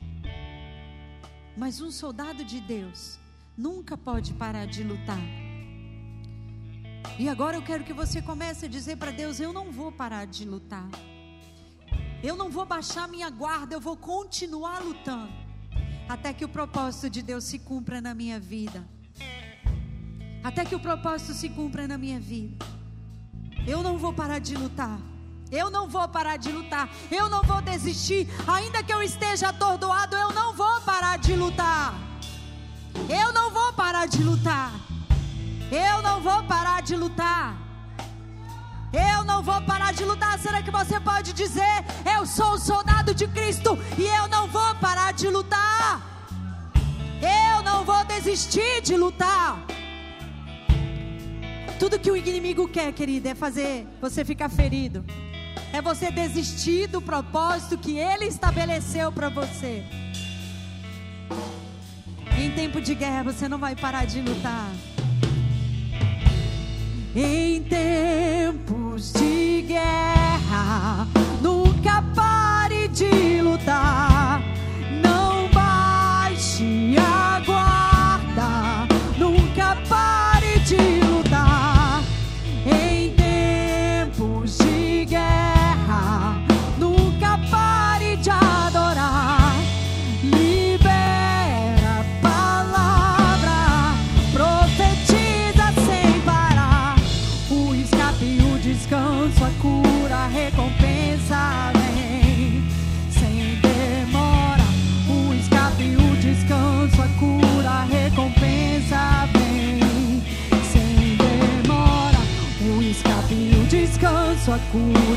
Mas 1.56 1.80
um 1.80 1.90
soldado 1.90 2.44
de 2.44 2.60
Deus 2.60 3.18
nunca 3.56 3.96
pode 3.96 4.32
parar 4.34 4.66
de 4.66 4.84
lutar. 4.84 5.45
E 7.18 7.28
agora 7.28 7.56
eu 7.56 7.62
quero 7.62 7.84
que 7.84 7.92
você 7.92 8.20
comece 8.20 8.66
a 8.66 8.68
dizer 8.68 8.96
para 8.96 9.10
Deus: 9.10 9.40
eu 9.40 9.52
não 9.52 9.72
vou 9.72 9.90
parar 9.90 10.26
de 10.26 10.44
lutar. 10.44 10.88
Eu 12.22 12.36
não 12.36 12.50
vou 12.50 12.64
baixar 12.64 13.08
minha 13.08 13.30
guarda, 13.30 13.74
eu 13.74 13.80
vou 13.80 13.96
continuar 13.96 14.82
lutando 14.82 15.46
até 16.08 16.32
que 16.32 16.44
o 16.44 16.48
propósito 16.48 17.10
de 17.10 17.22
Deus 17.22 17.44
se 17.44 17.58
cumpra 17.58 18.00
na 18.00 18.14
minha 18.14 18.38
vida. 18.38 18.84
Até 20.42 20.64
que 20.64 20.74
o 20.74 20.80
propósito 20.80 21.34
se 21.34 21.48
cumpra 21.48 21.88
na 21.88 21.98
minha 21.98 22.20
vida. 22.20 22.64
Eu 23.66 23.82
não 23.82 23.98
vou 23.98 24.12
parar 24.12 24.38
de 24.38 24.54
lutar. 24.54 25.00
Eu 25.50 25.70
não 25.70 25.88
vou 25.88 26.08
parar 26.08 26.36
de 26.36 26.50
lutar. 26.52 26.88
Eu 27.10 27.28
não 27.28 27.42
vou 27.42 27.60
desistir. 27.60 28.28
Ainda 28.46 28.82
que 28.82 28.92
eu 28.92 29.02
esteja 29.02 29.48
atordoado, 29.48 30.16
eu 30.16 30.32
não 30.32 30.52
vou 30.54 30.80
parar 30.82 31.18
de 31.18 31.34
lutar. 31.34 31.94
Eu 33.08 33.32
não 33.32 33.50
vou 33.50 33.72
parar 33.72 34.06
de 34.06 34.22
lutar. 34.22 34.72
Eu 35.70 36.02
não 36.02 36.20
vou 36.20 36.42
parar 36.44 36.82
de 36.82 36.96
lutar. 36.96 37.56
Eu 38.92 39.24
não 39.24 39.42
vou 39.42 39.60
parar 39.62 39.92
de 39.92 40.04
lutar. 40.04 40.38
Será 40.38 40.62
que 40.62 40.70
você 40.70 40.98
pode 41.00 41.32
dizer: 41.32 41.84
Eu 42.04 42.26
sou 42.26 42.52
o 42.52 42.58
soldado 42.58 43.14
de 43.14 43.26
Cristo 43.28 43.78
e 43.98 44.04
eu 44.04 44.28
não 44.28 44.46
vou 44.48 44.74
parar 44.76 45.12
de 45.12 45.28
lutar? 45.28 46.00
Eu 47.20 47.62
não 47.62 47.84
vou 47.84 48.04
desistir 48.04 48.80
de 48.82 48.96
lutar. 48.96 49.58
Tudo 51.78 51.98
que 51.98 52.10
o 52.10 52.16
inimigo 52.16 52.66
quer, 52.68 52.92
querida, 52.92 53.30
é 53.30 53.34
fazer 53.34 53.86
você 54.00 54.24
ficar 54.24 54.48
ferido 54.48 55.04
é 55.76 55.82
você 55.82 56.10
desistir 56.10 56.86
do 56.86 57.02
propósito 57.02 57.76
que 57.76 57.98
Ele 57.98 58.24
estabeleceu 58.24 59.12
para 59.12 59.28
você. 59.28 59.84
Em 62.38 62.50
tempo 62.52 62.80
de 62.80 62.94
guerra 62.94 63.24
você 63.24 63.46
não 63.46 63.58
vai 63.58 63.76
parar 63.76 64.06
de 64.06 64.20
lutar. 64.20 64.70
Em 67.18 67.62
tempos 67.62 68.25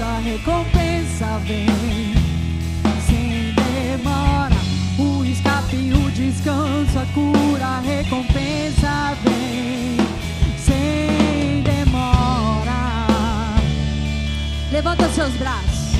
a 0.03 0.19
recompensa 0.19 1.37
vem. 1.45 1.67
Sem 3.05 3.53
demora, 3.53 4.55
o 4.97 5.23
escape, 5.23 5.93
o 5.93 6.11
descanso, 6.11 6.99
a 6.99 7.05
cura, 7.13 7.65
a 7.65 7.79
recompensa 7.79 9.15
vem 9.23 9.97
sem 10.57 11.63
demora. 11.63 13.57
Levanta 14.71 15.09
seus 15.09 15.33
braços 15.33 15.93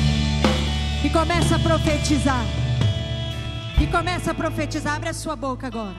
e 1.03 1.09
começa 1.09 1.55
a 1.55 1.59
profetizar. 1.59 2.45
E 3.81 3.87
começa 3.87 4.31
a 4.31 4.33
profetizar. 4.33 4.95
Abre 4.95 5.09
a 5.09 5.13
sua 5.13 5.35
boca 5.35 5.67
agora. 5.67 5.95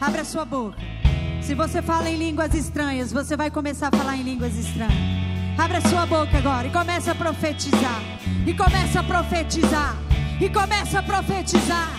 Abre 0.00 0.20
a 0.20 0.24
sua 0.24 0.44
boca. 0.44 0.76
Se 1.40 1.54
você 1.54 1.80
fala 1.80 2.10
em 2.10 2.16
línguas 2.16 2.52
estranhas, 2.54 3.12
você 3.12 3.36
vai 3.36 3.50
começar 3.50 3.90
a 3.92 3.96
falar 3.96 4.16
em 4.16 4.22
línguas 4.22 4.56
estranhas. 4.56 5.21
Abre 5.58 5.76
a 5.76 5.80
sua 5.82 6.06
boca 6.06 6.38
agora 6.38 6.66
e 6.66 6.70
começa 6.70 7.12
a 7.12 7.14
profetizar. 7.14 8.02
E 8.46 8.54
começa 8.54 9.00
a 9.00 9.02
profetizar. 9.02 9.96
E 10.40 10.48
começa 10.48 10.98
a 10.98 11.02
profetizar. 11.02 11.90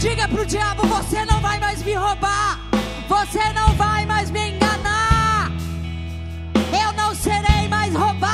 Diga 0.00 0.28
para 0.28 0.42
o 0.42 0.46
diabo: 0.46 0.86
você 0.86 1.24
não 1.24 1.40
vai 1.40 1.58
mais 1.58 1.82
me 1.82 1.94
roubar. 1.94 2.60
Você 3.08 3.52
não 3.52 3.68
vai 3.74 4.06
mais 4.06 4.30
me 4.30 4.52
enganar. 4.52 5.50
Eu 6.72 6.92
não 6.94 7.14
serei 7.14 7.68
mais 7.68 7.94
roubado 7.94 8.31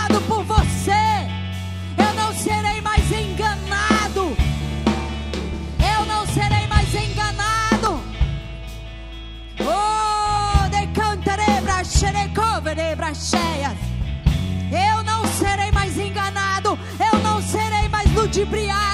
mais 18.51 18.88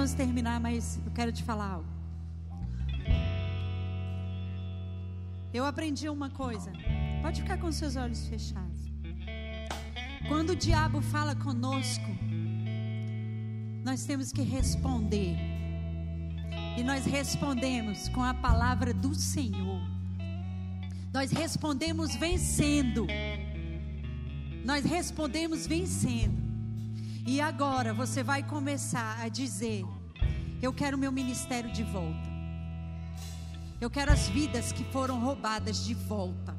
vamos 0.00 0.14
terminar, 0.14 0.58
mas 0.58 0.98
eu 1.04 1.12
quero 1.12 1.30
te 1.30 1.42
falar 1.42 1.72
algo. 1.72 1.88
Eu 5.52 5.66
aprendi 5.66 6.08
uma 6.08 6.30
coisa. 6.30 6.72
Pode 7.20 7.42
ficar 7.42 7.58
com 7.58 7.70
seus 7.70 7.96
olhos 7.96 8.26
fechados. 8.26 8.80
Quando 10.26 10.50
o 10.50 10.56
diabo 10.56 11.02
fala 11.02 11.36
conosco, 11.36 12.10
nós 13.84 14.06
temos 14.06 14.32
que 14.32 14.40
responder. 14.40 15.36
E 16.78 16.82
nós 16.82 17.04
respondemos 17.04 18.08
com 18.08 18.24
a 18.24 18.32
palavra 18.32 18.94
do 18.94 19.14
Senhor. 19.14 19.82
Nós 21.12 21.30
respondemos 21.30 22.16
vencendo. 22.16 23.06
Nós 24.64 24.82
respondemos 24.82 25.66
vencendo. 25.66 26.49
E 27.26 27.40
agora 27.40 27.92
você 27.92 28.22
vai 28.22 28.42
começar 28.42 29.18
a 29.20 29.28
dizer: 29.28 29.84
Eu 30.62 30.72
quero 30.72 30.96
meu 30.96 31.12
ministério 31.12 31.70
de 31.70 31.82
volta. 31.82 32.30
Eu 33.80 33.90
quero 33.90 34.12
as 34.12 34.28
vidas 34.28 34.72
que 34.72 34.84
foram 34.84 35.20
roubadas 35.20 35.84
de 35.84 35.94
volta. 35.94 36.54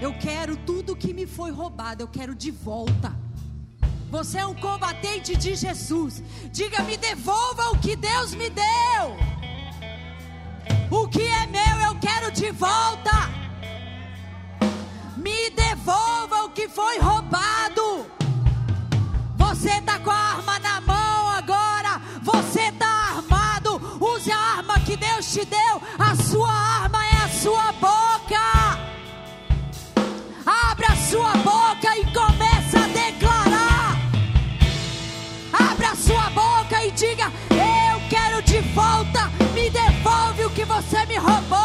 Eu 0.00 0.16
quero 0.18 0.56
tudo 0.56 0.96
que 0.96 1.12
me 1.12 1.26
foi 1.26 1.50
roubado, 1.50 2.02
eu 2.02 2.08
quero 2.08 2.34
de 2.34 2.50
volta. 2.50 3.14
Você 4.10 4.38
é 4.38 4.46
um 4.46 4.54
combatente 4.54 5.36
de 5.36 5.54
Jesus. 5.54 6.22
Diga, 6.52 6.82
me 6.82 6.96
devolva 6.96 7.70
o 7.70 7.78
que 7.78 7.96
Deus 7.96 8.34
me 8.34 8.50
deu. 8.50 9.16
O 10.90 11.08
que 11.08 11.22
é 11.22 11.46
meu, 11.46 11.80
eu 11.88 11.98
quero 11.98 12.30
de 12.30 12.50
volta. 12.50 13.10
Me 15.16 15.50
devolva 15.50 16.44
o 16.44 16.50
que 16.50 16.68
foi 16.68 16.98
roubado. 16.98 18.21
Você 19.62 19.78
está 19.78 19.96
com 20.00 20.10
a 20.10 20.14
arma 20.16 20.58
na 20.58 20.80
mão 20.80 21.30
agora. 21.30 22.02
Você 22.24 22.62
está 22.62 23.14
armado. 23.14 23.80
Use 24.00 24.28
a 24.32 24.36
arma 24.36 24.80
que 24.80 24.96
Deus 24.96 25.32
te 25.32 25.44
deu. 25.44 25.80
A 26.00 26.16
sua 26.16 26.50
arma 26.50 26.98
é 27.06 27.24
a 27.24 27.28
sua 27.28 27.70
boca. 27.74 28.40
Abre 30.44 30.86
a 30.86 30.96
sua 30.96 31.32
boca 31.34 31.96
e 31.96 32.04
começa 32.12 32.80
a 32.80 32.88
declarar. 32.88 33.98
Abre 35.52 35.86
a 35.86 35.94
sua 35.94 36.28
boca 36.30 36.84
e 36.84 36.90
diga: 36.90 37.30
Eu 37.50 38.00
quero 38.10 38.42
de 38.42 38.58
volta. 38.74 39.30
Me 39.54 39.70
devolve 39.70 40.44
o 40.44 40.50
que 40.50 40.64
você 40.64 41.06
me 41.06 41.18
roubou. 41.18 41.61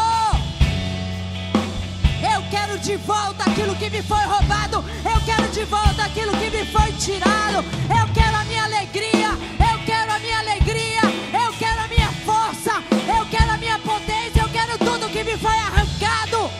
De 2.88 2.96
volta 2.96 3.44
aquilo 3.44 3.76
que 3.76 3.90
me 3.90 4.02
foi 4.02 4.24
roubado. 4.24 4.82
Eu 5.04 5.20
quero 5.26 5.46
de 5.52 5.62
volta 5.66 6.04
aquilo 6.06 6.32
que 6.38 6.48
me 6.48 6.64
foi 6.72 6.90
tirado. 6.92 7.58
Eu 7.84 8.14
quero 8.14 8.34
a 8.34 8.44
minha 8.44 8.64
alegria. 8.64 9.28
Eu 9.72 9.84
quero 9.84 10.10
a 10.10 10.18
minha 10.18 10.38
alegria. 10.38 11.02
Eu 11.34 11.52
quero 11.58 11.80
a 11.82 11.86
minha 11.86 12.10
força. 12.24 12.82
Eu 13.06 13.26
quero 13.26 13.50
a 13.52 13.58
minha 13.58 13.78
potência. 13.80 14.40
Eu 14.40 14.48
quero 14.48 14.78
tudo 14.78 15.12
que 15.12 15.22
me 15.22 15.36
foi 15.36 15.54
arrancado. 15.54 16.50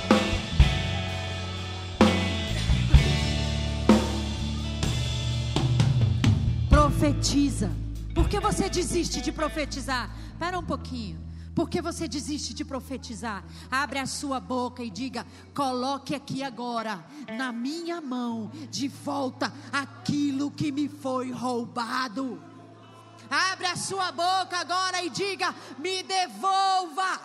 Profetiza. 6.68 7.70
Por 8.14 8.28
que 8.28 8.38
você 8.38 8.68
desiste 8.68 9.22
de 9.22 9.32
profetizar? 9.32 10.10
Espera 10.34 10.58
um 10.58 10.64
pouquinho. 10.64 11.18
Por 11.58 11.68
que 11.68 11.82
você 11.82 12.06
desiste 12.06 12.54
de 12.54 12.64
profetizar? 12.64 13.42
Abre 13.68 13.98
a 13.98 14.06
sua 14.06 14.38
boca 14.38 14.80
e 14.80 14.88
diga: 14.88 15.26
coloque 15.52 16.14
aqui 16.14 16.40
agora, 16.40 17.04
na 17.36 17.50
minha 17.50 18.00
mão, 18.00 18.48
de 18.70 18.86
volta 18.86 19.52
aquilo 19.72 20.52
que 20.52 20.70
me 20.70 20.88
foi 20.88 21.32
roubado. 21.32 22.40
Abre 23.28 23.66
a 23.66 23.74
sua 23.74 24.12
boca 24.12 24.56
agora 24.56 25.02
e 25.02 25.10
diga: 25.10 25.52
me 25.78 26.00
devolva. 26.04 27.20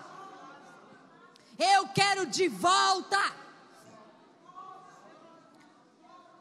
Eu 1.59 1.89
quero 1.89 2.25
de 2.25 2.47
volta. 2.47 3.19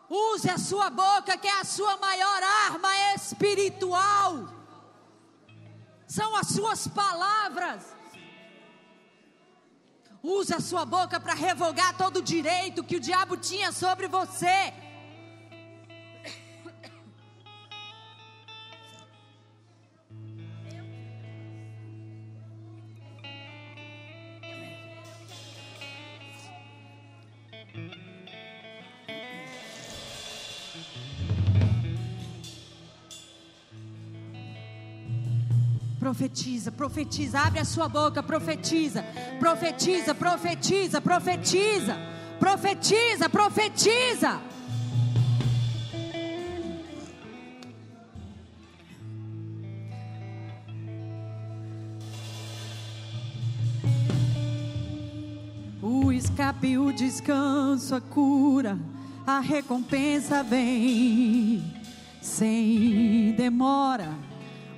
Use 0.09 0.49
a 0.49 0.57
sua 0.57 0.89
boca, 0.89 1.37
que 1.37 1.47
é 1.47 1.61
a 1.61 1.65
sua 1.65 1.99
maior 1.99 2.43
arma 2.43 2.89
espiritual 3.15 4.62
são 6.17 6.37
as 6.37 6.49
suas 6.49 6.87
palavras. 6.89 7.81
Use 10.23 10.53
a 10.55 10.61
sua 10.61 10.85
boca 10.85 11.19
para 11.19 11.35
revogar 11.35 11.97
todo 11.97 12.19
o 12.19 12.23
direito 12.35 12.85
que 12.85 12.97
o 12.97 13.05
diabo 13.09 13.35
tinha 13.37 13.73
sobre 13.73 14.07
você. 14.09 14.73
Profetiza, 36.03 36.73
profetiza, 36.73 37.39
abre 37.39 37.61
a 37.61 37.65
sua 37.65 37.89
boca, 37.89 38.25
profetiza, 38.25 39.05
profetiza, 39.39 40.13
profetiza, 40.13 41.01
profetiza, 41.01 41.97
profetiza, 42.41 43.29
profetiza. 43.29 44.41
O 55.81 56.11
escape, 56.11 56.79
o 56.79 56.93
descanso, 56.93 57.95
a 57.95 58.01
cura, 58.01 58.77
a 59.25 59.39
recompensa 59.39 60.43
vem 60.43 61.63
sem 62.21 63.37
demora 63.37 64.32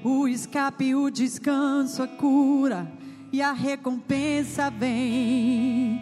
o 0.05 0.29
escape, 0.29 0.95
o 0.95 1.11
descanso, 1.11 2.03
a 2.03 2.07
cura 2.07 2.87
e 3.33 3.41
a 3.41 3.53
recompensa 3.53 4.71
vem 4.71 6.01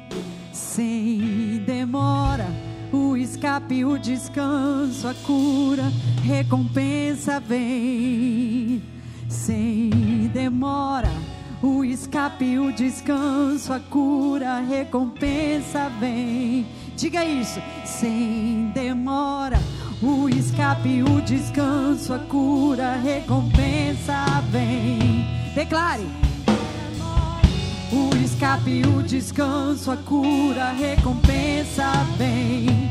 sem 0.52 1.62
demora. 1.64 2.46
o 2.92 3.16
escape, 3.16 3.84
o 3.86 3.96
descanso, 3.96 5.08
a 5.08 5.14
cura, 5.14 5.84
recompensa 6.22 7.40
vem 7.40 8.82
sem 9.28 10.28
demora. 10.34 11.08
O 11.62 11.84
escape, 11.84 12.58
o 12.58 12.72
descanso, 12.72 13.72
a 13.72 13.78
cura, 13.78 14.58
recompensa 14.60 15.88
vem. 16.00 16.66
Diga 16.96 17.24
isso, 17.24 17.62
sem 17.86 18.70
demora. 18.74 19.58
O 20.04 20.28
escape, 20.28 21.00
o 21.04 21.20
descanso, 21.20 22.12
a 22.12 22.18
cura, 22.18 22.94
a 22.94 22.96
recompensa 22.96 24.42
vem. 24.50 25.24
Declare. 25.54 26.04
O 27.92 28.10
escape, 28.16 28.82
o 28.84 29.00
descanso, 29.04 29.92
a 29.92 29.96
cura, 29.96 30.64
a 30.64 30.72
recompensa 30.72 31.84
vem. 32.18 32.90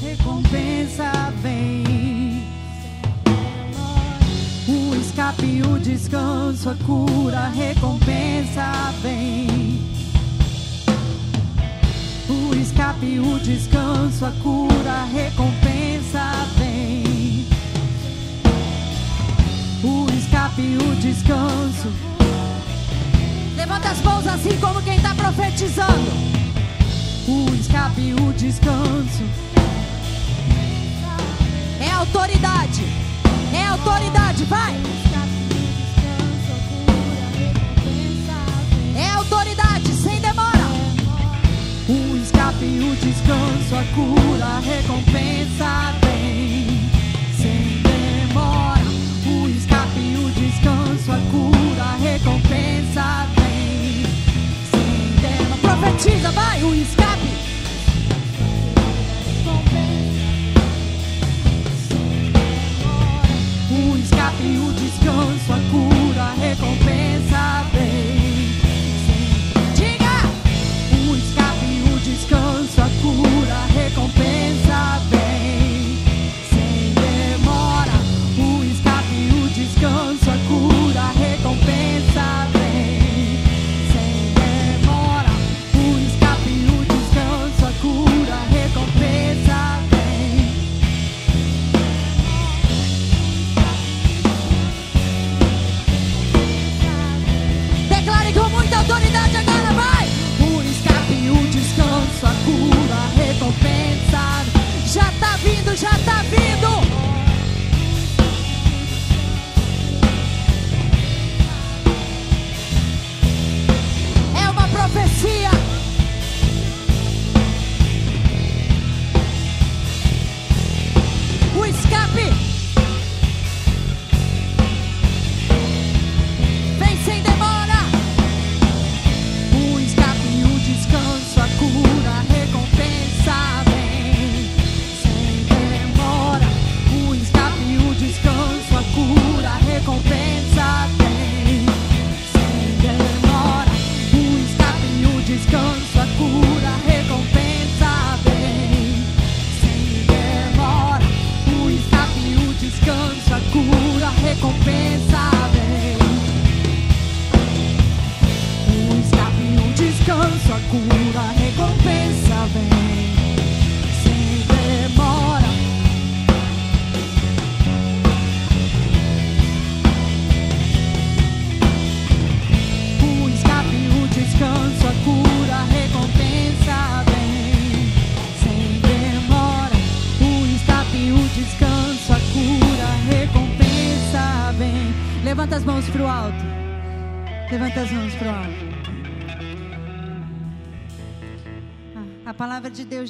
recompensa 0.00 1.12
vem. 1.42 2.42
O 4.66 4.94
escape, 4.96 5.62
o 5.62 5.78
descanso, 5.78 6.70
a 6.70 6.74
cura, 6.86 7.38
a 7.38 7.48
recompensa 7.48 8.94
vem. 9.02 9.99
Escape, 12.70 13.18
o 13.18 13.38
descanso, 13.40 14.24
a 14.24 14.30
cura, 14.42 14.92
a 14.92 15.04
recompensa 15.04 16.22
vem. 16.56 17.44
O 19.82 20.06
escape, 20.16 20.78
o 20.78 20.94
descanso. 20.94 21.92
Levanta 23.56 23.88
as 23.88 24.00
mãos 24.02 24.24
assim 24.24 24.56
como 24.60 24.80
quem 24.82 24.96
está 24.96 25.12
profetizando. 25.16 26.12
O 27.26 27.52
escape, 27.56 28.14
o 28.14 28.32
descanso. 28.34 29.24
É 31.80 31.90
autoridade. 31.90 32.84
É 33.52 33.66
autoridade, 33.66 34.44
vai. 34.44 34.99
Descanso, 43.30 43.76
a 43.76 43.84
cura, 43.94 44.44
a 44.44 44.60
recompensa 44.60 45.94
vem. 46.02 46.90
Sem 47.36 47.82
demora. 47.82 48.82
O 49.26 49.48
escape, 49.48 50.16
o 50.16 50.30
descanso, 50.30 51.12
a 51.12 51.18
cura, 51.30 51.82
a 51.82 51.96
recompensa 51.96 53.26
vem. 53.36 54.04
Sem 54.70 55.14
demora. 55.20 55.60
Profetiza, 55.60 56.30
vai. 56.32 56.62
O 56.64 56.74
escape. 56.74 57.10
O 63.70 63.96
escape, 63.96 64.58
o 64.58 64.72
descanso, 64.72 65.52
a 65.52 65.60
cura, 65.70 66.22
a 66.22 66.34
recompensa 66.34 67.09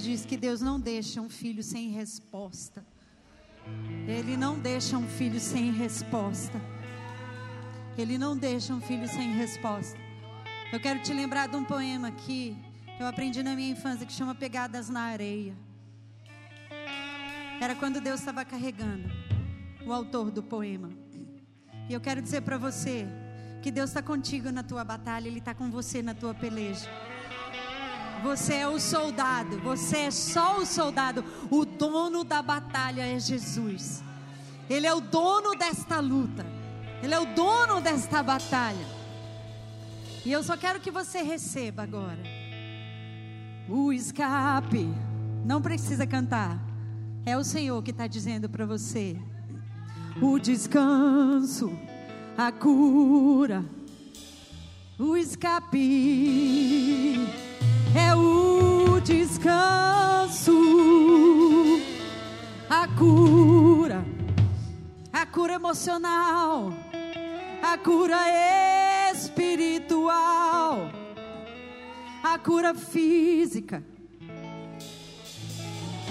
Diz 0.02 0.24
que 0.24 0.36
Deus 0.36 0.62
não 0.62 0.80
deixa 0.80 1.20
um 1.20 1.28
filho 1.28 1.62
sem 1.62 1.90
resposta. 1.90 2.84
Ele 4.08 4.34
não 4.34 4.58
deixa 4.58 4.96
um 4.96 5.06
filho 5.06 5.38
sem 5.38 5.70
resposta. 5.70 6.58
Ele 7.98 8.16
não 8.16 8.34
deixa 8.34 8.72
um 8.72 8.80
filho 8.80 9.06
sem 9.06 9.32
resposta. 9.32 9.98
Eu 10.72 10.80
quero 10.80 11.02
te 11.02 11.12
lembrar 11.12 11.48
de 11.48 11.56
um 11.56 11.64
poema 11.64 12.10
que 12.10 12.56
eu 12.98 13.06
aprendi 13.06 13.42
na 13.42 13.54
minha 13.54 13.70
infância 13.72 14.06
que 14.06 14.12
chama 14.12 14.34
Pegadas 14.34 14.88
na 14.88 15.02
Areia. 15.02 15.54
Era 17.60 17.74
quando 17.74 18.00
Deus 18.00 18.20
estava 18.20 18.42
carregando 18.42 19.06
o 19.84 19.92
autor 19.92 20.30
do 20.30 20.42
poema. 20.42 20.90
E 21.90 21.92
eu 21.92 22.00
quero 22.00 22.22
dizer 22.22 22.40
para 22.40 22.56
você 22.56 23.06
que 23.62 23.70
Deus 23.70 23.90
está 23.90 24.00
contigo 24.00 24.50
na 24.50 24.62
tua 24.62 24.82
batalha, 24.82 25.28
Ele 25.28 25.40
está 25.40 25.52
com 25.52 25.70
você 25.70 26.00
na 26.00 26.14
tua 26.14 26.32
peleja. 26.32 26.88
Você 28.22 28.54
é 28.54 28.68
o 28.68 28.78
soldado, 28.78 29.58
você 29.60 29.98
é 29.98 30.10
só 30.10 30.58
o 30.58 30.66
soldado. 30.66 31.24
O 31.50 31.64
dono 31.64 32.22
da 32.22 32.42
batalha 32.42 33.06
é 33.06 33.18
Jesus. 33.18 34.02
Ele 34.68 34.86
é 34.86 34.94
o 34.94 35.00
dono 35.00 35.56
desta 35.56 36.00
luta. 36.00 36.44
Ele 37.02 37.14
é 37.14 37.18
o 37.18 37.34
dono 37.34 37.80
desta 37.80 38.22
batalha. 38.22 38.86
E 40.24 40.30
eu 40.30 40.42
só 40.42 40.56
quero 40.56 40.80
que 40.80 40.90
você 40.90 41.22
receba 41.22 41.82
agora 41.82 42.40
o 43.68 43.92
escape. 43.92 44.88
Não 45.44 45.62
precisa 45.62 46.06
cantar. 46.06 46.58
É 47.24 47.36
o 47.36 47.44
Senhor 47.44 47.82
que 47.82 47.90
está 47.90 48.06
dizendo 48.06 48.48
para 48.48 48.66
você. 48.66 49.16
O 50.20 50.38
descanso, 50.38 51.72
a 52.36 52.50
cura, 52.50 53.64
o 54.98 55.16
escape. 55.16 55.80
É 57.94 58.14
o 58.14 59.00
descanso, 59.00 60.52
a 62.68 62.86
cura, 62.88 64.04
a 65.12 65.26
cura 65.26 65.54
emocional, 65.54 66.72
a 67.62 67.76
cura 67.78 68.18
espiritual. 69.12 70.90
a 72.22 72.38
cura 72.38 72.74
física. 72.74 73.82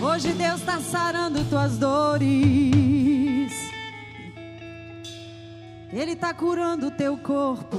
Hoje 0.02 0.34
Deus 0.34 0.60
está 0.60 0.80
sarando 0.80 1.44
tuas 1.46 1.78
dores. 1.78 3.54
Ele 5.92 6.12
está 6.12 6.34
curando 6.34 6.88
o 6.88 6.92
teu 6.92 7.18
corpo. 7.18 7.78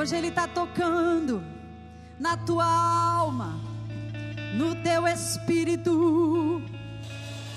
Hoje 0.00 0.16
Ele 0.16 0.28
está 0.28 0.48
tocando 0.48 1.44
na 2.18 2.34
tua 2.34 2.64
alma, 2.64 3.60
no 4.54 4.74
teu 4.76 5.06
espírito. 5.06 6.62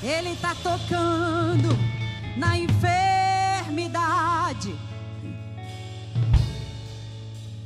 Ele 0.03 0.31
está 0.31 0.53
tocando 0.55 1.69
na 2.35 2.57
enfermidade. 2.57 3.95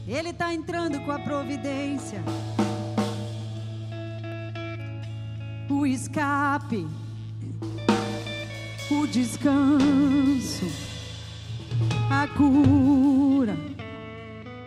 Ele 0.07 0.29
está 0.29 0.53
entrando 0.53 0.99
com 0.99 1.11
a 1.11 1.17
providência. 1.17 2.23
O 5.67 5.87
escape, 5.87 6.85
o 8.91 9.07
descanso, 9.07 10.67
a 12.11 12.27
cura 12.27 13.75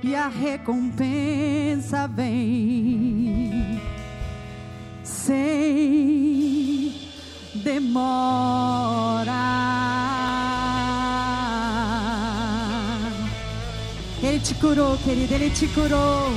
e 0.02 0.14
a 0.14 0.28
recompensa 0.28 2.06
vem 2.08 3.80
sem 5.02 6.94
demora. 7.54 9.30
Ele 14.22 14.38
te 14.40 14.54
curou, 14.54 14.96
querido, 14.98 15.34
ele 15.34 15.50
te 15.50 15.66
curou. 15.68 16.30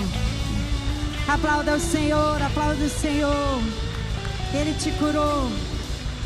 Aplauda 1.27 1.75
o 1.75 1.79
Senhor, 1.79 2.41
aplauda 2.41 2.83
o 2.83 2.89
Senhor. 2.89 3.61
Ele 4.53 4.73
te 4.73 4.91
curou. 4.91 5.49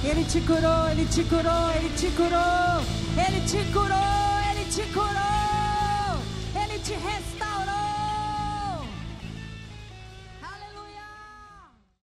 Ele 0.03 0.23
te 0.25 0.41
curou, 0.41 0.89
ele 0.89 1.05
te 1.05 1.23
curou, 1.23 1.71
ele 1.75 1.89
te 1.97 2.07
curou. 2.11 2.81
Ele 3.17 3.41
te 3.47 3.71
curou, 3.71 4.39
ele 4.51 4.65
te 4.71 4.81
curou. 4.93 5.36